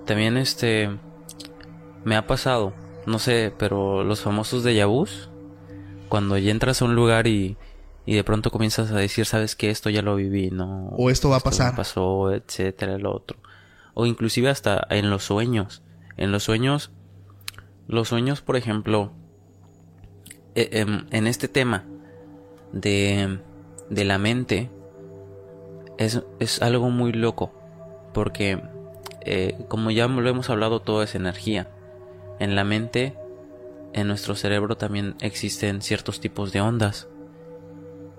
También 0.06 0.38
este 0.38 0.88
me 2.04 2.16
ha 2.16 2.26
pasado 2.26 2.72
no 3.06 3.18
sé, 3.18 3.52
pero 3.58 4.04
los 4.04 4.20
famosos 4.20 4.62
de 4.62 4.74
Yabús, 4.74 5.30
cuando 6.08 6.38
ya 6.38 6.50
entras 6.50 6.82
a 6.82 6.84
un 6.84 6.94
lugar 6.94 7.26
y, 7.26 7.56
y 8.06 8.14
de 8.14 8.24
pronto 8.24 8.50
comienzas 8.50 8.90
a 8.90 8.96
decir, 8.96 9.24
sabes 9.24 9.56
que 9.56 9.70
esto 9.70 9.88
ya 9.90 10.02
lo 10.02 10.16
viví, 10.16 10.50
¿no? 10.50 10.88
O 10.96 11.10
esto 11.10 11.30
va 11.30 11.36
a 11.36 11.40
pasar. 11.40 11.74
pasó, 11.74 12.32
etcétera, 12.32 12.94
el 12.94 13.06
otro. 13.06 13.38
O 13.94 14.06
inclusive 14.06 14.50
hasta 14.50 14.86
en 14.90 15.10
los 15.10 15.24
sueños. 15.24 15.82
En 16.16 16.30
los 16.30 16.44
sueños, 16.44 16.90
los 17.88 18.08
sueños, 18.08 18.42
por 18.42 18.56
ejemplo, 18.56 19.12
e, 20.54 20.68
em, 20.72 21.06
en, 21.10 21.26
este 21.26 21.48
tema 21.48 21.84
de, 22.72 23.40
de 23.88 24.04
la 24.04 24.18
mente, 24.18 24.70
es, 25.96 26.22
es 26.40 26.60
algo 26.60 26.90
muy 26.90 27.12
loco. 27.12 27.52
Porque, 28.12 28.62
eh, 29.22 29.64
como 29.68 29.90
ya 29.90 30.06
lo 30.08 30.28
hemos 30.28 30.50
hablado, 30.50 30.80
todo 30.80 31.02
es 31.02 31.14
energía. 31.14 31.70
En 32.38 32.56
la 32.56 32.64
mente, 32.64 33.14
en 33.92 34.08
nuestro 34.08 34.34
cerebro 34.34 34.76
también 34.76 35.14
existen 35.20 35.82
ciertos 35.82 36.20
tipos 36.20 36.52
de 36.52 36.60
ondas. 36.60 37.08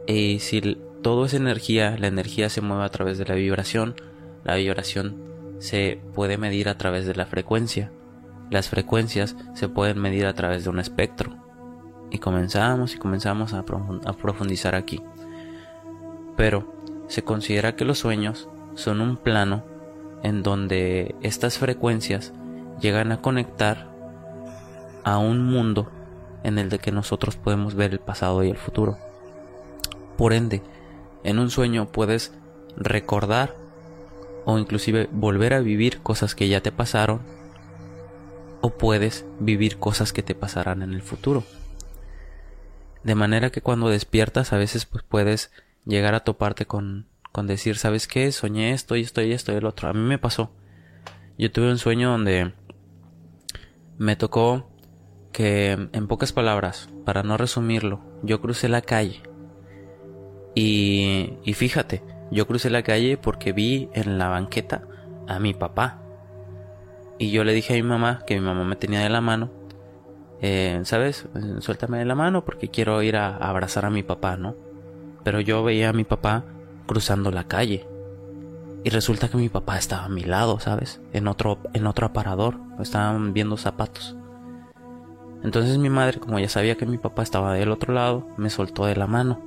Y 0.07 0.39
si 0.39 0.77
todo 1.01 1.25
es 1.25 1.33
energía, 1.33 1.97
la 1.97 2.07
energía 2.07 2.49
se 2.49 2.61
mueve 2.61 2.85
a 2.85 2.89
través 2.89 3.17
de 3.17 3.25
la 3.25 3.35
vibración, 3.35 3.95
la 4.43 4.55
vibración 4.55 5.25
se 5.59 5.99
puede 6.13 6.37
medir 6.37 6.69
a 6.69 6.77
través 6.77 7.05
de 7.05 7.15
la 7.15 7.25
frecuencia. 7.25 7.91
Las 8.49 8.69
frecuencias 8.69 9.35
se 9.53 9.69
pueden 9.69 9.99
medir 9.99 10.27
a 10.27 10.33
través 10.33 10.63
de 10.63 10.69
un 10.69 10.79
espectro. 10.79 11.35
Y 12.11 12.19
comenzamos 12.19 12.93
y 12.93 12.97
comenzamos 12.97 13.53
a, 13.53 13.65
profundizar 13.65 14.75
aquí. 14.75 15.01
Pero 16.37 16.73
se 17.07 17.23
considera 17.23 17.75
que 17.75 17.85
los 17.85 17.99
sueños 17.99 18.47
son 18.75 19.01
un 19.01 19.17
plano 19.17 19.63
en 20.23 20.43
donde 20.43 21.15
estas 21.21 21.57
frecuencias 21.57 22.33
llegan 22.79 23.11
a 23.11 23.21
conectar 23.21 23.94
a 25.05 25.19
un 25.19 25.45
mundo 25.45 25.89
en 26.43 26.57
el 26.57 26.69
de 26.69 26.79
que 26.79 26.91
nosotros 26.91 27.37
podemos 27.37 27.75
ver 27.75 27.93
el 27.93 27.99
pasado 27.99 28.43
y 28.43 28.49
el 28.49 28.57
futuro. 28.57 28.97
Por 30.17 30.33
ende, 30.33 30.61
en 31.23 31.39
un 31.39 31.49
sueño 31.49 31.91
puedes 31.91 32.33
recordar 32.75 33.55
o 34.45 34.57
inclusive 34.57 35.07
volver 35.11 35.53
a 35.53 35.59
vivir 35.59 36.01
cosas 36.01 36.35
que 36.35 36.49
ya 36.49 36.61
te 36.61 36.71
pasaron 36.71 37.21
o 38.61 38.71
puedes 38.71 39.25
vivir 39.39 39.77
cosas 39.77 40.11
que 40.11 40.23
te 40.23 40.33
pasarán 40.33 40.81
en 40.81 40.93
el 40.93 41.03
futuro. 41.03 41.43
De 43.03 43.13
manera 43.13 43.51
que 43.51 43.61
cuando 43.61 43.89
despiertas 43.89 44.53
a 44.53 44.57
veces 44.57 44.85
pues 44.85 45.03
puedes 45.07 45.51
llegar 45.85 46.15
a 46.15 46.23
toparte 46.23 46.65
con, 46.65 47.07
con 47.31 47.45
decir, 47.45 47.77
¿sabes 47.77 48.07
qué? 48.07 48.31
Soñé 48.31 48.71
esto 48.73 48.95
y 48.95 49.01
esto 49.01 49.21
y 49.21 49.33
esto 49.33 49.53
y 49.53 49.57
el 49.57 49.65
otro. 49.65 49.87
A 49.87 49.93
mí 49.93 49.99
me 49.99 50.17
pasó. 50.17 50.51
Yo 51.37 51.51
tuve 51.51 51.69
un 51.69 51.77
sueño 51.77 52.09
donde 52.09 52.53
me 53.99 54.15
tocó 54.15 54.74
que, 55.35 55.89
en 55.91 56.07
pocas 56.07 56.31
palabras, 56.31 56.87
para 57.03 57.21
no 57.21 57.35
resumirlo, 57.35 57.99
yo 58.23 58.39
crucé 58.39 58.69
la 58.69 58.81
calle. 58.81 59.21
Y, 60.55 61.33
y 61.43 61.53
fíjate, 61.55 62.03
yo 62.31 62.47
crucé 62.47 62.69
la 62.69 62.83
calle 62.83 63.17
porque 63.17 63.51
vi 63.51 63.89
en 63.91 64.17
la 64.17 64.29
banqueta 64.29 64.83
a 65.27 65.39
mi 65.39 65.53
papá. 65.53 66.01
Y 67.19 67.31
yo 67.31 67.43
le 67.43 67.51
dije 67.51 67.73
a 67.73 67.75
mi 67.75 67.83
mamá, 67.83 68.21
que 68.25 68.35
mi 68.35 68.45
mamá 68.45 68.63
me 68.63 68.77
tenía 68.77 69.01
de 69.01 69.09
la 69.09 69.19
mano, 69.19 69.51
eh, 70.39 70.79
¿sabes? 70.85 71.27
Suéltame 71.59 71.97
de 71.97 72.05
la 72.05 72.15
mano 72.15 72.45
porque 72.45 72.69
quiero 72.69 73.01
ir 73.03 73.17
a, 73.17 73.27
a 73.27 73.49
abrazar 73.49 73.83
a 73.83 73.89
mi 73.89 74.03
papá, 74.03 74.37
¿no? 74.37 74.55
Pero 75.25 75.41
yo 75.41 75.65
veía 75.65 75.89
a 75.89 75.93
mi 75.93 76.05
papá 76.05 76.45
cruzando 76.85 77.29
la 77.29 77.43
calle. 77.43 77.85
Y 78.85 78.89
resulta 78.89 79.27
que 79.27 79.35
mi 79.35 79.49
papá 79.49 79.77
estaba 79.77 80.05
a 80.05 80.09
mi 80.09 80.23
lado, 80.23 80.61
¿sabes? 80.61 81.01
En 81.11 81.27
otro, 81.27 81.59
en 81.73 81.87
otro 81.87 82.05
aparador. 82.05 82.57
Estaban 82.79 83.33
viendo 83.33 83.57
zapatos. 83.57 84.15
Entonces 85.43 85.77
mi 85.77 85.89
madre, 85.89 86.19
como 86.19 86.39
ya 86.39 86.49
sabía 86.49 86.75
que 86.75 86.85
mi 86.85 86.97
papá 86.97 87.23
estaba 87.23 87.53
del 87.53 87.71
otro 87.71 87.93
lado, 87.93 88.27
me 88.37 88.49
soltó 88.49 88.85
de 88.85 88.95
la 88.95 89.07
mano. 89.07 89.39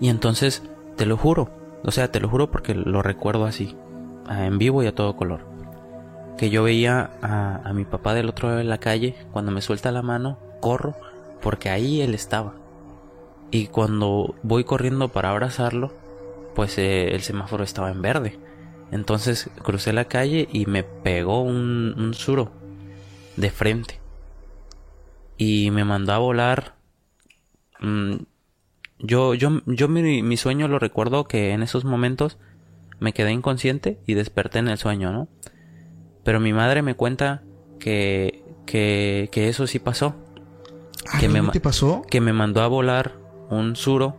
Y 0.00 0.08
entonces, 0.08 0.62
te 0.96 1.06
lo 1.06 1.16
juro, 1.16 1.50
o 1.84 1.90
sea, 1.90 2.10
te 2.10 2.20
lo 2.20 2.28
juro 2.28 2.50
porque 2.50 2.74
lo 2.74 3.02
recuerdo 3.02 3.44
así, 3.44 3.76
en 4.28 4.58
vivo 4.58 4.82
y 4.82 4.86
a 4.86 4.94
todo 4.94 5.16
color. 5.16 5.40
Que 6.36 6.50
yo 6.50 6.62
veía 6.62 7.10
a, 7.22 7.60
a 7.64 7.72
mi 7.72 7.84
papá 7.84 8.14
del 8.14 8.28
otro 8.28 8.48
lado 8.48 8.58
de 8.58 8.64
la 8.64 8.78
calle, 8.78 9.14
cuando 9.32 9.52
me 9.52 9.62
suelta 9.62 9.92
la 9.92 10.02
mano, 10.02 10.38
corro, 10.60 10.94
porque 11.40 11.70
ahí 11.70 12.00
él 12.00 12.14
estaba. 12.14 12.54
Y 13.50 13.66
cuando 13.66 14.34
voy 14.42 14.64
corriendo 14.64 15.08
para 15.08 15.30
abrazarlo, 15.30 15.92
pues 16.54 16.78
eh, 16.78 17.14
el 17.14 17.22
semáforo 17.22 17.64
estaba 17.64 17.90
en 17.90 18.02
verde. 18.02 18.38
Entonces 18.90 19.50
crucé 19.62 19.92
la 19.92 20.06
calle 20.06 20.48
y 20.52 20.66
me 20.66 20.84
pegó 20.84 21.42
un, 21.42 21.94
un 21.98 22.14
suro 22.14 22.50
de 23.36 23.50
frente. 23.50 23.98
Y 25.36 25.70
me 25.70 25.84
mandó 25.84 26.12
a 26.12 26.18
volar. 26.18 26.74
mm, 27.80 28.14
yo, 28.98 29.34
yo, 29.34 29.60
yo 29.66 29.88
mi, 29.88 30.22
mi 30.22 30.36
sueño 30.36 30.68
lo 30.68 30.78
recuerdo 30.78 31.24
que 31.24 31.50
en 31.52 31.62
esos 31.62 31.84
momentos 31.84 32.38
me 33.00 33.12
quedé 33.12 33.32
inconsciente 33.32 33.98
y 34.06 34.14
desperté 34.14 34.60
en 34.60 34.68
el 34.68 34.78
sueño, 34.78 35.12
¿no? 35.12 35.28
Pero 36.24 36.38
mi 36.38 36.52
madre 36.52 36.82
me 36.82 36.94
cuenta 36.94 37.42
que, 37.80 38.44
que, 38.64 39.28
que 39.32 39.48
eso 39.48 39.66
sí 39.66 39.80
pasó. 39.80 40.14
Ah, 41.12 41.18
que 41.18 41.28
me 41.28 41.40
¿no 41.40 41.46
ma- 41.46 41.52
te 41.52 41.60
pasó? 41.60 42.02
que 42.08 42.20
me 42.20 42.32
mandó 42.32 42.60
a 42.62 42.68
volar 42.68 43.16
un 43.50 43.74
suro 43.74 44.16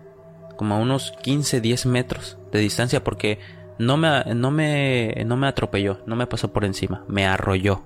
como 0.58 0.76
a 0.76 0.80
unos 0.80 1.14
15, 1.24 1.62
10 1.62 1.86
metros 1.86 2.38
de 2.52 2.60
distancia 2.60 3.04
porque 3.06 3.40
no 3.80 3.96
me, 3.96 4.24
no 4.36 4.52
me, 4.52 5.24
no 5.26 5.38
me 5.38 5.48
atropelló, 5.48 6.02
no 6.06 6.18
me 6.18 6.28
pasó 6.28 6.52
por 6.52 6.66
encima, 6.66 7.06
me 7.08 7.26
arrolló. 7.26 7.84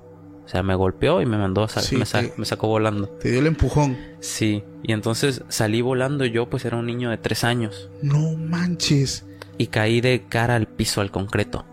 O 0.48 0.50
sea, 0.50 0.64
me 0.64 0.74
golpeó 0.76 1.22
y 1.22 1.26
me 1.26 1.38
mandó, 1.38 1.64
a 1.64 1.68
Sí, 1.68 1.98
me, 1.98 2.06
sa- 2.06 2.22
te- 2.22 2.34
me 2.38 2.46
sacó 2.46 2.68
volando. 2.70 3.08
Te 3.10 3.30
dio 3.30 3.42
el 3.42 3.48
empujón. 3.48 3.98
Sí, 4.22 4.64
y 4.82 4.94
entonces 4.94 5.44
salí 5.50 5.82
volando 5.82 6.24
yo, 6.26 6.50
pues 6.50 6.64
era 6.64 6.78
un 6.78 6.86
niño 6.86 7.10
de 7.10 7.18
3 7.18 7.44
años 7.44 7.90
No 8.02 8.32
manches. 8.38 9.26
y 9.58 9.68
caí 9.68 10.00
de 10.02 10.24
cara 10.30 10.56
al 10.56 10.66
piso, 10.68 11.02
al 11.02 11.12
concreto. 11.12 11.66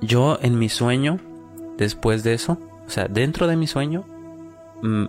Yo 0.00 0.38
en 0.42 0.58
mi 0.58 0.68
sueño, 0.68 1.20
después 1.78 2.24
de 2.24 2.34
eso, 2.34 2.58
o 2.86 2.90
sea, 2.90 3.06
dentro 3.06 3.46
de 3.46 3.56
mi 3.56 3.68
sueño, 3.68 4.04
mm, 4.82 5.04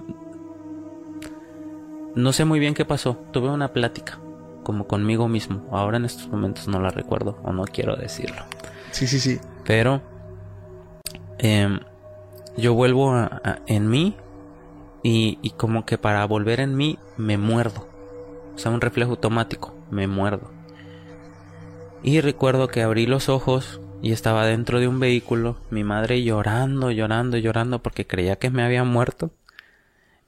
no 2.16 2.32
sé 2.32 2.46
muy 2.46 2.60
bien 2.60 2.76
qué 2.76 2.86
pasó. 2.86 3.18
Tuve 3.32 3.50
una 3.50 3.74
plática, 3.74 4.20
como 4.64 4.86
conmigo 4.88 5.28
mismo. 5.28 5.68
Ahora 5.72 5.98
en 5.98 6.06
estos 6.06 6.28
momentos 6.30 6.68
no 6.68 6.80
la 6.80 6.90
recuerdo 6.92 7.40
o 7.44 7.52
no 7.52 7.64
quiero 7.66 7.96
decirlo. 7.96 8.44
Sí, 8.92 9.08
sí, 9.08 9.20
sí. 9.20 9.40
Pero 9.66 10.02
em, 11.44 11.80
yo 12.56 12.74
vuelvo 12.74 13.14
en 13.68 13.90
mí 13.90 14.16
y, 15.04 15.50
como 15.58 15.86
que 15.86 15.98
para 15.98 16.26
volver 16.26 16.62
en 16.62 16.76
mí 16.76 16.98
me 17.18 17.38
muerdo. 17.38 17.88
O 18.56 18.58
sea, 18.58 18.72
un 18.72 18.82
reflejo 18.82 19.12
automático, 19.12 19.76
me 19.92 20.08
muerdo. 20.08 20.52
Y 22.02 22.22
recuerdo 22.22 22.68
que 22.70 22.82
abrí 22.82 23.06
los 23.06 23.28
ojos 23.28 23.82
y 24.02 24.12
estaba 24.12 24.46
dentro 24.46 24.80
de 24.80 24.88
un 24.88 25.00
vehículo, 25.00 25.58
mi 25.70 25.84
madre 25.84 26.24
llorando, 26.24 26.92
llorando, 26.92 27.38
llorando 27.38 27.84
porque 27.84 28.08
creía 28.08 28.38
que 28.38 28.50
me 28.50 28.64
había 28.64 28.84
muerto. 28.84 29.32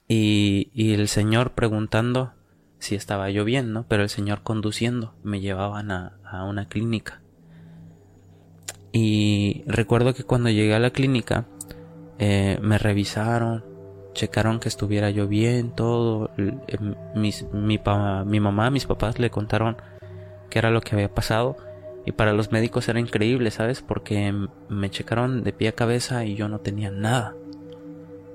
Y, 0.08 0.70
el 0.92 1.08
señor 1.08 1.52
preguntando 1.52 2.34
si 2.78 2.94
estaba 2.94 3.30
yo 3.30 3.44
bien, 3.44 3.72
¿no? 3.72 3.86
Pero 3.88 4.02
el 4.02 4.10
señor 4.10 4.42
conduciendo, 4.42 5.14
me 5.22 5.40
llevaban 5.40 5.90
a 5.90 6.44
una 6.44 6.68
clínica. 6.68 7.22
Y 8.98 9.62
recuerdo 9.66 10.14
que 10.14 10.24
cuando 10.24 10.48
llegué 10.48 10.74
a 10.74 10.78
la 10.78 10.88
clínica, 10.90 11.44
eh, 12.18 12.58
me 12.62 12.78
revisaron, 12.78 13.62
checaron 14.14 14.58
que 14.58 14.70
estuviera 14.70 15.10
yo 15.10 15.28
bien, 15.28 15.72
todo. 15.72 16.30
em, 16.38 16.94
mis- 17.14 17.44
mi, 17.52 17.76
pa- 17.76 18.24
mi 18.24 18.40
mamá, 18.40 18.70
mis 18.70 18.86
papás 18.86 19.18
le 19.18 19.28
contaron 19.28 19.76
qué 20.48 20.58
era 20.60 20.70
lo 20.70 20.80
que 20.80 20.94
había 20.94 21.12
pasado. 21.14 21.58
Y 22.06 22.12
para 22.12 22.32
los 22.32 22.52
médicos 22.52 22.88
era 22.88 22.98
increíble, 22.98 23.50
¿sabes? 23.50 23.82
Porque 23.82 24.32
me 24.70 24.88
checaron 24.90 25.42
de 25.44 25.52
pie 25.52 25.68
a 25.68 25.72
cabeza 25.72 26.24
y 26.24 26.34
yo 26.34 26.48
no 26.48 26.60
tenía 26.60 26.90
nada. 26.90 27.34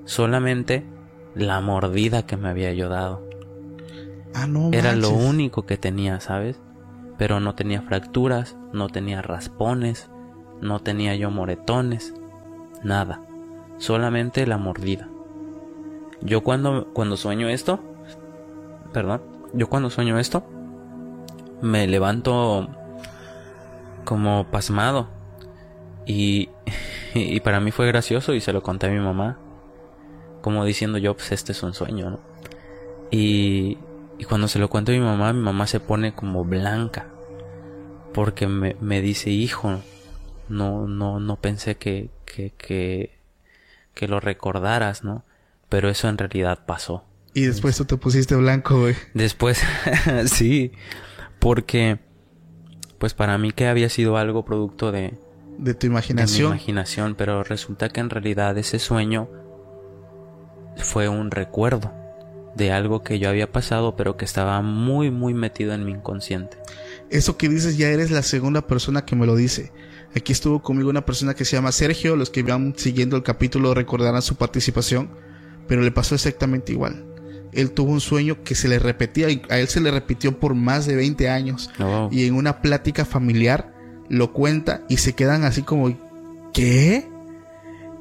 Solamente 0.04 0.84
la 1.34 1.60
mordida 1.60 2.24
que 2.24 2.36
me 2.36 2.50
había 2.50 2.72
yo 2.72 2.88
dado. 2.88 3.26
Ah, 4.32 4.46
no 4.46 4.70
Era 4.70 4.94
lo 4.94 5.10
único 5.10 5.66
que 5.66 5.76
tenía, 5.76 6.20
¿sabes? 6.20 6.60
Pero 7.18 7.40
no 7.40 7.56
tenía 7.56 7.82
fracturas, 7.82 8.56
no 8.72 8.88
tenía 8.88 9.22
raspones, 9.22 10.08
no 10.62 10.80
tenía 10.80 11.14
yo 11.16 11.30
moretones, 11.30 12.14
nada. 12.82 13.20
Solamente 13.78 14.46
la 14.46 14.58
mordida. 14.58 15.08
Yo 16.22 16.42
cuando, 16.42 16.86
cuando 16.94 17.16
sueño 17.16 17.48
esto, 17.48 17.80
perdón, 18.92 19.22
yo 19.52 19.68
cuando 19.68 19.90
sueño 19.90 20.18
esto, 20.18 20.44
me 21.60 21.86
levanto 21.88 22.68
como 24.04 24.46
pasmado. 24.50 25.08
Y, 26.06 26.48
para 27.44 27.60
mí 27.60 27.72
fue 27.72 27.88
gracioso 27.88 28.34
y 28.34 28.40
se 28.40 28.52
lo 28.52 28.62
conté 28.62 28.86
a 28.86 28.90
mi 28.90 29.00
mamá. 29.00 29.38
Como 30.42 30.64
diciendo 30.64 30.98
yo, 30.98 31.14
pues 31.14 31.32
este 31.32 31.52
es 31.52 31.62
un 31.64 31.74
sueño. 31.74 32.20
Y, 33.10 33.78
y 34.16 34.24
cuando 34.24 34.46
se 34.46 34.60
lo 34.60 34.70
cuento 34.70 34.92
a 34.92 34.94
mi 34.94 35.00
mamá, 35.00 35.32
mi 35.32 35.40
mamá 35.40 35.66
se 35.66 35.80
pone 35.80 36.14
como 36.14 36.44
blanca. 36.44 37.06
Porque 38.14 38.46
me, 38.46 38.76
me 38.80 39.00
dice, 39.00 39.30
hijo, 39.30 39.80
no, 40.48 40.86
no, 40.86 41.20
no 41.20 41.36
pensé 41.40 41.76
que, 41.76 42.10
que, 42.24 42.50
que, 42.56 43.18
que 43.94 44.08
lo 44.08 44.20
recordaras, 44.20 45.04
¿no? 45.04 45.24
Pero 45.68 45.88
eso 45.88 46.08
en 46.08 46.18
realidad 46.18 46.64
pasó. 46.66 47.04
Y 47.34 47.42
después 47.42 47.76
tú 47.76 47.84
te 47.86 47.96
pusiste 47.96 48.36
blanco, 48.36 48.78
güey. 48.80 48.94
Después, 49.14 49.62
sí, 50.26 50.72
porque, 51.38 51.98
pues 52.98 53.14
para 53.14 53.38
mí 53.38 53.52
que 53.52 53.68
había 53.68 53.88
sido 53.88 54.16
algo 54.18 54.44
producto 54.44 54.92
de, 54.92 55.14
De 55.58 55.74
tu 55.74 55.86
de 55.86 55.88
mi 55.88 55.92
imaginación. 55.94 56.48
imaginación, 56.48 57.14
pero 57.14 57.42
resulta 57.42 57.88
que 57.88 58.00
en 58.00 58.10
realidad 58.10 58.56
ese 58.58 58.78
sueño 58.78 59.28
fue 60.76 61.08
un 61.08 61.30
recuerdo 61.30 61.92
de 62.54 62.70
algo 62.70 63.02
que 63.02 63.18
yo 63.18 63.30
había 63.30 63.50
pasado, 63.50 63.96
pero 63.96 64.16
que 64.18 64.26
estaba 64.26 64.60
muy, 64.60 65.10
muy 65.10 65.32
metido 65.32 65.72
en 65.72 65.84
mi 65.86 65.92
inconsciente. 65.92 66.58
Eso 67.08 67.38
que 67.38 67.48
dices 67.48 67.78
ya 67.78 67.88
eres 67.88 68.10
la 68.10 68.22
segunda 68.22 68.66
persona 68.66 69.06
que 69.06 69.16
me 69.16 69.26
lo 69.26 69.36
dice. 69.36 69.72
Aquí 70.14 70.32
estuvo 70.32 70.62
conmigo 70.62 70.90
una 70.90 71.04
persona 71.06 71.34
que 71.34 71.44
se 71.44 71.56
llama 71.56 71.72
Sergio. 71.72 72.16
Los 72.16 72.30
que 72.30 72.42
van 72.42 72.74
siguiendo 72.76 73.16
el 73.16 73.22
capítulo 73.22 73.74
recordarán 73.74 74.22
su 74.22 74.36
participación. 74.36 75.10
Pero 75.68 75.82
le 75.82 75.90
pasó 75.90 76.14
exactamente 76.14 76.72
igual. 76.72 77.06
Él 77.52 77.70
tuvo 77.72 77.92
un 77.92 78.00
sueño 78.00 78.42
que 78.44 78.54
se 78.54 78.68
le 78.68 78.78
repetía. 78.78 79.30
y 79.30 79.42
A 79.48 79.58
él 79.58 79.68
se 79.68 79.80
le 79.80 79.90
repitió 79.90 80.38
por 80.38 80.54
más 80.54 80.86
de 80.86 80.96
20 80.96 81.28
años. 81.28 81.70
Oh, 81.78 82.08
Y 82.10 82.26
en 82.26 82.34
una 82.34 82.60
plática 82.62 83.04
familiar 83.04 83.72
lo 84.08 84.32
cuenta 84.32 84.82
y 84.88 84.98
se 84.98 85.14
quedan 85.14 85.44
así 85.44 85.62
como, 85.62 85.96
¿qué? 86.52 87.08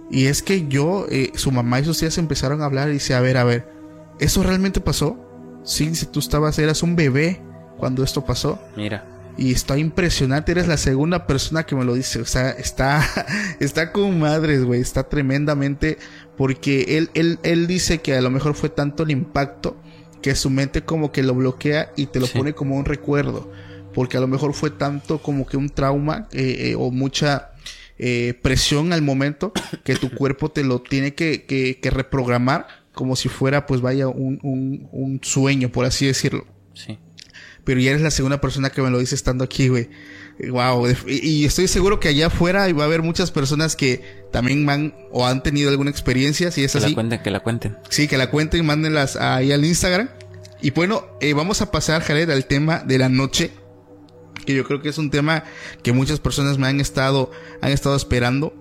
Y 0.10 0.26
es 0.26 0.42
que 0.44 0.68
yo, 0.68 1.06
eh, 1.10 1.32
su 1.36 1.52
mamá 1.52 1.80
y 1.80 1.86
sus 1.86 2.00
tías 2.00 2.18
empezaron 2.18 2.62
a 2.62 2.66
hablar 2.66 2.90
y 2.90 2.94
dice, 2.94 3.14
a 3.14 3.22
ver, 3.22 3.38
a 3.38 3.46
ver, 3.46 3.70
¿eso 4.20 4.44
realmente 4.44 4.82
pasó? 4.82 5.18
Sí, 5.64 5.94
si 5.96 6.06
tú 6.08 6.20
estabas, 6.20 6.60
eras 6.60 6.84
un 6.84 6.98
bebé 6.98 7.42
cuando 7.78 8.04
esto 8.04 8.26
pasó. 8.26 8.60
mira, 8.76 9.06
Y 9.38 9.52
está 9.54 9.78
impresionante, 9.78 10.52
eres 10.52 10.68
la 10.68 10.78
segunda 10.78 11.26
persona 11.26 11.64
que 11.66 11.76
me 11.76 11.86
lo 11.86 11.94
dice. 11.96 12.22
O 12.22 12.26
sea, 12.26 12.52
está, 12.52 13.04
está 13.60 13.92
con 13.92 14.20
madres, 14.20 14.64
güey. 14.64 14.82
Está 14.82 15.08
tremendamente. 15.08 15.98
Porque 16.38 16.98
él, 16.98 17.10
él, 17.14 17.40
él 17.44 17.68
dice 17.68 18.00
que 18.02 18.16
a 18.16 18.22
lo 18.22 18.30
mejor 18.30 18.54
fue 18.56 18.70
tanto 18.70 19.04
el 19.04 19.12
impacto 19.12 19.78
que 20.22 20.36
su 20.36 20.50
mente 20.50 20.84
como 20.84 21.12
que 21.12 21.24
lo 21.24 21.34
bloquea 21.34 21.92
y 21.96 22.08
te 22.08 22.20
lo 22.20 22.28
Sí. 22.28 22.38
pone 22.38 22.54
como 22.54 22.76
un 22.78 22.86
recuerdo. 22.86 23.52
Porque 23.94 24.18
a 24.18 24.20
lo 24.22 24.28
mejor 24.28 24.54
fue 24.54 24.70
tanto 24.70 25.22
como 25.22 25.46
que 25.46 25.58
un 25.58 25.70
trauma 25.70 26.28
eh, 26.32 26.70
eh, 26.72 26.76
o 26.78 26.92
mucha 26.92 27.52
eh, 27.98 28.34
presión 28.42 28.94
al 28.94 29.02
momento 29.02 29.52
que 29.84 29.96
tu 29.96 30.10
cuerpo 30.12 30.50
te 30.50 30.64
lo 30.64 30.82
tiene 30.82 31.14
que, 31.14 31.46
que, 31.46 31.80
que 31.80 31.90
reprogramar 31.90 32.68
como 32.94 33.16
si 33.16 33.30
fuera, 33.30 33.66
pues 33.66 33.82
vaya, 33.82 34.08
un, 34.08 34.40
un, 34.44 34.88
un 34.92 35.20
sueño, 35.24 35.70
por 35.72 35.86
así 35.86 36.06
decirlo 36.08 36.46
sí. 36.74 36.98
Pero 37.64 37.80
ya 37.80 37.92
eres 37.92 38.02
la 38.02 38.12
segunda 38.12 38.42
persona 38.42 38.70
que 38.70 38.82
me 38.82 38.90
lo 38.90 39.00
dice 39.00 39.16
estando 39.16 39.44
aquí, 39.44 39.68
güey. 39.70 39.90
Wow, 40.50 40.88
y 41.08 41.28
y 41.28 41.46
estoy 41.46 41.68
seguro 41.68 42.00
que 42.00 42.08
allá 42.08 42.28
afuera 42.28 42.72
va 42.74 42.84
a 42.84 42.86
haber 42.86 43.04
muchas 43.04 43.30
personas 43.32 43.76
que 43.76 44.02
también 44.32 44.68
han 44.70 44.96
o 45.12 45.28
han 45.28 45.44
tenido 45.44 45.70
alguna 45.70 45.92
experiencia, 45.92 46.50
si 46.52 46.64
es 46.64 46.72
Que 46.74 46.80
la 46.80 46.86
así. 46.88 46.96
cuenten, 46.96 47.22
que 47.22 47.30
la 47.32 47.42
cuenten. 47.42 47.78
Sí, 47.90 48.08
que 48.08 48.18
la 48.18 48.30
cuenten 48.32 48.62
y 48.62 48.64
mándenlas 48.64 49.16
ahí 49.18 49.52
al 49.52 49.64
Instagram. 49.66 50.10
Y 50.62 50.72
bueno, 50.72 51.06
eh, 51.22 51.34
vamos 51.34 51.62
a 51.62 51.70
pasar, 51.72 52.02
Jared, 52.02 52.30
al 52.30 52.46
tema 52.46 52.80
de 52.80 52.98
la 52.98 53.10
noche. 53.10 53.52
que 54.46 54.56
yo 54.56 54.64
creo 54.64 54.82
que 54.82 54.90
es 54.90 54.98
un 54.98 55.12
tema 55.12 55.44
que 55.84 55.92
muchas 55.92 56.20
personas 56.20 56.58
me 56.58 56.68
han 56.68 56.80
estado, 56.80 57.30
han 57.62 57.72
estado 57.72 57.96
esperando. 57.96 58.54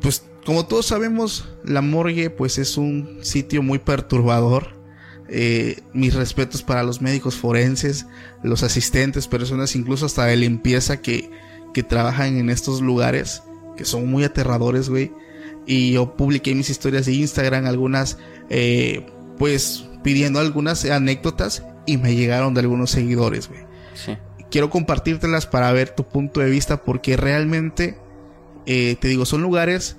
Pues 0.00 0.22
como 0.46 0.66
todos 0.66 0.86
sabemos, 0.86 1.46
la 1.64 1.82
morgue 1.82 2.30
pues 2.30 2.56
es 2.58 2.78
un 2.78 3.18
sitio 3.22 3.62
muy 3.62 3.78
perturbador. 3.78 4.75
Eh, 5.28 5.82
mis 5.92 6.14
respetos 6.14 6.62
para 6.62 6.84
los 6.84 7.02
médicos 7.02 7.34
forenses, 7.36 8.06
los 8.42 8.62
asistentes, 8.62 9.26
personas 9.26 9.74
incluso 9.74 10.06
hasta 10.06 10.24
de 10.26 10.36
limpieza 10.36 11.00
que, 11.00 11.30
que 11.74 11.82
trabajan 11.82 12.36
en 12.36 12.48
estos 12.48 12.80
lugares, 12.80 13.42
que 13.76 13.84
son 13.84 14.08
muy 14.08 14.24
aterradores, 14.24 14.88
güey. 14.88 15.12
Y 15.66 15.92
yo 15.92 16.16
publiqué 16.16 16.54
mis 16.54 16.70
historias 16.70 17.06
de 17.06 17.14
Instagram, 17.14 17.66
algunas, 17.66 18.18
eh, 18.50 19.06
pues 19.36 19.88
pidiendo 20.04 20.38
algunas 20.38 20.84
anécdotas 20.84 21.64
y 21.86 21.96
me 21.96 22.14
llegaron 22.14 22.54
de 22.54 22.60
algunos 22.60 22.90
seguidores, 22.90 23.48
güey. 23.48 23.60
Sí. 23.94 24.16
Quiero 24.48 24.70
compartírtelas 24.70 25.46
para 25.46 25.72
ver 25.72 25.90
tu 25.90 26.04
punto 26.04 26.38
de 26.40 26.48
vista 26.48 26.84
porque 26.84 27.16
realmente, 27.16 27.98
eh, 28.64 28.96
te 29.00 29.08
digo, 29.08 29.24
son 29.24 29.42
lugares 29.42 29.96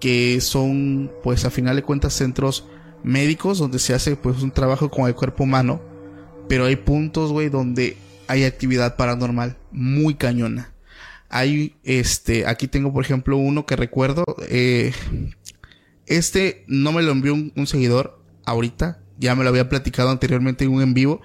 que 0.00 0.42
son, 0.42 1.10
pues 1.22 1.46
a 1.46 1.50
final 1.50 1.76
de 1.76 1.82
cuentas, 1.82 2.12
centros 2.12 2.66
médicos 3.04 3.58
donde 3.58 3.78
se 3.78 3.94
hace 3.94 4.16
pues 4.16 4.42
un 4.42 4.50
trabajo 4.50 4.90
con 4.90 5.06
el 5.06 5.14
cuerpo 5.14 5.44
humano, 5.44 5.80
pero 6.48 6.64
hay 6.64 6.76
puntos, 6.76 7.30
güey, 7.30 7.50
donde 7.50 7.96
hay 8.26 8.44
actividad 8.44 8.96
paranormal 8.96 9.56
muy 9.70 10.14
cañona. 10.14 10.72
Hay, 11.28 11.76
este, 11.84 12.46
aquí 12.46 12.66
tengo 12.66 12.92
por 12.92 13.04
ejemplo 13.04 13.36
uno 13.36 13.66
que 13.66 13.76
recuerdo, 13.76 14.24
eh, 14.48 14.92
este 16.06 16.64
no 16.66 16.92
me 16.92 17.02
lo 17.02 17.12
envió 17.12 17.34
un, 17.34 17.52
un 17.56 17.66
seguidor 17.66 18.20
ahorita, 18.44 19.00
ya 19.18 19.34
me 19.34 19.44
lo 19.44 19.50
había 19.50 19.68
platicado 19.68 20.10
anteriormente 20.10 20.64
en 20.64 20.72
un 20.72 20.82
en 20.82 20.94
vivo 20.94 21.20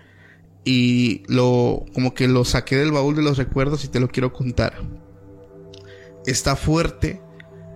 y 0.65 1.23
lo 1.27 1.85
como 1.93 2.13
que 2.13 2.27
lo 2.27 2.45
saqué 2.45 2.75
del 2.75 2.91
baúl 2.91 3.15
de 3.15 3.23
los 3.23 3.37
recuerdos 3.37 3.85
y 3.85 3.87
te 3.87 3.99
lo 3.99 4.09
quiero 4.09 4.33
contar. 4.33 4.73
Está 6.25 6.55
fuerte 6.55 7.21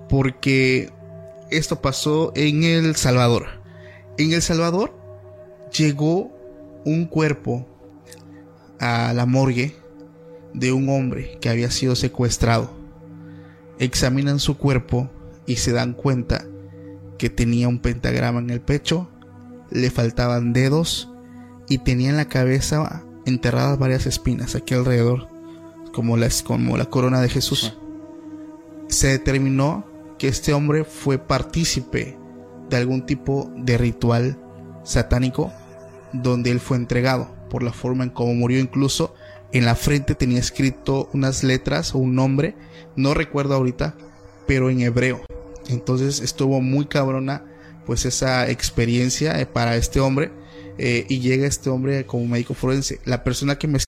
porque 0.09 0.91
esto 1.49 1.81
pasó 1.81 2.33
en 2.35 2.63
El 2.63 2.95
Salvador. 2.95 3.62
En 4.17 4.31
El 4.31 4.43
Salvador 4.43 4.93
llegó 5.75 6.31
un 6.85 7.05
cuerpo 7.05 7.65
a 8.79 9.11
la 9.13 9.25
morgue 9.25 9.75
de 10.53 10.71
un 10.71 10.87
hombre 10.89 11.39
que 11.41 11.49
había 11.49 11.71
sido 11.71 11.95
secuestrado. 11.95 12.69
Examinan 13.79 14.39
su 14.39 14.55
cuerpo 14.57 15.09
y 15.47 15.55
se 15.55 15.71
dan 15.71 15.93
cuenta 15.93 16.45
que 17.17 17.31
tenía 17.31 17.67
un 17.67 17.79
pentagrama 17.79 18.39
en 18.39 18.51
el 18.51 18.61
pecho, 18.61 19.09
le 19.71 19.89
faltaban 19.89 20.53
dedos 20.53 21.09
y 21.67 21.79
tenía 21.79 22.11
en 22.11 22.17
la 22.17 22.29
cabeza 22.29 23.03
enterradas 23.25 23.79
varias 23.79 24.05
espinas 24.05 24.53
aquí 24.53 24.75
alrededor, 24.75 25.27
como 25.91 26.17
la, 26.17 26.29
como 26.45 26.77
la 26.77 26.85
corona 26.85 27.19
de 27.19 27.29
Jesús. 27.29 27.75
Se 28.89 29.07
determinó 29.07 29.85
que 30.19 30.27
este 30.27 30.53
hombre 30.53 30.83
fue 30.83 31.17
partícipe 31.17 32.15
de 32.73 32.81
algún 32.81 33.05
tipo 33.05 33.51
de 33.55 33.77
ritual 33.77 34.35
satánico 34.83 35.53
donde 36.11 36.49
él 36.49 36.59
fue 36.59 36.77
entregado 36.77 37.29
por 37.51 37.61
la 37.61 37.71
forma 37.71 38.03
en 38.03 38.09
cómo 38.09 38.33
murió. 38.33 38.59
Incluso 38.59 39.13
en 39.51 39.65
la 39.65 39.75
frente 39.75 40.15
tenía 40.15 40.39
escrito 40.39 41.07
unas 41.13 41.43
letras 41.43 41.93
o 41.93 41.99
un 41.99 42.15
nombre 42.15 42.55
no 42.95 43.13
recuerdo 43.13 43.53
ahorita 43.53 43.95
pero 44.47 44.71
en 44.71 44.81
hebreo. 44.81 45.21
Entonces 45.69 46.19
estuvo 46.19 46.61
muy 46.61 46.85
cabrona 46.85 47.45
pues 47.85 48.05
esa 48.05 48.49
experiencia 48.49 49.39
eh, 49.39 49.45
para 49.45 49.75
este 49.75 49.99
hombre 49.99 50.31
eh, 50.79 51.05
y 51.07 51.19
llega 51.19 51.45
este 51.45 51.69
hombre 51.69 52.07
como 52.07 52.25
médico 52.25 52.55
forense. 52.55 52.99
La 53.05 53.23
persona 53.23 53.57
que 53.57 53.67
me. 53.67 53.79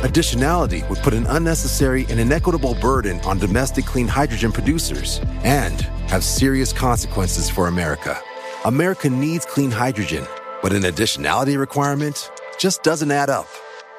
Additionality 0.00 0.88
would 0.88 0.98
put 1.00 1.12
an 1.12 1.26
unnecessary 1.26 2.06
and 2.08 2.18
inequitable 2.18 2.74
burden 2.80 3.20
on 3.20 3.38
domestic 3.38 3.84
clean 3.84 4.08
hydrogen 4.08 4.50
producers 4.50 5.20
and 5.44 5.82
have 6.08 6.24
serious 6.24 6.72
consequences 6.72 7.50
for 7.50 7.68
America. 7.68 8.18
America 8.64 9.10
needs 9.10 9.44
clean 9.44 9.70
hydrogen, 9.70 10.26
but 10.62 10.72
an 10.72 10.84
additionality 10.84 11.58
requirement 11.58 12.30
just 12.58 12.82
doesn't 12.82 13.10
add 13.10 13.28
up. 13.28 13.46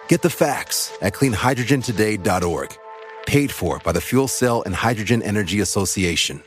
Get 0.07 0.23
the 0.23 0.29
facts 0.31 0.91
at 1.03 1.13
cleanhydrogentoday.org. 1.13 2.77
Paid 3.27 3.51
for 3.51 3.77
by 3.83 3.91
the 3.91 4.01
Fuel 4.01 4.27
Cell 4.27 4.63
and 4.65 4.73
Hydrogen 4.73 5.21
Energy 5.21 5.59
Association. 5.59 6.41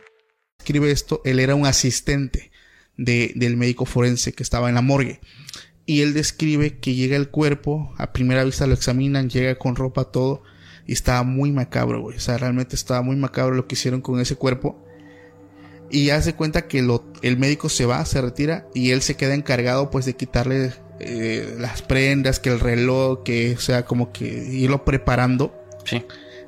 escribe 0.58 0.90
esto, 0.90 1.20
él 1.24 1.38
era 1.38 1.54
un 1.54 1.66
asistente 1.66 2.50
de, 2.96 3.32
del 3.36 3.56
médico 3.56 3.86
forense 3.86 4.32
que 4.32 4.42
estaba 4.42 4.68
en 4.68 4.74
la 4.74 4.82
morgue. 4.82 5.20
Y 5.86 6.00
él 6.00 6.14
describe 6.14 6.78
que 6.78 6.94
llega 6.94 7.16
el 7.16 7.28
cuerpo, 7.28 7.92
a 7.98 8.12
primera 8.12 8.44
vista 8.44 8.66
lo 8.66 8.74
examinan, 8.74 9.28
llega 9.28 9.56
con 9.56 9.76
ropa, 9.76 10.04
todo, 10.04 10.42
y 10.86 10.92
estaba 10.92 11.22
muy 11.22 11.52
macabro, 11.52 12.00
güey. 12.00 12.16
O 12.16 12.20
sea, 12.20 12.38
realmente 12.38 12.74
estaba 12.74 13.02
muy 13.02 13.16
macabro 13.16 13.54
lo 13.54 13.66
que 13.66 13.74
hicieron 13.74 14.00
con 14.00 14.20
ese 14.20 14.36
cuerpo. 14.36 14.82
Y 15.90 16.10
hace 16.10 16.34
cuenta 16.34 16.66
que 16.66 16.82
lo, 16.82 17.04
el 17.22 17.36
médico 17.38 17.68
se 17.68 17.84
va, 17.84 18.04
se 18.06 18.20
retira, 18.20 18.66
y 18.74 18.90
él 18.90 19.02
se 19.02 19.16
queda 19.16 19.34
encargado, 19.34 19.90
pues, 19.90 20.06
de 20.06 20.16
quitarle 20.16 20.72
eh, 21.00 21.54
las 21.58 21.82
prendas, 21.82 22.40
que 22.40 22.50
el 22.50 22.60
reloj, 22.60 23.22
que, 23.22 23.54
o 23.54 23.60
sea, 23.60 23.84
como 23.84 24.10
que 24.10 24.24
irlo 24.24 24.84
preparando. 24.84 25.54
Sí. 25.84 26.02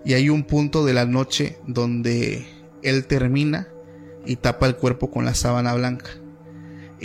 Y 0.04 0.14
hay 0.14 0.30
un 0.30 0.44
punto 0.44 0.84
de 0.84 0.94
la 0.94 1.04
noche 1.04 1.58
donde 1.66 2.46
él 2.82 3.06
termina 3.06 3.68
y 4.24 4.36
tapa 4.36 4.66
el 4.66 4.76
cuerpo 4.76 5.10
con 5.10 5.24
la 5.24 5.34
sábana 5.34 5.74
blanca. 5.74 6.10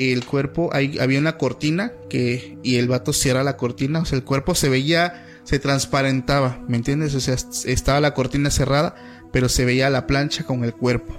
El 0.09 0.25
cuerpo, 0.25 0.71
había 0.73 1.19
una 1.19 1.37
cortina 1.37 1.91
que, 2.09 2.57
y 2.63 2.77
el 2.77 2.87
vato 2.87 3.13
cierra 3.13 3.43
la 3.43 3.57
cortina, 3.57 3.99
o 3.99 4.05
sea, 4.05 4.17
el 4.17 4.23
cuerpo 4.23 4.55
se 4.55 4.67
veía, 4.67 5.25
se 5.43 5.59
transparentaba, 5.59 6.63
¿me 6.67 6.77
entiendes? 6.77 7.13
O 7.13 7.19
sea, 7.19 7.35
estaba 7.65 7.99
la 7.99 8.13
cortina 8.13 8.49
cerrada, 8.49 8.95
pero 9.31 9.47
se 9.47 9.65
veía 9.65 9.89
la 9.89 10.07
plancha 10.07 10.43
con 10.43 10.63
el 10.63 10.73
cuerpo. 10.73 11.13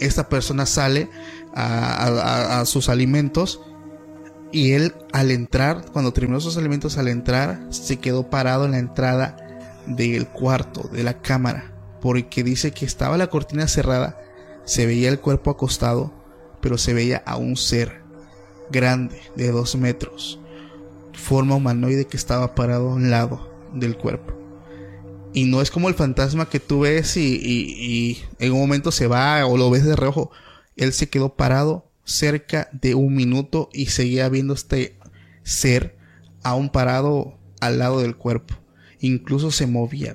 Esta 0.00 0.28
persona 0.28 0.64
sale 0.64 1.10
a, 1.54 2.06
a, 2.06 2.60
a 2.60 2.64
sus 2.66 2.88
alimentos 2.88 3.60
y 4.52 4.72
él 4.72 4.94
al 5.12 5.30
entrar, 5.30 5.84
cuando 5.92 6.12
terminó 6.12 6.40
sus 6.40 6.56
alimentos, 6.56 6.96
al 6.98 7.08
entrar, 7.08 7.66
se 7.70 7.98
quedó 7.98 8.30
parado 8.30 8.64
en 8.64 8.72
la 8.72 8.78
entrada 8.78 9.36
del 9.86 10.28
cuarto, 10.28 10.88
de 10.92 11.02
la 11.02 11.20
cámara, 11.20 11.72
porque 12.00 12.42
dice 12.42 12.72
que 12.72 12.86
estaba 12.86 13.18
la 13.18 13.28
cortina 13.28 13.68
cerrada, 13.68 14.18
se 14.64 14.86
veía 14.86 15.08
el 15.08 15.20
cuerpo 15.20 15.50
acostado, 15.50 16.12
pero 16.60 16.78
se 16.78 16.94
veía 16.94 17.22
a 17.26 17.36
un 17.36 17.56
ser 17.56 18.02
grande 18.70 19.20
de 19.36 19.50
dos 19.50 19.76
metros, 19.76 20.38
forma 21.12 21.54
humanoide 21.54 22.06
que 22.06 22.16
estaba 22.16 22.54
parado 22.54 22.90
a 22.90 22.94
un 22.94 23.10
lado 23.10 23.50
del 23.72 23.96
cuerpo. 23.96 24.34
Y 25.32 25.44
no 25.44 25.60
es 25.60 25.70
como 25.70 25.88
el 25.88 25.94
fantasma 25.94 26.48
que 26.48 26.60
tú 26.60 26.80
ves 26.80 27.16
y, 27.16 27.38
y, 27.42 28.24
en 28.38 28.52
un 28.52 28.60
momento 28.60 28.90
se 28.90 29.06
va 29.06 29.44
o 29.46 29.58
lo 29.58 29.70
ves 29.70 29.84
de 29.84 29.94
reojo. 29.94 30.30
Él 30.76 30.92
se 30.94 31.10
quedó 31.10 31.34
parado 31.34 31.90
cerca 32.04 32.70
de 32.72 32.94
un 32.94 33.14
minuto 33.14 33.68
y 33.72 33.86
seguía 33.86 34.28
viendo 34.30 34.54
este 34.54 34.96
ser 35.42 35.98
aún 36.42 36.70
parado 36.70 37.38
al 37.60 37.78
lado 37.78 38.00
del 38.00 38.16
cuerpo. 38.16 38.54
Incluso 39.00 39.50
se 39.50 39.66
movía. 39.66 40.14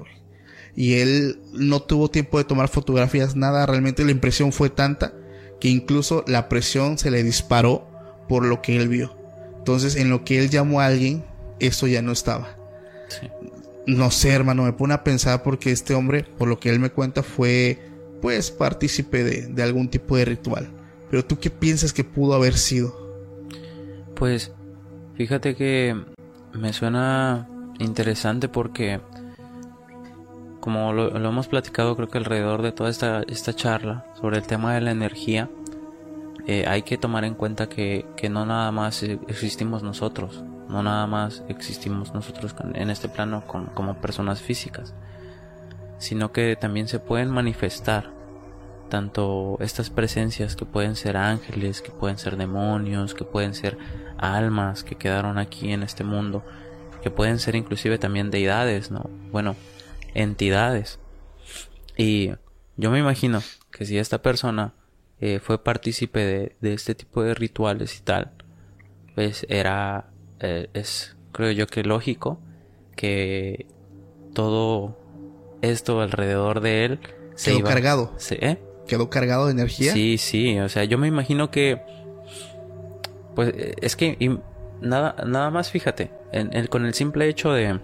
Y 0.75 0.93
él 0.93 1.39
no 1.53 1.81
tuvo 1.81 2.09
tiempo 2.09 2.37
de 2.37 2.45
tomar 2.45 2.67
fotografías, 2.69 3.35
nada. 3.35 3.65
Realmente 3.65 4.03
la 4.03 4.11
impresión 4.11 4.51
fue 4.51 4.71
tanta 4.71 5.13
que 5.61 5.69
incluso 5.69 6.25
la 6.27 6.49
presión 6.49 6.97
se 6.97 7.11
le 7.11 7.23
disparó 7.23 7.87
por 8.27 8.43
lo 8.45 8.61
que 8.61 8.75
él 8.75 8.89
vio. 8.89 9.15
Entonces, 9.59 9.95
en 9.95 10.09
lo 10.09 10.25
que 10.25 10.39
él 10.39 10.49
llamó 10.49 10.81
a 10.81 10.87
alguien, 10.87 11.23
eso 11.59 11.87
ya 11.87 12.01
no 12.01 12.11
estaba. 12.11 12.57
Sí. 13.07 13.29
No 13.85 14.11
sé, 14.11 14.31
hermano, 14.31 14.63
me 14.63 14.73
pone 14.73 14.93
a 14.93 15.03
pensar 15.03 15.43
porque 15.43 15.71
este 15.71 15.93
hombre, 15.93 16.25
por 16.37 16.47
lo 16.47 16.59
que 16.59 16.69
él 16.69 16.79
me 16.79 16.89
cuenta, 16.89 17.23
fue 17.23 17.79
pues 18.21 18.51
partícipe 18.51 19.23
de, 19.23 19.47
de 19.47 19.63
algún 19.63 19.87
tipo 19.89 20.17
de 20.17 20.25
ritual. 20.25 20.69
Pero 21.09 21.23
tú 21.25 21.39
qué 21.39 21.49
piensas 21.49 21.93
que 21.93 22.03
pudo 22.03 22.33
haber 22.33 22.57
sido? 22.57 22.95
Pues 24.15 24.51
fíjate 25.15 25.55
que 25.55 25.95
me 26.53 26.73
suena 26.73 27.47
interesante 27.79 28.47
porque 28.49 28.99
como 30.61 30.93
lo, 30.93 31.17
hemos 31.17 31.47
platicado 31.47 31.95
creo 31.95 32.07
que 32.07 32.19
alrededor 32.19 32.61
de 32.61 32.71
toda 32.71 32.89
esta, 32.89 33.23
esta 33.23 33.53
charla 33.53 34.05
sobre 34.19 34.37
el 34.37 34.43
tema 34.43 34.73
de 34.73 34.81
la 34.81 34.91
energía, 34.91 35.49
eh, 36.47 36.65
hay 36.67 36.83
que 36.83 36.97
tomar 36.97 37.25
en 37.25 37.33
cuenta 37.33 37.67
que, 37.67 38.05
que, 38.15 38.29
no 38.29 38.45
nada 38.45 38.71
más 38.71 39.03
existimos 39.03 39.83
nosotros, 39.83 40.43
no 40.69 40.81
nada 40.81 41.05
más 41.07 41.43
existimos 41.49 42.13
nosotros 42.13 42.55
en 42.73 42.89
este 42.89 43.09
plano 43.09 43.45
con, 43.45 43.65
como 43.67 43.95
personas 43.95 44.41
físicas, 44.41 44.93
sino 45.97 46.31
que 46.31 46.55
también 46.55 46.87
se 46.87 46.99
pueden 46.99 47.29
manifestar 47.29 48.11
tanto 48.89 49.57
estas 49.61 49.89
presencias 49.89 50.55
que 50.55 50.65
pueden 50.65 50.95
ser 50.95 51.17
ángeles, 51.17 51.81
que 51.81 51.91
pueden 51.91 52.17
ser 52.17 52.37
demonios, 52.37 53.13
que 53.13 53.23
pueden 53.23 53.53
ser 53.53 53.77
almas 54.17 54.83
que 54.83 54.95
quedaron 54.95 55.37
aquí 55.37 55.71
en 55.71 55.81
este 55.81 56.03
mundo, 56.03 56.43
que 57.01 57.09
pueden 57.09 57.39
ser 57.39 57.55
inclusive 57.55 57.97
también 57.97 58.29
deidades, 58.29 58.91
¿no? 58.91 59.09
Bueno, 59.31 59.55
entidades. 60.13 60.99
Y 61.97 62.31
yo 62.77 62.91
me 62.91 62.99
imagino 62.99 63.41
que 63.71 63.85
si 63.85 63.97
esta 63.97 64.21
persona 64.21 64.73
eh, 65.19 65.39
fue 65.39 65.63
partícipe 65.63 66.19
de, 66.19 66.55
de 66.61 66.73
este 66.73 66.95
tipo 66.95 67.21
de 67.23 67.33
rituales 67.33 67.97
y 67.97 68.01
tal, 68.01 68.31
pues 69.15 69.45
era, 69.49 70.09
eh, 70.39 70.69
es 70.73 71.15
creo 71.31 71.51
yo 71.51 71.67
que 71.67 71.83
lógico 71.83 72.39
que 72.95 73.67
todo 74.33 74.97
esto 75.61 76.01
alrededor 76.01 76.61
de 76.61 76.85
él 76.85 76.99
se 77.35 77.51
Quedó 77.51 77.59
iba- 77.59 77.69
cargado. 77.69 78.13
se- 78.17 78.45
¿eh? 78.45 78.57
Quedó 78.87 79.09
cargado 79.09 79.45
de 79.45 79.51
energía. 79.53 79.93
Sí, 79.93 80.17
sí, 80.17 80.59
o 80.59 80.67
sea, 80.69 80.83
yo 80.85 80.97
me 80.97 81.07
imagino 81.07 81.51
que 81.51 81.81
pues 83.35 83.53
es 83.81 83.95
que 83.95 84.17
y 84.19 84.37
nada 84.81 85.15
nada 85.25 85.49
más 85.51 85.71
fíjate, 85.71 86.11
en, 86.31 86.67
con 86.67 86.85
el 86.85 86.93
simple 86.93 87.27
hecho 87.29 87.51
de 87.53 87.79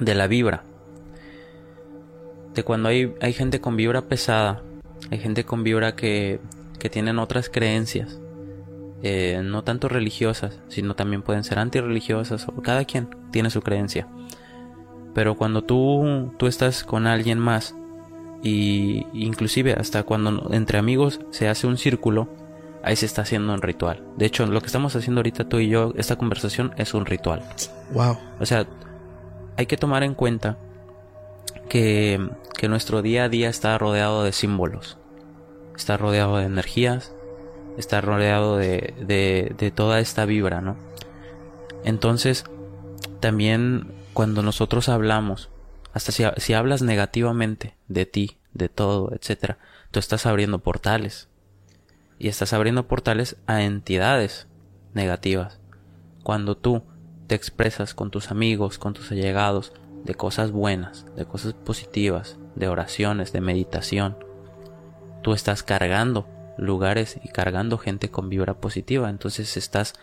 de 0.00 0.14
la 0.14 0.26
vibra 0.26 0.64
de 2.54 2.62
cuando 2.62 2.88
hay 2.88 3.14
hay 3.20 3.32
gente 3.32 3.60
con 3.60 3.76
vibra 3.76 4.02
pesada, 4.02 4.62
hay 5.10 5.18
gente 5.18 5.44
con 5.44 5.64
vibra 5.64 5.96
que 5.96 6.40
que 6.78 6.90
tienen 6.90 7.18
otras 7.18 7.48
creencias. 7.48 8.18
eh, 9.06 9.42
no 9.44 9.62
tanto 9.62 9.88
religiosas, 9.88 10.58
sino 10.68 10.94
también 10.96 11.22
pueden 11.22 11.44
ser 11.44 11.58
antirreligiosas, 11.58 12.48
o 12.48 12.62
cada 12.62 12.86
quien 12.86 13.08
tiene 13.30 13.50
su 13.50 13.60
creencia. 13.60 14.08
Pero 15.14 15.36
cuando 15.36 15.62
tú, 15.62 16.32
tú 16.38 16.46
estás 16.46 16.84
con 16.84 17.06
alguien 17.06 17.38
más 17.38 17.74
y 18.42 19.06
inclusive 19.12 19.74
hasta 19.74 20.02
cuando 20.04 20.48
entre 20.52 20.78
amigos 20.78 21.20
se 21.30 21.48
hace 21.48 21.66
un 21.66 21.76
círculo, 21.76 22.28
ahí 22.82 22.96
se 22.96 23.04
está 23.04 23.22
haciendo 23.22 23.52
un 23.52 23.60
ritual. 23.60 24.02
De 24.16 24.24
hecho, 24.24 24.46
lo 24.46 24.60
que 24.60 24.66
estamos 24.66 24.96
haciendo 24.96 25.20
ahorita 25.20 25.48
tú 25.50 25.58
y 25.58 25.68
yo, 25.68 25.92
esta 25.96 26.16
conversación 26.16 26.72
es 26.78 26.94
un 26.94 27.04
ritual. 27.04 27.42
Wow. 27.92 28.16
O 28.40 28.46
sea, 28.46 28.66
hay 29.58 29.66
que 29.66 29.76
tomar 29.76 30.02
en 30.02 30.14
cuenta 30.14 30.56
que, 31.68 32.30
nuestro 32.68 33.02
día 33.02 33.24
a 33.24 33.28
día 33.28 33.50
está 33.50 33.76
rodeado 33.76 34.24
de 34.24 34.32
símbolos, 34.32 34.96
está 35.76 35.98
rodeado 35.98 36.38
de 36.38 36.44
energías, 36.44 37.12
está 37.76 38.00
rodeado 38.00 38.56
de, 38.56 38.94
de, 39.58 39.70
toda 39.70 40.00
esta 40.00 40.24
vibra, 40.24 40.62
¿no? 40.62 40.76
Entonces, 41.84 42.44
también 43.20 43.92
cuando 44.14 44.42
nosotros 44.42 44.88
hablamos, 44.88 45.50
hasta 45.92 46.10
si, 46.10 46.24
si 46.38 46.54
hablas 46.54 46.80
negativamente 46.80 47.76
de 47.88 48.06
ti, 48.06 48.38
de 48.54 48.70
todo, 48.70 49.12
etcétera, 49.12 49.58
tú 49.90 49.98
estás 49.98 50.24
abriendo 50.24 50.60
portales. 50.60 51.28
Y 52.18 52.28
estás 52.28 52.52
abriendo 52.52 52.86
portales 52.86 53.36
a 53.46 53.62
entidades 53.62 54.46
negativas. 54.94 55.58
Cuando 56.22 56.56
tú 56.56 56.82
te 57.26 57.34
expresas 57.34 57.92
con 57.92 58.10
tus 58.10 58.30
amigos, 58.30 58.78
con 58.78 58.94
tus 58.94 59.10
allegados, 59.12 59.72
de 60.04 60.14
cosas 60.14 60.52
buenas, 60.52 61.06
de 61.16 61.24
cosas 61.24 61.54
positivas, 61.54 62.38
de 62.54 62.68
oraciones, 62.68 63.32
de 63.32 63.40
meditación, 63.40 64.16
tú 65.22 65.32
estás 65.32 65.62
cargando 65.62 66.28
lugares 66.56 67.18
y 67.22 67.28
cargando 67.28 67.78
gente 67.78 68.10
con 68.10 68.28
vibra 68.28 68.54
positiva. 68.54 69.10
Entonces 69.10 69.56
estás 69.56 69.94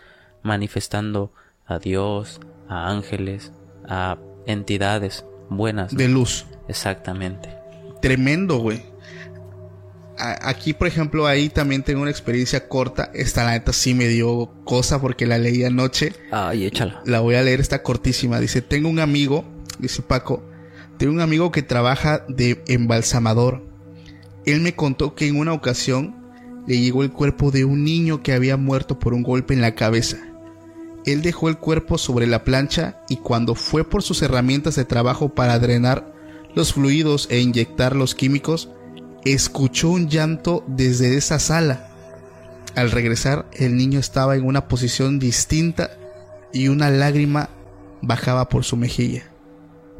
manifestando 0.42 1.32
a 1.66 1.78
Dios, 1.78 2.40
a 2.68 2.90
ángeles, 2.90 3.52
a 3.88 4.18
entidades 4.46 5.24
buenas. 5.48 5.92
¿no? 5.92 5.98
De 5.98 6.08
luz. 6.08 6.46
Exactamente. 6.68 7.50
Tremendo, 8.00 8.58
güey. 8.58 8.82
Aquí, 10.18 10.72
por 10.72 10.86
ejemplo, 10.86 11.26
ahí 11.26 11.48
también 11.48 11.82
tengo 11.82 12.02
una 12.02 12.10
experiencia 12.10 12.68
corta. 12.68 13.10
Esta, 13.14 13.44
la 13.44 13.52
neta, 13.52 13.72
sí 13.72 13.94
me 13.94 14.06
dio 14.06 14.52
cosa 14.64 15.00
porque 15.00 15.26
la 15.26 15.38
leí 15.38 15.64
anoche. 15.64 16.12
Ay, 16.30 16.66
échala. 16.66 17.02
La 17.06 17.20
voy 17.20 17.34
a 17.34 17.42
leer, 17.42 17.60
está 17.60 17.82
cortísima. 17.82 18.38
Dice, 18.38 18.62
tengo 18.62 18.88
un 18.88 19.00
amigo, 19.00 19.44
dice 19.78 20.02
Paco, 20.02 20.42
tengo 20.98 21.12
un 21.12 21.20
amigo 21.20 21.50
que 21.50 21.62
trabaja 21.62 22.24
de 22.28 22.62
embalsamador. 22.68 23.62
Él 24.44 24.60
me 24.60 24.74
contó 24.74 25.14
que 25.14 25.26
en 25.26 25.36
una 25.36 25.52
ocasión 25.52 26.14
le 26.66 26.80
llegó 26.80 27.02
el 27.02 27.12
cuerpo 27.12 27.50
de 27.50 27.64
un 27.64 27.84
niño 27.84 28.22
que 28.22 28.32
había 28.32 28.56
muerto 28.56 28.98
por 28.98 29.14
un 29.14 29.22
golpe 29.22 29.54
en 29.54 29.60
la 29.60 29.74
cabeza. 29.74 30.18
Él 31.04 31.22
dejó 31.22 31.48
el 31.48 31.58
cuerpo 31.58 31.98
sobre 31.98 32.26
la 32.26 32.44
plancha 32.44 33.00
y 33.08 33.16
cuando 33.16 33.54
fue 33.54 33.82
por 33.82 34.02
sus 34.02 34.22
herramientas 34.22 34.76
de 34.76 34.84
trabajo 34.84 35.30
para 35.30 35.58
drenar 35.58 36.12
los 36.54 36.74
fluidos 36.74 37.26
e 37.30 37.40
inyectar 37.40 37.96
los 37.96 38.14
químicos, 38.14 38.68
escuchó 39.24 39.90
un 39.90 40.08
llanto 40.08 40.64
desde 40.68 41.16
esa 41.16 41.38
sala. 41.38 41.88
Al 42.76 42.90
regresar, 42.90 43.46
el 43.52 43.76
niño 43.76 43.98
estaba 43.98 44.36
en 44.36 44.44
una 44.44 44.68
posición 44.68 45.18
distinta 45.18 45.90
y 46.52 46.68
una 46.68 46.90
lágrima 46.90 47.50
bajaba 48.00 48.48
por 48.48 48.64
su 48.64 48.76
mejilla. 48.76 49.31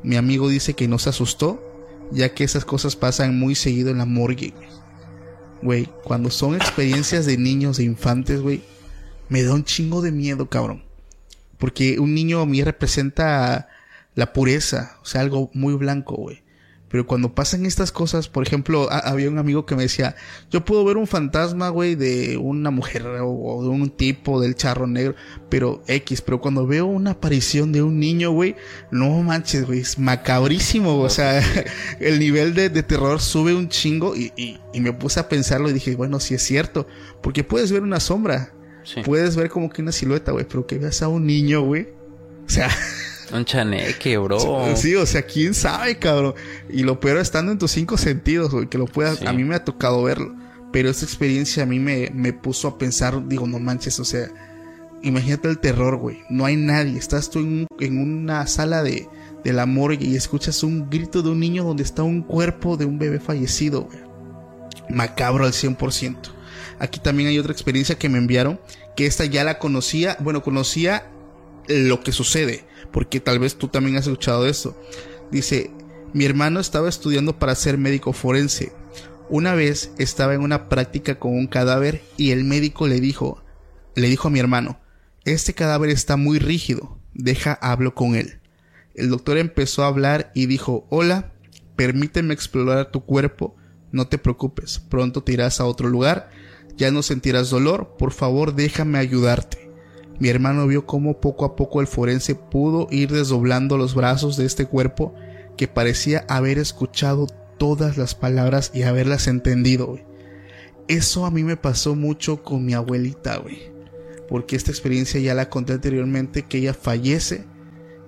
Mi 0.03 0.17
amigo 0.17 0.49
dice 0.49 0.75
que 0.75 0.89
no 0.89 0.99
se 0.99 1.11
asustó, 1.11 1.63
ya 2.11 2.35
que 2.35 2.45
esas 2.45 2.65
cosas 2.65 2.97
pasan 2.97 3.39
muy 3.39 3.55
seguido 3.55 3.91
en 3.91 3.99
la 3.99 4.05
morgue. 4.05 4.53
güey. 5.63 5.89
Cuando 6.05 6.31
son 6.31 6.55
experiencias 6.55 7.27
de 7.27 7.39
niños, 7.39 7.77
de 7.77 7.85
infantes, 7.85 8.41
güey, 8.41 8.63
me 9.29 9.43
da 9.43 9.55
un 9.55 9.65
chingo 9.65 10.03
de 10.03 10.13
miedo, 10.13 10.49
cabrón. 10.49 10.83
Porque 11.59 12.01
un 12.01 12.15
niño 12.15 12.41
a 12.41 12.47
mí 12.47 12.63
representa 12.63 13.69
la 14.15 14.33
pureza, 14.33 14.99
o 15.03 15.07
sea, 15.07 15.21
algo 15.21 15.51
muy 15.55 15.75
blanco, 15.75 16.17
güey. 16.17 16.43
Pero 16.93 17.07
cuando 17.07 17.35
pasan 17.35 17.67
estas 17.67 17.91
cosas, 17.91 18.29
por 18.29 18.47
ejemplo, 18.47 18.87
ha- 18.93 18.99
había 18.99 19.29
un 19.31 19.39
amigo 19.39 19.67
que 19.67 19.75
me 19.75 19.83
decía, 19.83 20.15
yo 20.51 20.65
puedo 20.65 20.85
ver 20.85 20.99
un 20.99 21.07
fantasma, 21.09 21.71
güey, 21.71 21.95
de 21.97 22.37
una 22.37 22.71
mujer 22.71 23.07
o, 23.07 23.29
o 23.31 23.63
de 23.63 23.71
un 23.71 23.89
tipo 23.91 24.41
del 24.41 24.55
charro 24.55 24.87
negro, 24.87 25.15
pero 25.49 25.83
X, 25.89 26.21
pero 26.21 26.41
cuando 26.41 26.67
veo 26.67 26.85
una 26.87 27.13
aparición 27.13 27.73
de 27.73 27.83
un 27.83 27.99
niño, 27.99 28.31
güey, 28.33 28.55
no 28.91 29.09
manches, 29.23 29.67
güey, 29.67 29.81
es 29.81 29.99
macabrísimo, 29.99 30.99
o 31.01 31.09
sea, 31.09 31.43
el 31.99 32.19
nivel 32.21 32.55
de, 32.55 32.69
de 32.69 32.83
terror 32.83 33.21
sube 33.21 33.55
un 33.55 33.69
chingo 33.71 34.15
y, 34.15 34.31
y- 34.37 34.61
y 34.75 34.81
me 34.81 34.93
puse 34.93 35.19
a 35.19 35.29
pensarlo 35.29 35.71
y 35.71 35.73
dije, 35.73 35.97
bueno, 35.97 36.21
sí 36.21 36.35
es 36.35 36.43
cierto, 36.43 36.87
porque 37.23 37.43
puedes 37.43 37.73
ver 37.73 37.83
una 37.83 37.99
sombra, 38.01 38.53
Sí. 38.85 39.01
puedes 39.05 39.37
ver 39.37 39.49
como 39.49 39.71
que 39.71 39.81
una 39.81 39.93
silueta, 39.93 40.33
güey, 40.33 40.45
pero 40.47 40.67
que 40.67 40.77
veas 40.77 41.01
a 41.03 41.09
un 41.09 41.25
niño, 41.27 41.63
güey, 41.63 41.89
o 42.47 42.51
sea... 42.51 42.69
Un 43.33 43.45
chaneque, 43.45 44.19
bro. 44.19 44.77
Sí, 44.77 44.95
o 44.95 45.07
sea, 45.07 45.23
quién 45.23 45.55
sabe, 45.55 45.99
cabrón. 45.99 46.35
Y 46.69 46.83
lo 46.83 47.01
peor 47.01 47.19
estando 47.19 47.53
en 47.53 47.59
tus 47.59 47.71
cinco 47.71 47.97
sentidos, 47.97 48.51
güey, 48.53 48.69
que 48.69 48.79
lo 48.79 48.85
puedas. 48.87 49.19
Sí. 49.19 49.27
A 49.27 49.33
mí 49.33 49.45
me 49.45 49.55
ha 49.55 49.65
tocado 49.65 50.03
verlo. 50.03 50.35
Pero 50.73 50.89
esta 50.91 51.05
experiencia 51.05 51.63
a 51.63 51.67
mí 51.67 51.79
me, 51.79 52.11
me 52.15 52.33
puso 52.33 52.69
a 52.69 52.79
pensar, 52.79 53.27
digo, 53.29 53.47
no 53.47 53.59
manches, 53.59 54.01
o 54.01 54.05
sea, 54.07 54.29
imagínate 55.03 55.49
el 55.49 55.59
terror, 55.59 55.97
güey. 55.97 56.21
No 56.31 56.45
hay 56.47 56.57
nadie. 56.57 56.99
Estás 56.99 57.29
tú 57.31 57.41
en, 57.41 57.47
un- 57.47 57.67
en 57.81 57.99
una 57.99 58.47
sala 58.47 58.83
de, 58.83 59.09
de 59.45 59.53
la 59.53 59.67
morgue 59.67 60.07
y 60.07 60.17
escuchas 60.17 60.63
un 60.63 60.89
grito 60.89 61.23
de 61.23 61.31
un 61.31 61.41
niño 61.41 61.65
donde 61.65 61.83
está 61.83 62.03
un 62.03 62.23
cuerpo 62.23 62.77
de 62.77 62.85
un 62.87 62.99
bebé 62.99 63.21
fallecido, 63.21 63.83
güey. 63.83 63.99
Macabro 64.89 65.45
al 65.45 65.53
100%. 65.53 66.17
Aquí 66.79 67.01
también 67.01 67.29
hay 67.29 67.39
otra 67.39 67.53
experiencia 67.53 67.97
que 67.99 68.09
me 68.09 68.19
enviaron, 68.19 68.59
que 68.97 69.07
esta 69.07 69.25
ya 69.25 69.45
la 69.45 69.59
conocía, 69.59 70.17
bueno, 70.21 70.43
conocía 70.43 71.07
lo 71.69 72.01
que 72.01 72.11
sucede, 72.13 72.65
porque 72.93 73.21
tal 73.21 73.39
vez 73.39 73.57
tú 73.57 73.69
también 73.69 73.97
has 73.97 74.07
escuchado 74.07 74.47
esto. 74.47 74.77
Dice, 75.31 75.71
mi 76.13 76.25
hermano 76.25 76.61
estaba 76.61 76.89
estudiando 76.89 77.39
para 77.39 77.55
ser 77.55 77.79
médico 77.79 78.13
forense. 78.13 78.73
Una 79.29 79.55
vez 79.55 79.93
estaba 79.99 80.35
en 80.35 80.43
una 80.43 80.69
práctica 80.69 81.19
con 81.19 81.33
un 81.33 81.47
cadáver 81.47 82.03
y 82.17 82.33
el 82.33 82.45
médico 82.45 82.87
le 82.87 83.01
dijo, 83.01 83.43
le 83.95 84.09
dijo 84.09 84.29
a 84.29 84.31
mi 84.31 84.39
hermano, 84.39 84.79
este 85.25 85.55
cadáver 85.55 85.91
está 85.91 86.17
muy 86.17 86.39
rígido, 86.39 86.99
deja 87.15 87.55
hablo 87.55 87.95
con 87.95 88.15
él. 88.15 88.41
El 88.95 89.09
doctor 89.09 89.39
empezó 89.39 89.85
a 89.85 89.87
hablar 89.87 90.33
y 90.35 90.47
dijo, 90.47 90.87
hola, 90.91 91.33
permíteme 91.77 92.35
explorar 92.35 92.91
tu 92.91 93.07
cuerpo, 93.07 93.57
no 93.91 94.09
te 94.09 94.19
preocupes, 94.19 94.81
pronto 94.81 95.23
te 95.23 95.33
irás 95.33 95.61
a 95.61 95.65
otro 95.65 95.89
lugar, 95.89 96.31
ya 96.77 96.91
no 96.91 97.03
sentirás 97.03 97.51
dolor, 97.51 97.97
por 97.99 98.13
favor 98.13 98.55
déjame 98.55 98.99
ayudarte. 98.99 99.62
Mi 100.23 100.29
hermano 100.29 100.69
vio 100.69 100.87
cómo 100.87 101.21
poco 101.21 101.45
a 101.45 101.57
poco 101.57 101.81
el 101.81 101.89
forense 101.89 102.37
pudo 102.37 102.87
ir 102.93 103.11
desdoblando 103.11 103.77
los 103.77 103.97
brazos 103.97 104.37
de 104.37 104.45
este 104.45 104.67
cuerpo 104.67 105.13
que 105.57 105.67
parecía 105.67 106.25
haber 106.29 106.59
escuchado 106.59 107.27
todas 107.59 107.97
las 107.97 108.15
palabras 108.15 108.71
y 108.73 108.85
haberlas 108.85 109.27
entendido. 109.27 109.99
Eso 110.87 111.27
a 111.27 111.33
mí 111.33 111.43
me 111.43 111.57
pasó 111.57 111.97
mucho 111.97 112.45
con 112.45 112.65
mi 112.65 112.73
abuelita, 112.73 113.39
güey. 113.39 113.73
Porque 114.29 114.55
esta 114.55 114.71
experiencia 114.71 115.19
ya 115.19 115.35
la 115.35 115.51
conté 115.51 115.73
anteriormente, 115.73 116.43
que 116.43 116.59
ella 116.59 116.73
fallece. 116.73 117.45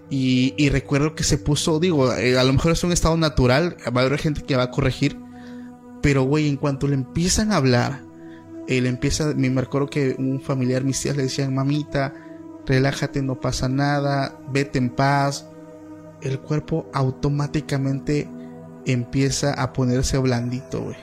Y, 0.08 0.54
y 0.56 0.68
recuerdo 0.68 1.16
que 1.16 1.24
se 1.24 1.36
puso, 1.36 1.80
digo, 1.80 2.14
eh, 2.14 2.38
a 2.38 2.44
lo 2.44 2.52
mejor 2.52 2.70
es 2.70 2.84
un 2.84 2.92
estado 2.92 3.16
natural, 3.16 3.76
va 3.86 4.02
a 4.02 4.04
haber 4.04 4.20
gente 4.20 4.42
que 4.42 4.54
va 4.54 4.62
a 4.62 4.70
corregir. 4.70 5.18
Pero, 6.00 6.22
güey, 6.22 6.48
en 6.48 6.58
cuanto 6.58 6.86
le 6.86 6.94
empiezan 6.94 7.50
a 7.50 7.56
hablar, 7.56 8.03
él 8.68 8.86
empieza, 8.86 9.32
me 9.34 9.60
recuerdo 9.60 9.88
que 9.88 10.14
un 10.18 10.40
familiar, 10.40 10.84
mis 10.84 11.00
tías 11.00 11.16
le 11.16 11.24
decían, 11.24 11.54
mamita, 11.54 12.14
relájate, 12.66 13.22
no 13.22 13.40
pasa 13.40 13.68
nada, 13.68 14.38
vete 14.50 14.78
en 14.78 14.90
paz. 14.90 15.46
El 16.22 16.40
cuerpo 16.40 16.88
automáticamente 16.94 18.28
empieza 18.86 19.52
a 19.54 19.72
ponerse 19.72 20.18
blandito, 20.18 20.82
güey. 20.82 20.96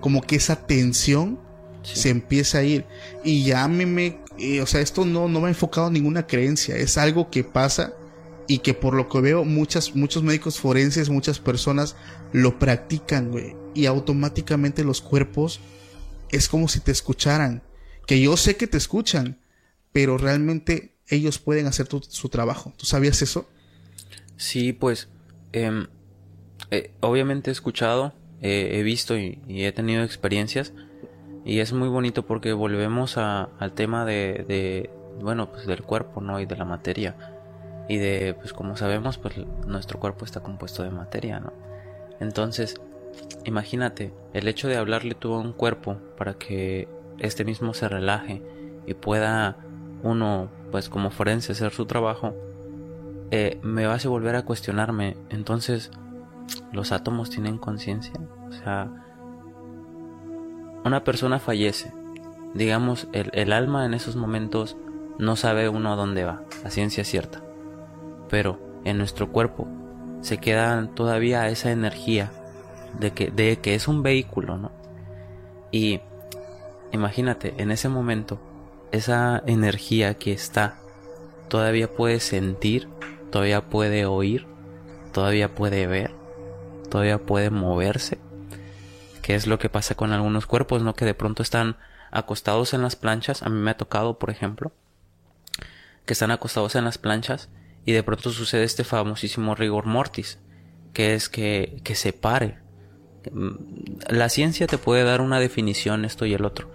Como 0.00 0.22
que 0.22 0.36
esa 0.36 0.56
tensión 0.56 1.38
Sí. 1.82 2.00
se 2.00 2.08
empieza 2.10 2.58
a 2.58 2.62
ir. 2.64 2.84
Y 3.24 3.44
ya 3.44 3.66
me, 3.68 3.86
me 3.86 4.20
eh, 4.38 4.60
o 4.60 4.66
sea, 4.66 4.80
esto 4.80 5.04
no, 5.04 5.28
no 5.28 5.40
me 5.40 5.46
ha 5.46 5.50
enfocado 5.50 5.86
en 5.86 5.94
ninguna 5.94 6.26
creencia, 6.26 6.76
es 6.76 6.98
algo 6.98 7.30
que 7.30 7.44
pasa 7.44 7.94
y 8.46 8.58
que 8.58 8.74
por 8.74 8.94
lo 8.94 9.08
que 9.08 9.20
veo 9.20 9.44
muchas, 9.44 9.94
muchos 9.94 10.22
médicos 10.22 10.58
forenses, 10.58 11.08
muchas 11.08 11.38
personas 11.38 11.96
lo 12.32 12.58
practican, 12.58 13.30
güey. 13.30 13.56
Y 13.74 13.86
automáticamente 13.86 14.84
los 14.84 15.00
cuerpos 15.00 15.60
es 16.30 16.48
como 16.48 16.68
si 16.68 16.80
te 16.80 16.92
escucharan. 16.92 17.62
Que 18.06 18.20
yo 18.20 18.36
sé 18.36 18.56
que 18.56 18.66
te 18.66 18.76
escuchan, 18.78 19.38
pero 19.92 20.18
realmente 20.18 20.94
ellos 21.08 21.38
pueden 21.38 21.66
hacer 21.66 21.86
tu- 21.88 22.02
su 22.02 22.28
trabajo. 22.28 22.72
¿Tú 22.76 22.86
sabías 22.86 23.22
eso? 23.22 23.48
Sí, 24.36 24.72
pues 24.72 25.08
em, 25.52 25.86
eh, 26.70 26.92
obviamente 27.00 27.50
he 27.50 27.52
escuchado, 27.52 28.14
eh, 28.40 28.70
he 28.74 28.82
visto 28.82 29.16
y, 29.18 29.40
he 29.48 29.72
tenido 29.72 30.04
experiencias 30.04 30.72
y 31.44 31.60
es 31.60 31.72
muy 31.72 31.88
bonito 31.88 32.26
porque 32.26 32.52
volvemos 32.52 33.16
al 33.16 33.72
tema 33.74 34.04
de, 34.04 34.44
de, 34.46 34.90
bueno, 35.20 35.50
pues 35.50 35.66
del 35.66 35.82
cuerpo, 35.82 36.20
¿no? 36.20 36.40
Y 36.40 36.46
de 36.46 36.56
la 36.56 36.64
materia. 36.64 37.16
Y 37.88 37.96
de, 37.96 38.34
pues 38.34 38.52
como 38.52 38.76
sabemos, 38.76 39.16
pues 39.18 39.34
nuestro 39.66 39.98
cuerpo 39.98 40.24
está 40.26 40.40
compuesto 40.40 40.82
de 40.82 40.90
materia, 40.90 41.40
¿no? 41.40 41.52
Entonces, 42.20 42.74
imagínate, 43.44 44.12
el 44.34 44.48
hecho 44.48 44.68
de 44.68 44.76
hablarle 44.76 45.14
tú 45.14 45.34
a 45.34 45.40
un 45.40 45.52
cuerpo 45.52 45.96
para 46.16 46.34
que 46.34 46.88
este 47.18 47.44
mismo 47.44 47.74
se 47.74 47.88
relaje 47.88 48.42
y 48.86 48.94
pueda 48.94 49.56
uno, 50.02 50.48
pues 50.70 50.88
como 50.88 51.10
forense, 51.10 51.52
hacer 51.52 51.72
su 51.72 51.86
trabajo, 51.86 52.34
eh, 53.30 53.58
me 53.62 53.84
hace 53.86 54.08
volver 54.08 54.36
a 54.36 54.44
cuestionarme. 54.44 55.16
Entonces, 55.28 55.90
¿los 56.72 56.92
átomos 56.92 57.30
tienen 57.30 57.58
conciencia? 57.58 58.14
O 58.48 58.52
sea, 58.52 58.90
una 60.84 61.04
persona 61.04 61.38
fallece. 61.38 61.92
Digamos, 62.54 63.08
el, 63.12 63.52
alma 63.52 63.84
en 63.84 63.94
esos 63.94 64.16
momentos 64.16 64.76
no 65.18 65.36
sabe 65.36 65.68
uno 65.68 65.92
a 65.92 65.96
dónde 65.96 66.24
va, 66.24 66.42
la 66.64 66.70
ciencia 66.70 67.04
cierta. 67.04 67.42
Pero 68.30 68.58
en 68.84 68.98
nuestro 68.98 69.30
cuerpo 69.30 69.68
se 70.22 70.38
queda 70.38 70.88
todavía 70.94 71.48
esa 71.48 71.70
energía 71.70 72.30
de 72.98 73.12
que, 73.12 73.30
de 73.30 73.58
que 73.58 73.74
es 73.74 73.88
un 73.88 74.02
vehículo, 74.02 74.58
¿no? 74.58 74.72
Y 75.70 76.00
imagínate, 76.92 77.54
en 77.58 77.70
ese 77.70 77.88
momento, 77.88 78.40
esa 78.92 79.42
energía 79.46 80.14
que 80.14 80.32
está, 80.32 80.78
todavía 81.48 81.92
puede 81.92 82.20
sentir, 82.20 82.88
todavía 83.30 83.68
puede 83.68 84.06
oír, 84.06 84.46
todavía 85.12 85.54
puede 85.54 85.86
ver, 85.86 86.14
todavía 86.90 87.18
puede 87.18 87.50
moverse. 87.50 88.18
Que 89.22 89.34
es 89.34 89.46
lo 89.46 89.58
que 89.58 89.68
pasa 89.68 89.94
con 89.94 90.12
algunos 90.12 90.46
cuerpos, 90.46 90.82
¿no? 90.82 90.94
Que 90.94 91.04
de 91.04 91.14
pronto 91.14 91.42
están 91.42 91.76
acostados 92.10 92.72
en 92.72 92.82
las 92.82 92.96
planchas. 92.96 93.42
A 93.42 93.50
mí 93.50 93.60
me 93.60 93.70
ha 93.70 93.76
tocado, 93.76 94.18
por 94.18 94.30
ejemplo, 94.30 94.72
que 96.06 96.14
están 96.14 96.30
acostados 96.30 96.74
en 96.74 96.84
las 96.84 96.96
planchas 96.96 97.50
y 97.84 97.92
de 97.92 98.02
pronto 98.02 98.30
sucede 98.30 98.64
este 98.64 98.84
famosísimo 98.84 99.54
rigor 99.54 99.84
mortis, 99.84 100.38
que 100.94 101.14
es 101.14 101.28
que, 101.28 101.80
que 101.84 101.94
se 101.94 102.14
pare. 102.14 102.58
La 104.08 104.28
ciencia 104.28 104.66
te 104.66 104.78
puede 104.78 105.04
dar 105.04 105.20
una 105.20 105.40
definición, 105.40 106.04
esto 106.04 106.26
y 106.26 106.34
el 106.34 106.44
otro, 106.44 106.70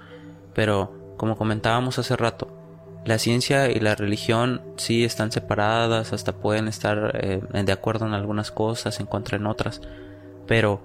pero 0.54 1.16
como 1.18 1.38
comentábamos 1.38 1.99
hace 1.99 2.16
rato, 2.16 2.47
la 3.06 3.18
ciencia 3.18 3.70
y 3.70 3.80
la 3.80 3.95
religión 3.95 4.62
sí 4.78 5.04
están 5.04 5.32
separadas, 5.32 6.14
hasta 6.14 6.34
pueden 6.34 6.68
estar 6.68 7.20
eh, 7.22 7.41
de 7.51 7.72
acuerdo 7.72 8.06
en 8.08 8.14
algunas 8.14 8.51
cosas, 8.51 8.99
en 8.99 9.06
contra 9.06 9.38
en 9.38 9.45
otras, 9.45 9.82
pero 10.47 10.82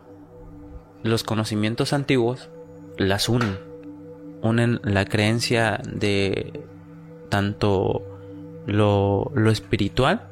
los 1.03 1.23
conocimientos 1.23 1.93
antiguos 1.93 2.51
las 2.97 3.29
unen, 3.29 3.59
unen 4.43 4.81
la 4.83 5.05
creencia 5.05 5.81
de 5.85 6.65
tanto 7.29 8.03
lo, 8.67 9.31
lo 9.35 9.51
espiritual 9.51 10.29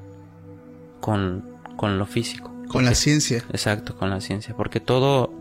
con, 1.01 1.45
con 1.77 1.99
lo 1.99 2.07
físico. 2.07 2.56
Con 2.69 2.85
la 2.85 2.95
ciencia. 2.95 3.45
Exacto, 3.51 3.97
con 3.97 4.11
la 4.11 4.21
ciencia, 4.21 4.55
porque 4.57 4.81
todo, 4.81 5.33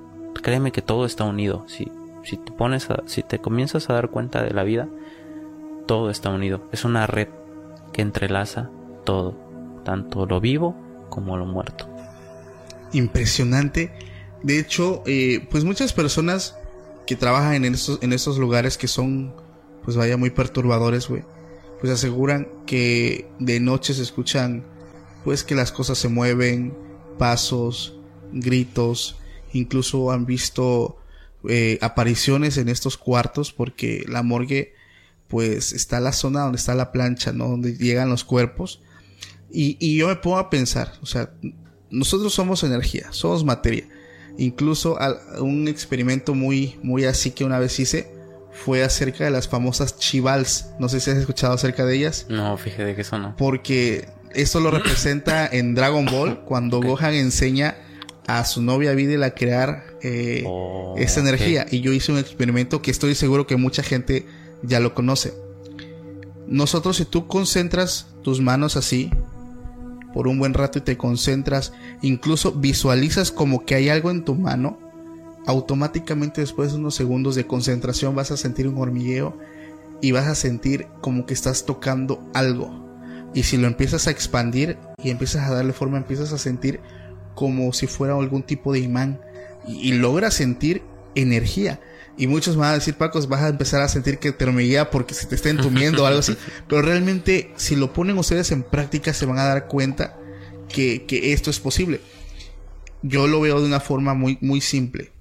créeme 0.42 0.72
que 0.72 0.82
todo 0.82 1.06
está 1.06 1.24
unido. 1.24 1.66
Si, 1.68 1.92
si 2.24 2.38
te 2.38 2.52
pones, 2.52 2.90
a- 2.90 3.04
si 3.06 3.24
te 3.24 3.40
comienzas 3.40 3.90
a 3.90 3.94
dar 3.94 4.10
cuenta 4.10 4.44
de 4.44 4.52
la 4.52 4.64
vida, 4.64 4.88
todo 5.88 6.10
está 6.10 6.30
unido. 6.30 6.68
Es 6.72 6.86
una 6.86 7.08
red 7.08 7.28
que 7.94 8.02
entrelaza 8.02 8.70
todo, 9.06 9.36
tanto 9.84 10.26
lo 10.26 10.40
vivo 10.42 10.76
como 11.10 11.38
lo 11.38 11.46
muerto. 11.46 11.88
Impresionante. 12.94 13.92
De 14.44 14.60
hecho, 14.60 15.02
eh, 15.06 15.48
pues 15.50 15.64
muchas 15.64 15.94
personas 15.94 16.56
que 17.08 17.16
trabajan 17.16 17.66
en 17.66 17.74
estos, 17.74 18.00
en 18.02 18.14
estos 18.14 18.38
lugares 18.38 18.78
que 18.78 18.88
son, 18.88 19.34
pues 19.84 19.98
vaya, 19.98 20.18
muy 20.18 20.30
perturbadores, 20.30 21.08
güey. 21.10 21.24
Pues 21.80 21.92
aseguran 21.92 22.48
que 22.66 23.28
de 23.40 23.60
noche 23.60 23.94
se 23.94 24.02
escuchan, 24.02 24.64
pues 25.24 25.44
que 25.44 25.56
las 25.56 25.72
cosas 25.72 25.98
se 25.98 26.08
mueven, 26.10 26.76
pasos, 27.18 27.96
gritos, 28.32 29.16
incluso 29.54 30.12
han 30.12 30.26
visto 30.26 30.98
eh, 31.48 31.78
apariciones 31.82 32.58
en 32.58 32.70
estos 32.70 32.98
cuartos 32.98 33.52
porque 33.54 34.04
la 34.08 34.24
morgue, 34.24 34.74
pues 35.28 35.74
está 35.74 36.00
la 36.00 36.12
zona 36.12 36.42
donde 36.42 36.58
está 36.58 36.76
la 36.76 36.92
plancha, 36.92 37.32
¿no? 37.32 37.48
Donde 37.50 37.78
llegan 37.78 38.10
los 38.10 38.24
cuerpos. 38.24 38.82
Y, 39.52 39.78
y 39.80 39.96
yo 39.98 40.08
me 40.08 40.16
pongo 40.18 40.38
a 40.38 40.50
pensar, 40.50 40.94
o 41.02 41.06
sea, 41.06 41.32
nosotros 41.90 42.34
somos 42.34 42.64
energía, 42.64 43.08
somos 43.12 43.44
materia. 43.46 43.88
Incluso 44.38 45.00
al- 45.00 45.20
un 45.40 45.68
experimento 45.68 46.34
muy, 46.36 46.78
muy 46.84 47.06
así 47.06 47.32
que 47.32 47.46
una 47.46 47.58
vez 47.60 47.80
hice 47.80 48.12
fue 48.52 48.84
acerca 48.84 49.24
de 49.26 49.32
las 49.32 49.48
famosas 49.48 49.98
chivals. 49.98 50.68
No 50.80 50.90
sé 50.90 51.00
si 51.00 51.12
has 51.12 51.18
escuchado 51.18 51.54
acerca 51.54 51.86
de 51.86 51.96
ellas. 51.96 52.26
No, 52.30 52.58
fíjate 52.58 52.96
que 52.96 53.02
eso 53.02 53.18
no. 53.18 53.36
Porque 53.38 54.08
esto 54.36 54.60
lo 54.60 54.72
representa 54.72 55.48
en 55.52 55.76
Dragon 55.76 56.06
Ball 56.06 56.42
cuando. 56.46 56.82
Gohan 56.82 57.14
enseña 57.14 57.78
a 58.28 58.44
su 58.46 58.62
novia 58.62 58.94
Videl 58.94 59.24
a 59.24 59.32
crear 59.32 59.84
eh, 60.02 60.44
Oh, 60.46 60.96
esa 60.98 61.20
energía. 61.20 61.66
Y 61.70 61.82
yo 61.82 61.94
hice 61.94 62.12
un 62.12 62.18
experimento 62.18 62.82
que 62.82 62.92
estoy 62.92 63.16
seguro 63.16 63.48
que 63.48 63.56
mucha 63.56 63.84
gente 63.84 64.26
ya 64.62 64.80
lo 64.80 64.94
conoce. 64.94 65.34
Nosotros, 66.48 66.98
si 66.98 67.06
tú 67.06 67.28
concentras 67.28 68.08
tus 68.22 68.42
manos 68.42 68.76
así 68.76 69.10
por 70.14 70.28
un 70.28 70.40
buen 70.40 70.54
rato 70.54 70.80
y 70.80 70.82
te 70.82 70.98
concentras, 70.98 71.74
incluso 72.02 72.54
visualizas 72.54 73.32
como 73.32 73.66
que 73.66 73.76
hay 73.76 73.90
algo 73.90 74.12
en 74.12 74.24
tu 74.24 74.36
mano, 74.36 74.80
automáticamente 75.46 76.42
después 76.42 76.72
de 76.72 76.78
unos 76.78 76.96
segundos 76.96 77.36
de 77.36 77.46
concentración 77.46 78.16
vas 78.16 78.32
a 78.32 78.38
sentir 78.38 78.68
un 78.68 78.78
hormigueo 78.78 79.38
y 80.02 80.12
vas 80.12 80.28
a 80.28 80.36
sentir 80.36 80.88
como 81.02 81.26
que 81.26 81.34
estás 81.34 81.66
tocando 81.66 82.24
algo. 82.34 82.85
Y 83.36 83.44
si 83.44 83.58
lo 83.58 83.68
empiezas 83.68 84.08
a 84.08 84.12
expandir 84.12 84.78
y 85.04 85.12
empiezas 85.12 85.48
a 85.48 85.54
darle 85.54 85.74
forma, 85.74 85.98
empiezas 85.98 86.34
a 86.34 86.40
sentir 86.40 86.80
como 87.36 87.72
si 87.74 87.86
fuera 87.86 88.16
algún 88.16 88.42
tipo 88.42 88.74
de 88.74 88.80
imán 88.80 89.20
y, 89.68 89.90
y 89.90 89.92
logras 89.92 90.34
sentir 90.34 90.82
energía. 91.14 91.80
Y 92.18 92.28
muchos 92.28 92.56
me 92.56 92.62
van 92.62 92.72
a 92.72 92.76
decir, 92.76 92.96
Paco, 92.96 93.20
vas 93.28 93.42
a 93.42 93.50
empezar 93.50 93.82
a 93.82 93.90
sentir 93.90 94.20
que 94.20 94.32
te 94.32 94.46
hormiguea 94.46 94.90
porque 94.90 95.14
se 95.14 95.26
te 95.26 95.36
está 95.36 95.50
entumiendo 95.50 96.04
o 96.04 96.06
algo 96.06 96.20
así. 96.20 96.36
Pero 96.68 96.82
realmente, 96.82 97.52
si 97.58 97.76
lo 97.76 97.92
ponen 97.92 98.18
ustedes 98.18 98.52
en 98.52 98.64
práctica, 98.64 99.14
se 99.14 99.26
van 99.26 99.38
a 99.38 99.44
dar 99.44 99.68
cuenta 99.68 100.18
que, 100.70 101.06
que 101.06 101.34
esto 101.34 101.50
es 101.50 101.60
posible. 101.60 102.00
Yo 103.02 103.28
lo 103.28 103.42
veo 103.42 103.60
de 103.60 103.68
una 103.68 103.82
forma 103.82 104.14
muy, 104.14 104.38
muy 104.40 104.62
simple. 104.62 105.12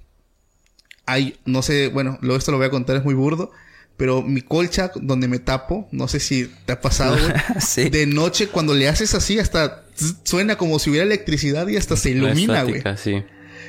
Hay, 1.06 1.36
no 1.44 1.62
sé, 1.62 1.88
bueno, 1.88 2.16
lo, 2.22 2.36
esto 2.36 2.52
lo 2.52 2.58
voy 2.58 2.68
a 2.68 2.70
contar, 2.70 2.96
es 2.96 3.04
muy 3.04 3.14
burdo. 3.14 3.50
Pero 3.96 4.22
mi 4.22 4.40
colcha 4.42 4.90
donde 4.96 5.28
me 5.28 5.38
tapo, 5.38 5.86
no 5.92 6.08
sé 6.08 6.18
si 6.20 6.50
te 6.66 6.72
ha 6.72 6.80
pasado, 6.80 7.16
güey. 7.16 7.32
Sí. 7.60 7.90
De 7.90 8.06
noche, 8.06 8.48
cuando 8.48 8.74
le 8.74 8.88
haces 8.88 9.14
así, 9.14 9.38
hasta 9.38 9.84
suena 10.24 10.56
como 10.58 10.78
si 10.80 10.90
hubiera 10.90 11.06
electricidad 11.06 11.68
y 11.68 11.76
hasta 11.76 11.96
se 11.96 12.10
ilumina, 12.10 12.64
güey. 12.64 12.82
sí. 12.96 13.22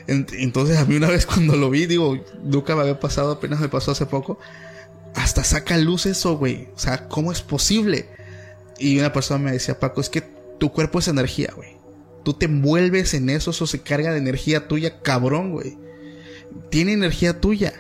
Ent- 0.08 0.34
Entonces 0.38 0.78
a 0.78 0.86
mí 0.86 0.96
una 0.96 1.10
vez 1.12 1.26
cuando 1.26 1.56
lo 1.56 1.70
vi, 1.70 1.86
digo, 1.86 2.24
nunca 2.44 2.76
me 2.76 2.82
había 2.82 3.00
pasado, 3.00 3.34
apenas 3.34 3.60
me 3.60 3.70
pasó 3.70 3.92
hace 3.92 4.06
poco. 4.08 4.40
Hasta 5.14 5.44
saca 5.44 5.78
luz 5.78 6.06
eso, 6.08 6.38
güey. 6.38 6.68
O 6.76 6.80
sea, 6.80 7.08
¿cómo 7.08 7.32
es 7.32 7.42
posible? 7.42 8.08
Y 8.80 8.98
una 9.00 9.14
persona 9.14 9.40
me 9.44 9.52
decía, 9.52 9.80
Paco, 9.80 10.02
es 10.02 10.10
que 10.10 10.22
tu 10.60 10.72
cuerpo 10.72 11.00
es 11.00 11.08
energía, 11.08 11.54
güey. 11.56 11.78
Tú 12.24 12.34
te 12.34 12.46
envuelves 12.48 13.14
en 13.14 13.30
eso, 13.30 13.52
eso 13.52 13.68
se 13.68 13.82
carga 13.82 14.12
de 14.12 14.18
energía 14.18 14.68
tuya, 14.68 15.02
cabrón, 15.04 15.52
güey. 15.52 15.78
Tiene 16.72 16.94
energía 16.94 17.40
tuya. 17.40 17.74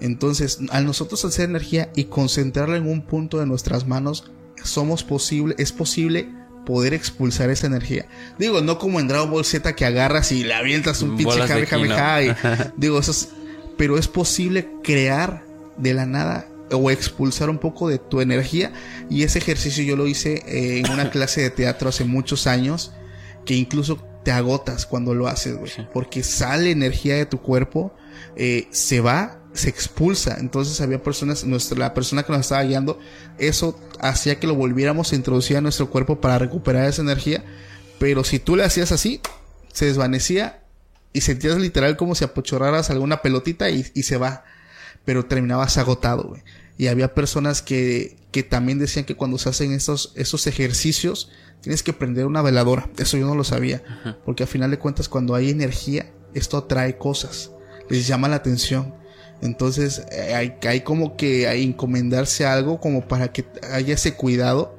Entonces, 0.00 0.58
al 0.70 0.84
nosotros 0.86 1.24
hacer 1.24 1.48
energía 1.48 1.90
y 1.96 2.04
concentrarla 2.04 2.76
en 2.76 2.86
un 2.88 3.02
punto 3.02 3.38
de 3.38 3.46
nuestras 3.46 3.86
manos, 3.86 4.30
somos 4.62 5.04
posible, 5.04 5.54
es 5.58 5.72
posible 5.72 6.28
poder 6.66 6.94
expulsar 6.94 7.48
esa 7.50 7.66
energía. 7.66 8.06
Digo, 8.38 8.60
no 8.60 8.78
como 8.78 8.98
en 9.00 9.08
Dragon 9.08 9.30
Ball 9.30 9.44
Z 9.44 9.74
que 9.74 9.84
agarras 9.86 10.32
y 10.32 10.44
le 10.44 10.54
avientas 10.54 11.00
un 11.02 11.16
pinche 11.16 11.38
y- 12.22 12.30
digo, 12.76 12.98
eso 12.98 13.12
es, 13.12 13.28
pero 13.76 13.96
es 13.98 14.08
posible 14.08 14.68
crear 14.82 15.44
de 15.76 15.94
la 15.94 16.06
nada 16.06 16.48
o 16.72 16.90
expulsar 16.90 17.48
un 17.48 17.58
poco 17.58 17.88
de 17.88 17.98
tu 17.98 18.20
energía. 18.20 18.72
Y 19.08 19.22
ese 19.22 19.38
ejercicio 19.38 19.84
yo 19.84 19.94
lo 19.96 20.06
hice 20.08 20.42
eh, 20.46 20.78
en 20.84 20.90
una 20.90 21.10
clase 21.12 21.40
de 21.42 21.50
teatro 21.50 21.88
hace 21.88 22.04
muchos 22.04 22.46
años 22.46 22.92
que 23.44 23.54
incluso 23.54 24.04
te 24.24 24.32
agotas 24.32 24.86
cuando 24.86 25.14
lo 25.14 25.28
haces, 25.28 25.56
güey, 25.56 25.70
porque 25.92 26.24
sale 26.24 26.72
energía 26.72 27.14
de 27.14 27.26
tu 27.26 27.40
cuerpo, 27.40 27.94
eh, 28.34 28.66
se 28.72 29.00
va, 29.00 29.35
se 29.56 29.68
expulsa. 29.68 30.36
Entonces 30.38 30.80
había 30.80 31.02
personas, 31.02 31.44
nuestra, 31.44 31.78
la 31.78 31.94
persona 31.94 32.22
que 32.22 32.32
nos 32.32 32.42
estaba 32.42 32.62
guiando, 32.62 32.98
eso 33.38 33.78
hacía 34.00 34.38
que 34.38 34.46
lo 34.46 34.54
volviéramos 34.54 35.12
a 35.12 35.16
introducir 35.16 35.56
a 35.56 35.60
nuestro 35.60 35.90
cuerpo 35.90 36.20
para 36.20 36.38
recuperar 36.38 36.88
esa 36.88 37.02
energía. 37.02 37.44
Pero 37.98 38.24
si 38.24 38.38
tú 38.38 38.56
le 38.56 38.64
hacías 38.64 38.92
así, 38.92 39.20
se 39.72 39.86
desvanecía 39.86 40.62
y 41.12 41.22
sentías 41.22 41.56
literal 41.58 41.96
como 41.96 42.14
si 42.14 42.24
apochorraras 42.24 42.90
alguna 42.90 43.22
pelotita 43.22 43.70
y, 43.70 43.86
y 43.94 44.02
se 44.02 44.16
va. 44.18 44.44
pero 45.04 45.24
terminabas 45.24 45.78
agotado, 45.78 46.24
güey. 46.24 46.42
Y 46.78 46.88
había 46.88 47.14
personas 47.14 47.62
que, 47.62 48.18
que 48.32 48.42
también 48.42 48.78
decían 48.78 49.06
que 49.06 49.14
cuando 49.14 49.38
se 49.38 49.48
hacen 49.48 49.72
estos, 49.72 50.12
esos 50.14 50.46
ejercicios, 50.46 51.30
tienes 51.62 51.82
que 51.82 51.94
prender 51.94 52.26
una 52.26 52.42
veladora. 52.42 52.90
Eso 52.98 53.16
yo 53.16 53.26
no 53.26 53.34
lo 53.34 53.44
sabía. 53.44 53.82
Porque 54.26 54.42
al 54.42 54.48
final 54.48 54.70
de 54.70 54.78
cuentas, 54.78 55.08
cuando 55.08 55.34
hay 55.34 55.48
energía, 55.48 56.12
esto 56.34 56.58
atrae 56.58 56.98
cosas. 56.98 57.50
Les 57.88 58.06
llama 58.06 58.28
la 58.28 58.36
atención. 58.36 58.94
Entonces, 59.42 60.06
eh, 60.10 60.34
hay, 60.34 60.54
hay 60.66 60.80
como 60.80 61.16
que 61.16 61.46
hay 61.46 61.62
encomendarse 61.62 62.46
a 62.46 62.54
algo 62.54 62.80
como 62.80 63.06
para 63.06 63.32
que 63.32 63.44
haya 63.70 63.94
ese 63.94 64.14
cuidado, 64.14 64.76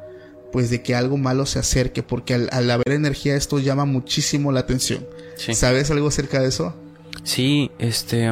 pues 0.51 0.70
de 0.70 0.82
que 0.82 0.95
algo 0.95 1.18
malo 1.18 1.45
se 1.45 1.60
acerque. 1.60 2.03
Porque 2.03 2.34
al, 2.34 2.49
al 2.51 2.70
haber 2.72 2.91
energía, 2.91 3.36
esto 3.36 3.60
llama 3.60 3.86
muchísimo 3.86 4.51
la 4.51 4.62
atención. 4.62 5.05
Sí. 5.36 5.53
¿Sabes 5.53 5.91
algo 5.91 6.08
acerca 6.08 6.41
de 6.41 6.47
eso? 6.47 6.76
Sí, 7.24 7.72
este. 7.80 8.26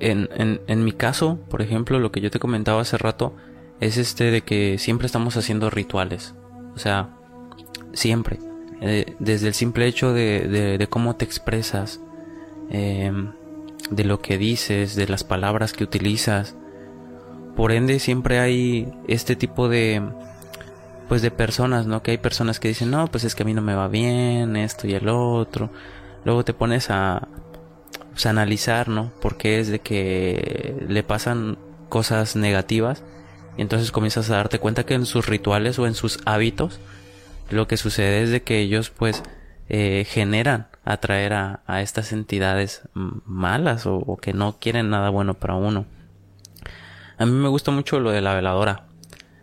En, 0.00 0.28
en, 0.36 0.60
en 0.66 0.84
mi 0.84 0.92
caso, 0.92 1.38
por 1.50 1.60
ejemplo, 1.60 1.98
lo 1.98 2.12
que 2.12 2.20
yo 2.20 2.30
te 2.30 2.38
comentaba 2.38 2.80
hace 2.82 2.96
rato 2.96 3.34
es 3.80 3.96
este 3.96 4.30
de 4.30 4.42
que 4.42 4.78
siempre 4.78 5.06
estamos 5.06 5.36
haciendo 5.36 5.70
rituales. 5.70 6.34
O 6.74 6.78
sea, 6.78 7.16
siempre. 7.92 8.38
Eh, 8.80 9.16
desde 9.18 9.48
el 9.48 9.54
simple 9.54 9.86
hecho 9.88 10.12
de, 10.12 10.46
de, 10.48 10.78
de 10.78 10.86
cómo 10.86 11.16
te 11.16 11.24
expresas, 11.24 12.00
eh, 12.70 13.12
de 13.90 14.04
lo 14.04 14.20
que 14.20 14.38
dices, 14.38 14.94
de 14.94 15.06
las 15.06 15.24
palabras 15.24 15.72
que 15.72 15.84
utilizas. 15.84 16.56
Por 17.56 17.72
ende, 17.72 17.98
siempre 17.98 18.38
hay 18.38 18.92
este 19.06 19.36
tipo 19.36 19.68
de. 19.68 20.02
Pues 21.08 21.22
de 21.22 21.30
personas, 21.30 21.86
¿no? 21.86 22.02
Que 22.02 22.12
hay 22.12 22.18
personas 22.18 22.60
que 22.60 22.68
dicen, 22.68 22.90
no, 22.90 23.06
pues 23.06 23.24
es 23.24 23.34
que 23.34 23.42
a 23.42 23.46
mí 23.46 23.54
no 23.54 23.62
me 23.62 23.74
va 23.74 23.88
bien, 23.88 24.56
esto 24.56 24.86
y 24.86 24.94
el 24.94 25.08
otro. 25.08 25.70
Luego 26.24 26.44
te 26.44 26.52
pones 26.52 26.90
a, 26.90 27.28
pues, 28.10 28.26
analizar, 28.26 28.88
¿no? 28.88 29.10
Porque 29.22 29.58
es 29.58 29.68
de 29.68 29.78
que 29.78 30.76
le 30.86 31.02
pasan 31.02 31.56
cosas 31.88 32.36
negativas 32.36 33.02
y 33.56 33.62
entonces 33.62 33.90
comienzas 33.90 34.30
a 34.30 34.36
darte 34.36 34.58
cuenta 34.58 34.84
que 34.84 34.94
en 34.94 35.06
sus 35.06 35.26
rituales 35.26 35.78
o 35.78 35.86
en 35.86 35.94
sus 35.94 36.20
hábitos 36.26 36.78
lo 37.50 37.66
que 37.66 37.76
sucede 37.76 38.22
es 38.22 38.30
de 38.30 38.42
que 38.42 38.58
ellos 38.60 38.90
pues 38.90 39.22
eh, 39.68 40.06
generan 40.08 40.68
atraer 40.92 41.34
a, 41.34 41.60
a, 41.66 41.82
estas 41.82 42.12
entidades 42.12 42.82
malas 42.94 43.86
o, 43.86 43.96
o, 43.96 44.16
que 44.16 44.32
no 44.32 44.58
quieren 44.58 44.90
nada 44.90 45.10
bueno 45.10 45.34
para 45.34 45.54
uno. 45.54 45.86
A 47.18 47.26
mí 47.26 47.32
me 47.32 47.48
gusta 47.48 47.70
mucho 47.70 48.00
lo 48.00 48.10
de 48.10 48.22
la 48.22 48.34
veladora. 48.34 48.86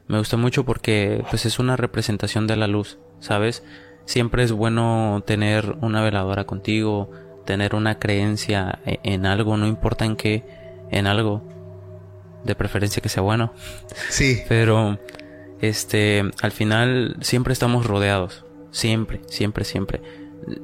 Me 0.08 0.18
gusta 0.18 0.38
mucho 0.38 0.66
porque 0.66 1.24
pues 1.30 1.46
es 1.46 1.60
una 1.60 1.76
representación 1.76 2.48
de 2.48 2.56
la 2.56 2.68
luz, 2.68 3.00
¿sabes? 3.20 3.64
Siempre 4.06 4.43
es 4.43 4.52
bueno 4.52 5.24
tener 5.26 5.78
una 5.82 6.04
veladora 6.04 6.46
contigo, 6.46 7.12
tener 7.46 7.76
una 7.76 8.00
creencia 8.00 8.80
e, 8.86 9.00
en 9.04 9.26
algo, 9.26 9.58
no 9.58 9.68
importa 9.68 10.06
en 10.06 10.16
qué, 10.16 10.43
en 10.91 11.08
algo. 11.08 11.43
De 12.43 12.54
preferencia 12.54 13.02
que 13.02 13.10
sea 13.10 13.24
bueno. 13.24 13.54
Sí. 14.10 14.41
Pero, 14.48 15.00
este, 15.62 16.24
al 16.41 16.52
final 16.52 17.18
siempre 17.22 17.54
estamos 17.54 17.86
rodeados. 17.86 18.46
Siempre, 18.70 19.22
siempre, 19.28 19.66
siempre. 19.66 20.02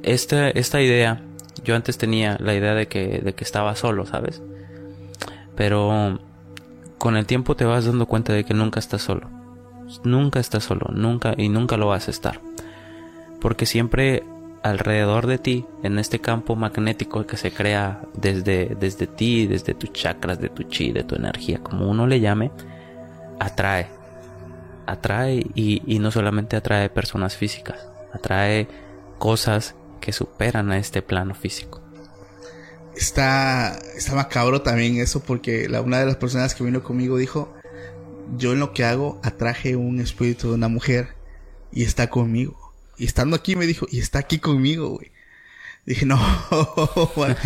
Esta, 0.02 0.50
esta 0.50 0.80
idea, 0.80 1.22
yo 1.64 1.74
antes 1.74 1.98
tenía 1.98 2.36
la 2.40 2.54
idea 2.54 2.74
de 2.74 2.88
que, 2.88 3.20
de 3.20 3.34
que 3.34 3.44
estaba 3.44 3.74
solo, 3.74 4.06
¿sabes? 4.06 4.42
Pero 5.56 6.18
con 6.98 7.16
el 7.16 7.26
tiempo 7.26 7.56
te 7.56 7.64
vas 7.64 7.84
dando 7.84 8.06
cuenta 8.06 8.32
de 8.32 8.44
que 8.44 8.54
nunca 8.54 8.78
estás 8.78 9.02
solo. 9.02 9.28
Nunca 10.04 10.40
estás 10.40 10.64
solo, 10.64 10.86
nunca 10.92 11.34
y 11.36 11.48
nunca 11.48 11.76
lo 11.76 11.88
vas 11.88 12.08
a 12.08 12.10
estar. 12.12 12.40
Porque 13.40 13.66
siempre 13.66 14.22
alrededor 14.62 15.26
de 15.26 15.38
ti, 15.38 15.66
en 15.82 15.98
este 15.98 16.20
campo 16.20 16.54
magnético 16.54 17.26
que 17.26 17.36
se 17.36 17.50
crea 17.50 18.02
desde, 18.14 18.76
desde 18.78 19.06
ti, 19.06 19.46
desde 19.46 19.74
tus 19.74 19.92
chakras, 19.92 20.40
de 20.40 20.48
tu 20.48 20.62
chi, 20.64 20.92
de 20.92 21.02
tu 21.02 21.16
energía, 21.16 21.58
como 21.58 21.90
uno 21.90 22.06
le 22.06 22.20
llame, 22.20 22.52
atrae. 23.40 23.88
Atrae 24.86 25.44
y, 25.54 25.82
y 25.86 25.98
no 25.98 26.10
solamente 26.10 26.56
atrae 26.56 26.88
personas 26.88 27.36
físicas, 27.36 27.88
atrae 28.12 28.68
cosas 29.22 29.76
que 30.00 30.12
superan 30.12 30.72
a 30.72 30.78
este 30.78 31.00
plano 31.00 31.36
físico. 31.36 31.80
Está, 32.96 33.78
está 33.96 34.16
macabro 34.16 34.62
también 34.62 34.96
eso 34.96 35.22
porque 35.22 35.68
la, 35.68 35.80
una 35.80 36.00
de 36.00 36.06
las 36.06 36.16
personas 36.16 36.56
que 36.56 36.64
vino 36.64 36.82
conmigo 36.82 37.16
dijo, 37.18 37.54
yo 38.36 38.52
en 38.52 38.58
lo 38.58 38.72
que 38.72 38.84
hago 38.84 39.20
atraje 39.22 39.76
un 39.76 40.00
espíritu 40.00 40.48
de 40.48 40.54
una 40.54 40.66
mujer 40.66 41.14
y 41.70 41.84
está 41.84 42.10
conmigo. 42.10 42.74
Y 42.98 43.04
estando 43.04 43.36
aquí 43.36 43.54
me 43.54 43.68
dijo, 43.68 43.86
y 43.88 44.00
está 44.00 44.18
aquí 44.18 44.40
conmigo, 44.40 44.88
güey. 44.88 45.12
Dije, 45.86 46.04
no, 46.04 46.18
bueno, 47.14 47.36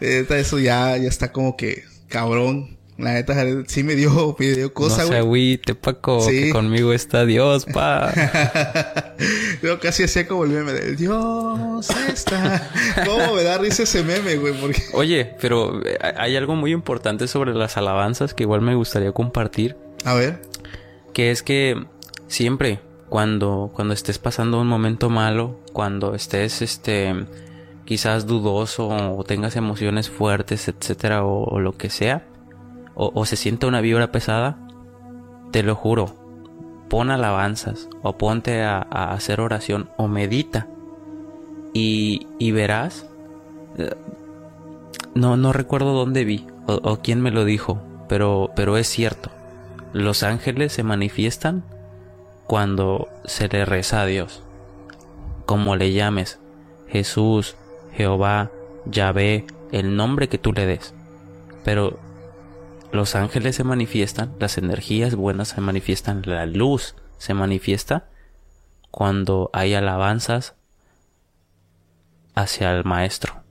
eso 0.00 0.58
ya, 0.58 0.96
ya 0.96 1.08
está 1.08 1.30
como 1.30 1.56
que 1.56 1.84
cabrón. 2.08 2.76
La 3.00 3.14
neta, 3.14 3.34
sí 3.66 3.82
me 3.82 3.94
dio, 3.94 4.36
me 4.38 4.46
dio 4.46 4.74
cosa, 4.74 5.04
güey. 5.04 5.18
No 5.18 5.24
agüite, 5.24 5.74
Paco, 5.74 6.20
sí. 6.20 6.44
que 6.44 6.50
conmigo 6.50 6.92
está 6.92 7.24
Dios, 7.24 7.64
pa. 7.64 8.12
Yo 9.62 9.80
casi 9.80 10.04
hacía 10.04 10.28
como 10.28 10.44
el 10.44 10.50
meme 10.50 10.72
Dios 10.96 11.88
está. 12.12 12.70
¿Cómo 13.06 13.34
me 13.34 13.42
da 13.42 13.56
risa 13.56 13.84
ese 13.84 14.02
meme, 14.02 14.36
güey? 14.36 14.52
Porque... 14.52 14.82
Oye, 14.92 15.34
pero 15.40 15.80
eh, 15.84 15.98
hay 16.16 16.36
algo 16.36 16.56
muy 16.56 16.72
importante 16.72 17.26
sobre 17.26 17.54
las 17.54 17.78
alabanzas 17.78 18.34
que 18.34 18.42
igual 18.42 18.60
me 18.60 18.74
gustaría 18.74 19.12
compartir. 19.12 19.76
A 20.04 20.12
ver. 20.12 20.42
Que 21.14 21.30
es 21.30 21.42
que 21.42 21.82
siempre, 22.28 22.80
cuando, 23.08 23.70
cuando 23.74 23.94
estés 23.94 24.18
pasando 24.18 24.60
un 24.60 24.68
momento 24.68 25.08
malo, 25.08 25.58
cuando 25.72 26.14
estés, 26.14 26.60
este, 26.60 27.14
quizás 27.86 28.26
dudoso 28.26 28.88
o 28.88 29.24
tengas 29.24 29.56
emociones 29.56 30.10
fuertes, 30.10 30.68
etcétera, 30.68 31.24
o, 31.24 31.44
o 31.44 31.60
lo 31.60 31.78
que 31.78 31.88
sea, 31.88 32.26
o, 33.02 33.24
se 33.24 33.36
siente 33.36 33.66
una 33.66 33.80
vibra 33.80 34.12
pesada, 34.12 34.58
te 35.52 35.62
lo 35.62 35.74
juro, 35.74 36.14
pon 36.90 37.10
alabanzas 37.10 37.88
o 38.02 38.18
ponte 38.18 38.62
a, 38.62 38.80
hacer 38.80 39.40
oración 39.40 39.88
o 39.96 40.06
medita 40.06 40.66
y, 41.72 42.26
y 42.38 42.52
verás, 42.52 43.06
eh, 43.78 43.94
no, 45.14 45.38
no 45.38 45.54
recuerdo 45.54 45.94
dónde 45.94 46.24
vi 46.24 46.46
o, 46.66 46.74
o 46.74 47.00
quién 47.00 47.22
me 47.22 47.30
lo 47.30 47.46
dijo, 47.46 47.80
pero, 48.06 48.50
pero 48.54 48.76
es 48.76 48.86
cierto, 48.86 49.30
los 49.94 50.22
ángeles 50.22 50.74
se 50.74 50.82
manifiestan 50.82 51.64
cuando 52.46 53.08
se 53.24 53.48
le 53.48 53.64
reza 53.64 54.02
a 54.02 54.06
Dios, 54.06 54.42
como 55.46 55.74
le 55.74 55.92
llames, 55.92 56.38
Jesús, 56.86 57.56
Jehová, 57.94 58.50
Yahvé, 58.84 59.46
el 59.72 59.96
nombre 59.96 60.28
que 60.28 60.38
tú 60.38 60.52
le 60.52 60.66
des. 60.66 60.92
Pero 61.64 61.98
los 62.92 63.14
ángeles 63.14 63.56
se 63.56 63.64
manifiestan, 63.64 64.34
las 64.38 64.58
energías 64.58 65.14
buenas 65.14 65.48
se 65.48 65.60
manifiestan, 65.60 66.22
la 66.24 66.46
luz 66.46 66.94
se 67.18 67.34
manifiesta 67.34 68.08
cuando 68.90 69.50
hay 69.52 69.74
alabanzas 69.74 70.54
hacia 72.34 72.72
el 72.72 72.84
maestro. 72.84 73.42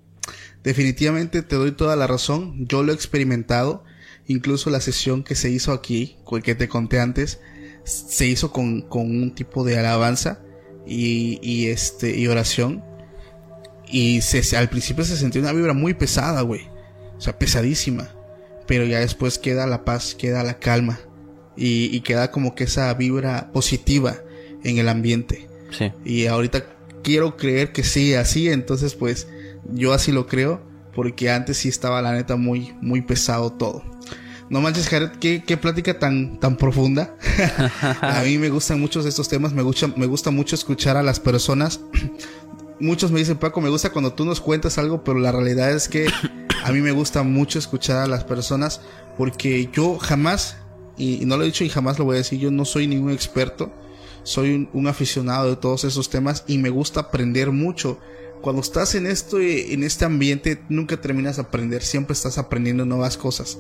Definitivamente 0.64 1.42
te 1.42 1.56
doy 1.56 1.72
toda 1.72 1.96
la 1.96 2.08
razón, 2.08 2.68
yo 2.68 2.84
lo 2.84 2.92
he 2.92 2.96
experimentado, 2.96 3.84
incluso 4.28 4.70
la 4.70 4.82
sesión 4.82 5.24
que 5.24 5.36
se 5.36 5.50
hizo 5.50 5.72
aquí, 5.72 6.18
que 6.44 6.56
te 6.56 6.68
conté 6.68 7.00
antes, 7.00 7.40
se 7.84 8.28
hizo 8.28 8.52
con, 8.52 8.82
con 8.82 9.04
un 9.04 9.34
tipo 9.34 9.64
de 9.64 9.80
alabanza 9.80 10.42
y, 10.86 11.40
y, 11.42 11.68
este 11.68 12.18
y 12.18 12.28
oración 12.28 12.84
y 13.92 14.22
se, 14.22 14.56
al 14.56 14.70
principio 14.70 15.04
se 15.04 15.18
sentía 15.18 15.42
una 15.42 15.54
vibra 15.54 15.74
muy 15.74 15.94
pesada, 15.94 16.42
güey. 16.42 16.68
O 17.18 17.22
sea, 17.22 17.38
pesadísima. 17.38 18.10
Pero 18.70 18.86
ya 18.86 19.00
después 19.00 19.40
queda 19.40 19.66
la 19.66 19.84
paz, 19.84 20.14
queda 20.14 20.44
la 20.44 20.60
calma. 20.60 21.00
Y, 21.58 21.86
y, 21.94 22.02
queda 22.02 22.30
como 22.30 22.54
que 22.54 22.66
esa 22.66 22.94
vibra 22.94 23.52
positiva 23.52 24.18
en 24.64 24.78
el 24.78 24.88
ambiente. 24.88 25.50
Sí. 25.72 25.92
Y 26.06 26.28
ahorita 26.28 26.64
quiero 27.04 27.36
creer 27.36 27.72
que 27.72 27.84
sí, 27.84 28.14
así. 28.14 28.48
Entonces, 28.48 28.94
pues, 28.94 29.28
yo 29.74 29.92
así 29.92 30.12
lo 30.12 30.28
creo. 30.28 30.62
Porque 30.94 31.32
antes 31.32 31.58
sí 31.58 31.68
estaba 31.68 32.02
la 32.04 32.14
neta 32.14 32.36
muy, 32.36 32.76
muy 32.80 33.02
pesado 33.02 33.52
todo. 33.54 33.84
No 34.52 34.62
manches, 34.62 34.88
Jared, 34.88 35.14
qué, 35.20 35.44
qué 35.44 35.58
plática 35.58 35.98
tan, 35.98 36.40
tan 36.40 36.56
profunda. 36.56 37.16
a 38.02 38.22
mí 38.24 38.38
me 38.38 38.50
gustan 38.50 38.80
muchos 38.80 39.08
estos 39.08 39.30
temas, 39.30 39.52
me 39.52 39.64
gusta, 39.64 39.88
me 39.88 40.06
gusta 40.06 40.30
mucho 40.30 40.56
escuchar 40.56 40.96
a 40.96 41.02
las 41.02 41.20
personas. 41.20 41.80
Muchos 42.82 43.12
me 43.12 43.20
dicen, 43.20 43.38
Paco, 43.38 43.60
me 43.60 43.68
gusta 43.68 43.90
cuando 43.90 44.14
tú 44.14 44.24
nos 44.24 44.40
cuentas 44.40 44.78
algo, 44.78 45.04
pero 45.04 45.20
la 45.20 45.34
realidad 45.34 45.70
es 45.72 45.90
que 45.90 46.08
a 46.64 46.72
mí 46.72 46.82
me 46.82 46.92
gusta 46.92 47.24
mucho 47.24 47.60
escuchar 47.60 47.98
a 47.98 48.08
las 48.08 48.24
personas 48.24 48.82
porque 49.18 49.70
yo 49.74 49.98
jamás, 49.98 50.58
y, 50.98 51.26
no 51.26 51.38
lo 51.38 51.44
he 51.44 51.48
dicho 51.48 51.64
y 51.64 51.70
jamás 51.70 52.00
lo 52.00 52.06
voy 52.06 52.16
a 52.16 52.18
decir, 52.20 52.40
yo 52.40 52.52
no 52.52 52.66
soy 52.66 52.88
ningún 52.88 53.12
experto, 53.12 53.74
soy 54.24 54.54
un, 54.54 54.70
un 54.74 54.88
aficionado 54.88 55.50
de 55.50 55.56
todos 55.56 55.84
esos 55.84 56.10
temas 56.10 56.44
y 56.48 56.58
me 56.58 56.70
gusta 56.70 57.02
aprender 57.02 57.52
mucho 57.52 58.00
cuando 58.42 58.62
estás 58.62 58.96
en 58.96 59.06
esto 59.06 59.40
en 59.42 59.84
este 59.84 60.06
ambiente 60.06 60.62
nunca 60.70 61.00
terminas 61.00 61.36
de 61.36 61.42
aprender, 61.44 61.84
siempre 61.84 62.14
estás 62.14 62.38
aprendiendo 62.38 62.86
nuevas 62.86 63.18
cosas. 63.18 63.58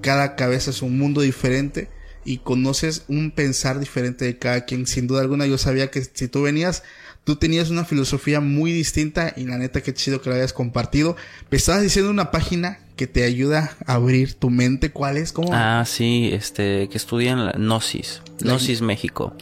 Cada 0.00 0.36
cabeza 0.36 0.70
es 0.70 0.82
un 0.82 0.98
mundo 0.98 1.20
diferente 1.20 1.90
y 2.24 2.38
conoces 2.38 3.04
un 3.08 3.30
pensar 3.30 3.78
diferente 3.78 4.24
de 4.24 4.38
cada 4.38 4.64
quien. 4.64 4.86
Sin 4.86 5.06
duda 5.06 5.20
alguna 5.20 5.46
yo 5.46 5.58
sabía 5.58 5.90
que 5.90 6.02
si 6.02 6.28
tú 6.28 6.42
venías 6.42 6.82
Tú 7.24 7.36
tenías 7.36 7.70
una 7.70 7.84
filosofía 7.84 8.40
muy 8.40 8.72
distinta 8.72 9.32
y 9.36 9.44
la 9.44 9.56
neta 9.56 9.80
que 9.80 9.94
chido 9.94 10.20
que 10.20 10.28
lo 10.30 10.34
hayas 10.36 10.52
compartido. 10.52 11.16
Me 11.50 11.56
estabas 11.56 11.82
diciendo 11.82 12.10
una 12.10 12.30
página 12.32 12.80
que 12.96 13.06
te 13.06 13.22
ayuda 13.24 13.76
a 13.86 13.94
abrir 13.94 14.34
tu 14.34 14.50
mente. 14.50 14.90
¿Cuál 14.90 15.16
es? 15.16 15.32
¿Cómo? 15.32 15.50
Ah, 15.52 15.84
sí, 15.86 16.30
este, 16.32 16.88
que 16.88 16.96
estudian 16.98 17.44
la 17.46 17.52
Gnosis, 17.52 18.22
La- 18.40 18.52
Gnosis 18.54 18.80
México. 18.82 19.34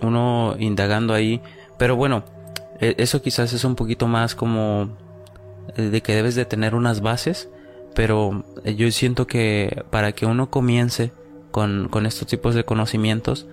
Uno 0.00 0.54
indagando 0.60 1.12
ahí, 1.12 1.40
pero 1.76 1.96
bueno, 1.96 2.24
e- 2.80 2.94
eso 2.98 3.20
quizás 3.20 3.52
es 3.52 3.64
un 3.64 3.74
poquito 3.74 4.06
más 4.06 4.34
como 4.36 4.96
eh, 5.76 5.82
de 5.82 6.00
que 6.02 6.14
debes 6.14 6.36
de 6.36 6.44
tener 6.44 6.74
unas 6.76 7.00
bases, 7.00 7.48
pero 7.96 8.44
eh, 8.64 8.76
yo 8.76 8.88
siento 8.92 9.26
que 9.26 9.82
para 9.90 10.12
que 10.12 10.24
uno 10.24 10.50
comience 10.50 11.10
con, 11.50 11.88
con 11.88 12.06
estos 12.06 12.28
tipos 12.28 12.54
de 12.54 12.64
conocimientos, 12.64 13.46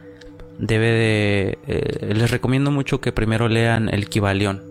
debe 0.60 0.91
de... 0.91 1.58
eh, 1.68 2.14
les 2.14 2.32
recomiendo 2.32 2.72
mucho 2.72 3.01
que 3.01 3.12
primero 3.12 3.47
lean 3.47 3.89
el 3.89 4.10
Kibalión. 4.10 4.64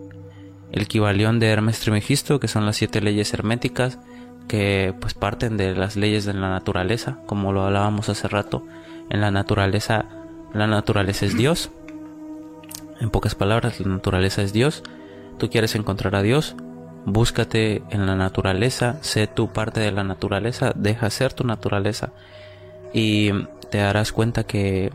El 0.71 0.87
Kibalión 0.87 1.39
de 1.39 1.47
Hermes 1.47 1.79
Trismegisto, 1.79 2.39
que 2.39 2.47
son 2.47 2.65
las 2.65 2.75
siete 2.75 3.01
leyes 3.01 3.33
herméticas, 3.33 3.99
que 4.47 4.93
pues 4.99 5.13
parten 5.13 5.57
de 5.57 5.75
las 5.75 5.95
leyes 5.95 6.25
de 6.25 6.33
la 6.33 6.49
naturaleza, 6.49 7.19
como 7.25 7.53
lo 7.53 7.63
hablábamos 7.63 8.09
hace 8.09 8.27
rato. 8.27 8.65
En 9.09 9.21
la 9.21 9.31
naturaleza, 9.31 10.05
la 10.53 10.67
naturaleza 10.67 11.25
es 11.25 11.37
Dios. 11.37 11.71
En 12.99 13.09
pocas 13.09 13.35
palabras, 13.35 13.79
la 13.79 13.87
naturaleza 13.87 14.41
es 14.41 14.53
Dios. 14.53 14.83
Tú 15.37 15.49
quieres 15.49 15.75
encontrar 15.75 16.15
a 16.15 16.21
Dios, 16.21 16.55
búscate 17.05 17.83
en 17.89 18.05
la 18.05 18.15
naturaleza, 18.15 18.97
sé 19.01 19.27
tú 19.27 19.51
parte 19.51 19.79
de 19.79 19.91
la 19.91 20.03
naturaleza, 20.03 20.73
deja 20.75 21.09
ser 21.09 21.33
tu 21.33 21.43
naturaleza 21.43 22.13
y 22.93 23.31
te 23.69 23.79
darás 23.79 24.11
cuenta 24.11 24.45
que, 24.45 24.91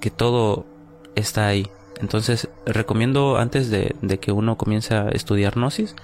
que 0.00 0.10
todo 0.10 0.66
está 1.14 1.46
ahí. 1.46 1.68
Entonces 2.00 2.48
recomiendo 2.66 3.36
antes 3.36 3.70
de, 3.70 3.94
de 4.00 4.18
que 4.18 4.32
uno 4.32 4.56
comience 4.56 4.94
a 4.94 5.08
estudiar 5.10 5.54
Gnosis, 5.54 5.94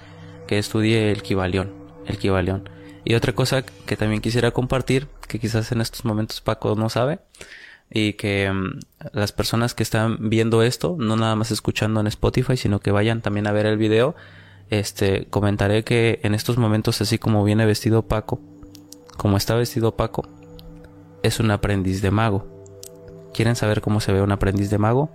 que 0.47 0.59
estudie 0.59 1.11
el 1.11 1.21
Kibalión, 1.23 1.73
el 2.05 2.17
Kibalión. 2.17 2.69
Y 3.03 3.15
otra 3.15 3.33
cosa 3.33 3.63
que 3.63 3.97
también 3.97 4.21
quisiera 4.21 4.51
compartir, 4.51 5.07
que 5.27 5.39
quizás 5.39 5.71
en 5.71 5.81
estos 5.81 6.05
momentos 6.05 6.41
Paco 6.41 6.75
no 6.75 6.89
sabe, 6.89 7.19
y 7.89 8.13
que 8.13 8.51
mm, 8.51 8.79
las 9.13 9.31
personas 9.31 9.73
que 9.73 9.83
están 9.83 10.29
viendo 10.29 10.61
esto, 10.61 10.95
no 10.99 11.15
nada 11.15 11.35
más 11.35 11.51
escuchando 11.51 11.99
en 11.99 12.07
Spotify, 12.07 12.57
sino 12.57 12.79
que 12.79 12.91
vayan 12.91 13.21
también 13.21 13.47
a 13.47 13.51
ver 13.51 13.65
el 13.65 13.77
video, 13.77 14.15
este, 14.69 15.27
comentaré 15.29 15.83
que 15.83 16.19
en 16.23 16.33
estos 16.33 16.57
momentos, 16.57 16.99
así 17.01 17.17
como 17.17 17.43
viene 17.43 17.65
vestido 17.65 18.07
Paco, 18.07 18.41
como 19.15 19.37
está 19.37 19.55
vestido 19.55 19.95
Paco, 19.95 20.27
es 21.23 21.39
un 21.39 21.51
aprendiz 21.51 22.01
de 22.01 22.11
mago. 22.11 22.56
¿Quieren 23.37 23.55
saber 23.55 23.81
cómo 23.81 23.99
se 23.99 24.11
ve 24.11 24.23
un 24.23 24.31
aprendiz 24.31 24.71
de 24.71 24.79
mago? 24.79 25.11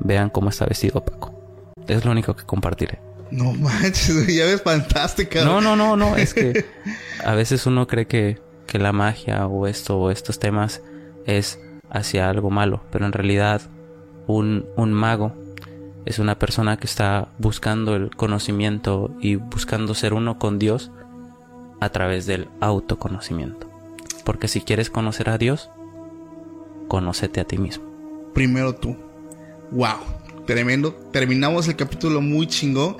Vean 0.00 0.28
cómo 0.28 0.48
está 0.48 0.66
vestido 0.66 1.04
Paco. 1.04 1.32
Es 1.86 2.04
lo 2.04 2.10
único 2.10 2.34
que 2.34 2.42
compartiré. 2.42 2.98
No 3.30 3.52
manches, 3.52 4.26
ya 4.26 4.44
ves 4.44 4.60
fantástica. 4.60 5.44
No, 5.44 5.60
no, 5.60 5.76
no, 5.76 5.96
no. 5.96 6.16
Es 6.16 6.34
que 6.34 6.64
a 7.24 7.32
veces 7.36 7.66
uno 7.66 7.86
cree 7.86 8.08
que, 8.08 8.40
que 8.66 8.80
la 8.80 8.90
magia 8.90 9.46
o 9.46 9.68
esto 9.68 10.00
o 10.00 10.10
estos 10.10 10.40
temas 10.40 10.82
es 11.26 11.60
hacia 11.88 12.28
algo 12.28 12.50
malo, 12.50 12.82
pero 12.90 13.06
en 13.06 13.12
realidad 13.12 13.60
un, 14.26 14.66
un 14.76 14.92
mago 14.92 15.32
es 16.06 16.18
una 16.18 16.40
persona 16.40 16.76
que 16.76 16.88
está 16.88 17.28
buscando 17.38 17.94
el 17.94 18.10
conocimiento 18.16 19.14
y 19.20 19.36
buscando 19.36 19.94
ser 19.94 20.12
uno 20.12 20.40
con 20.40 20.58
Dios 20.58 20.90
a 21.78 21.90
través 21.90 22.26
del 22.26 22.48
autoconocimiento. 22.60 23.70
Porque 24.24 24.48
si 24.48 24.60
quieres 24.60 24.90
conocer 24.90 25.30
a 25.30 25.38
Dios, 25.38 25.70
conócete 26.90 27.40
a 27.40 27.44
ti 27.44 27.56
mismo. 27.56 27.84
Primero 28.34 28.74
tú. 28.74 28.96
Wow, 29.70 30.00
tremendo. 30.44 30.92
Terminamos 31.12 31.68
el 31.68 31.76
capítulo 31.76 32.20
muy 32.20 32.48
chingón. 32.48 32.96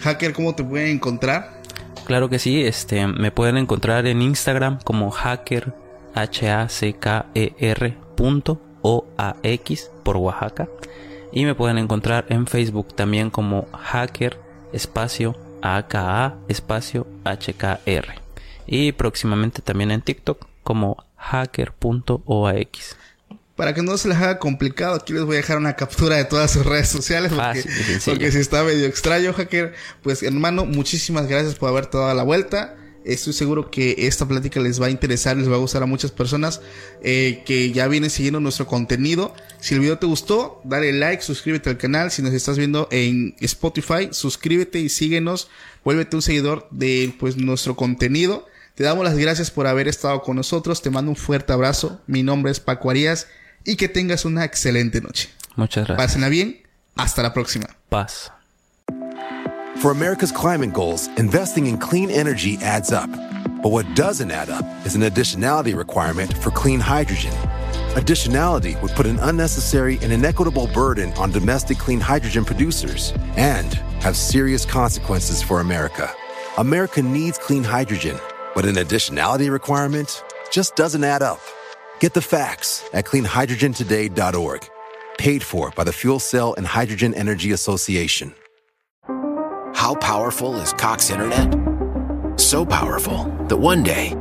Hacker, 0.00 0.34
¿cómo 0.34 0.54
te 0.54 0.62
pueden 0.62 0.88
encontrar? 0.88 1.62
Claro 2.04 2.28
que 2.28 2.38
sí, 2.38 2.62
este, 2.62 3.06
me 3.06 3.32
pueden 3.32 3.56
encontrar 3.56 4.06
en 4.06 4.20
Instagram 4.20 4.80
como 4.84 5.10
hacker, 5.10 5.72
H-A-C-K-E-R 6.14 7.96
punto 8.16 8.60
O-A-X 8.82 9.90
por 10.02 10.18
Oaxaca. 10.18 10.68
Y 11.32 11.46
me 11.46 11.54
pueden 11.54 11.78
encontrar 11.78 12.26
en 12.28 12.46
Facebook 12.46 12.94
también 12.94 13.30
como 13.30 13.66
hacker 13.72 14.38
espacio 14.74 15.34
A-K-A 15.62 16.36
espacio 16.48 17.06
H-K-R. 17.24 18.08
Y 18.66 18.92
próximamente 18.92 19.62
también 19.62 19.90
en 19.90 20.02
TikTok 20.02 20.46
como 20.62 21.02
hacker.oax. 21.16 22.96
Para 23.56 23.74
que 23.74 23.82
no 23.82 23.98
se 23.98 24.08
les 24.08 24.16
haga 24.16 24.38
complicado, 24.38 24.94
aquí 24.94 25.12
les 25.12 25.24
voy 25.24 25.34
a 25.34 25.38
dejar 25.38 25.58
una 25.58 25.76
captura 25.76 26.16
de 26.16 26.24
todas 26.24 26.50
sus 26.50 26.64
redes 26.64 26.88
sociales. 26.88 27.32
Porque, 27.32 27.58
y 27.58 27.62
sencillo. 27.62 28.16
porque 28.16 28.32
si 28.32 28.38
está 28.38 28.64
medio 28.64 28.86
extraño, 28.86 29.34
hacker. 29.34 29.74
Pues 30.02 30.22
hermano, 30.22 30.64
muchísimas 30.64 31.26
gracias 31.26 31.56
por 31.56 31.68
haber 31.68 31.90
dado 31.90 32.14
la 32.14 32.22
vuelta. 32.22 32.76
Estoy 33.04 33.32
seguro 33.32 33.70
que 33.70 33.94
esta 33.98 34.26
plática 34.26 34.60
les 34.60 34.80
va 34.80 34.86
a 34.86 34.90
interesar, 34.90 35.36
les 35.36 35.50
va 35.50 35.56
a 35.56 35.58
gustar 35.58 35.82
a 35.82 35.86
muchas 35.86 36.12
personas 36.12 36.60
eh, 37.02 37.42
que 37.44 37.72
ya 37.72 37.88
vienen 37.88 38.10
siguiendo 38.10 38.40
nuestro 38.40 38.66
contenido. 38.66 39.34
Si 39.60 39.74
el 39.74 39.80
video 39.80 39.98
te 39.98 40.06
gustó, 40.06 40.60
dale 40.64 40.92
like, 40.92 41.22
suscríbete 41.22 41.68
al 41.68 41.78
canal. 41.78 42.10
Si 42.10 42.22
nos 42.22 42.32
estás 42.32 42.56
viendo 42.56 42.88
en 42.90 43.34
Spotify, 43.40 44.08
suscríbete 44.12 44.78
y 44.78 44.88
síguenos. 44.88 45.48
Vuélvete 45.84 46.16
un 46.16 46.22
seguidor 46.22 46.68
de 46.70 47.14
pues 47.18 47.36
nuestro 47.36 47.76
contenido. 47.76 48.46
Te 48.76 48.84
damos 48.84 49.04
las 49.04 49.18
gracias 49.18 49.50
por 49.50 49.66
haber 49.66 49.88
estado 49.88 50.22
con 50.22 50.36
nosotros. 50.36 50.80
Te 50.80 50.90
mando 50.90 51.10
un 51.10 51.16
fuerte 51.16 51.52
abrazo. 51.52 52.00
Mi 52.06 52.22
nombre 52.22 52.50
es 52.50 52.60
Paco 52.60 52.88
Arias 52.88 53.26
y 53.64 53.76
que 53.76 53.88
tengas 53.88 54.24
una 54.24 54.44
excelente 54.44 55.00
noche. 55.00 55.28
Muchas 55.56 55.86
gracias. 55.86 55.96
Pásenla 55.96 56.28
bien. 56.28 56.62
Hasta 56.96 57.22
la 57.22 57.32
próxima. 57.32 57.66
Paz. 57.88 58.30
For 59.80 59.90
America's 59.90 60.30
climate 60.30 60.72
goals, 60.72 61.08
investing 61.16 61.66
in 61.66 61.78
clean 61.78 62.10
energy 62.10 62.58
adds 62.62 62.92
up. 62.92 63.10
But 63.62 63.70
what 63.70 63.86
doesn't 63.94 64.30
add 64.30 64.50
up 64.50 64.64
is 64.84 64.94
an 64.94 65.02
additionality 65.02 65.76
requirement 65.76 66.36
for 66.38 66.50
clean 66.50 66.80
hydrogen. 66.80 67.32
Additionality 67.94 68.80
would 68.82 68.92
put 68.92 69.06
an 69.06 69.18
unnecessary 69.20 69.98
and 70.02 70.12
inequitable 70.12 70.68
burden 70.68 71.12
on 71.14 71.30
domestic 71.30 71.78
clean 71.78 72.00
hydrogen 72.00 72.44
producers 72.44 73.12
and 73.36 73.74
have 74.00 74.16
serious 74.16 74.64
consequences 74.64 75.42
for 75.42 75.60
America. 75.60 76.10
America 76.58 77.02
needs 77.02 77.38
clean 77.38 77.62
hydrogen, 77.64 78.18
but 78.54 78.64
an 78.64 78.76
additionality 78.76 79.50
requirement 79.50 80.22
just 80.50 80.74
doesn't 80.74 81.04
add 81.04 81.22
up. 81.22 81.40
Get 82.02 82.14
the 82.14 82.20
facts 82.20 82.82
at 82.92 83.04
cleanhydrogentoday.org. 83.04 84.68
Paid 85.18 85.40
for 85.40 85.70
by 85.70 85.84
the 85.84 85.92
Fuel 85.92 86.18
Cell 86.18 86.52
and 86.54 86.66
Hydrogen 86.66 87.14
Energy 87.14 87.52
Association. 87.52 88.34
How 89.72 89.94
powerful 89.94 90.56
is 90.56 90.72
Cox 90.72 91.10
Internet? 91.10 91.54
So 92.40 92.66
powerful 92.66 93.32
that 93.46 93.56
one 93.56 93.84
day, 93.84 94.16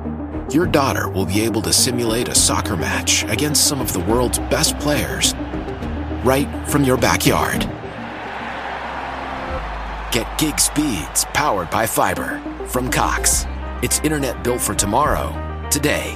your 0.51 0.67
daughter 0.67 1.09
will 1.09 1.25
be 1.25 1.41
able 1.41 1.63
to 1.63 1.73
simulate 1.73 2.27
a 2.27 2.35
soccer 2.35 2.77
match 2.77 3.23
against 3.23 3.67
some 3.67 3.81
of 3.81 3.91
the 3.93 4.01
world's 4.01 4.37
best 4.37 4.77
players 4.77 5.33
right 6.23 6.47
from 6.67 6.83
your 6.83 6.97
backyard. 6.97 7.61
Get 10.11 10.27
gig 10.37 10.59
speeds 10.59 11.25
powered 11.33 11.71
by 11.71 11.87
fiber 11.87 12.39
from 12.67 12.91
Cox. 12.91 13.47
It's 13.81 13.99
internet 14.01 14.43
built 14.43 14.61
for 14.61 14.75
tomorrow, 14.75 15.33
today. 15.71 16.15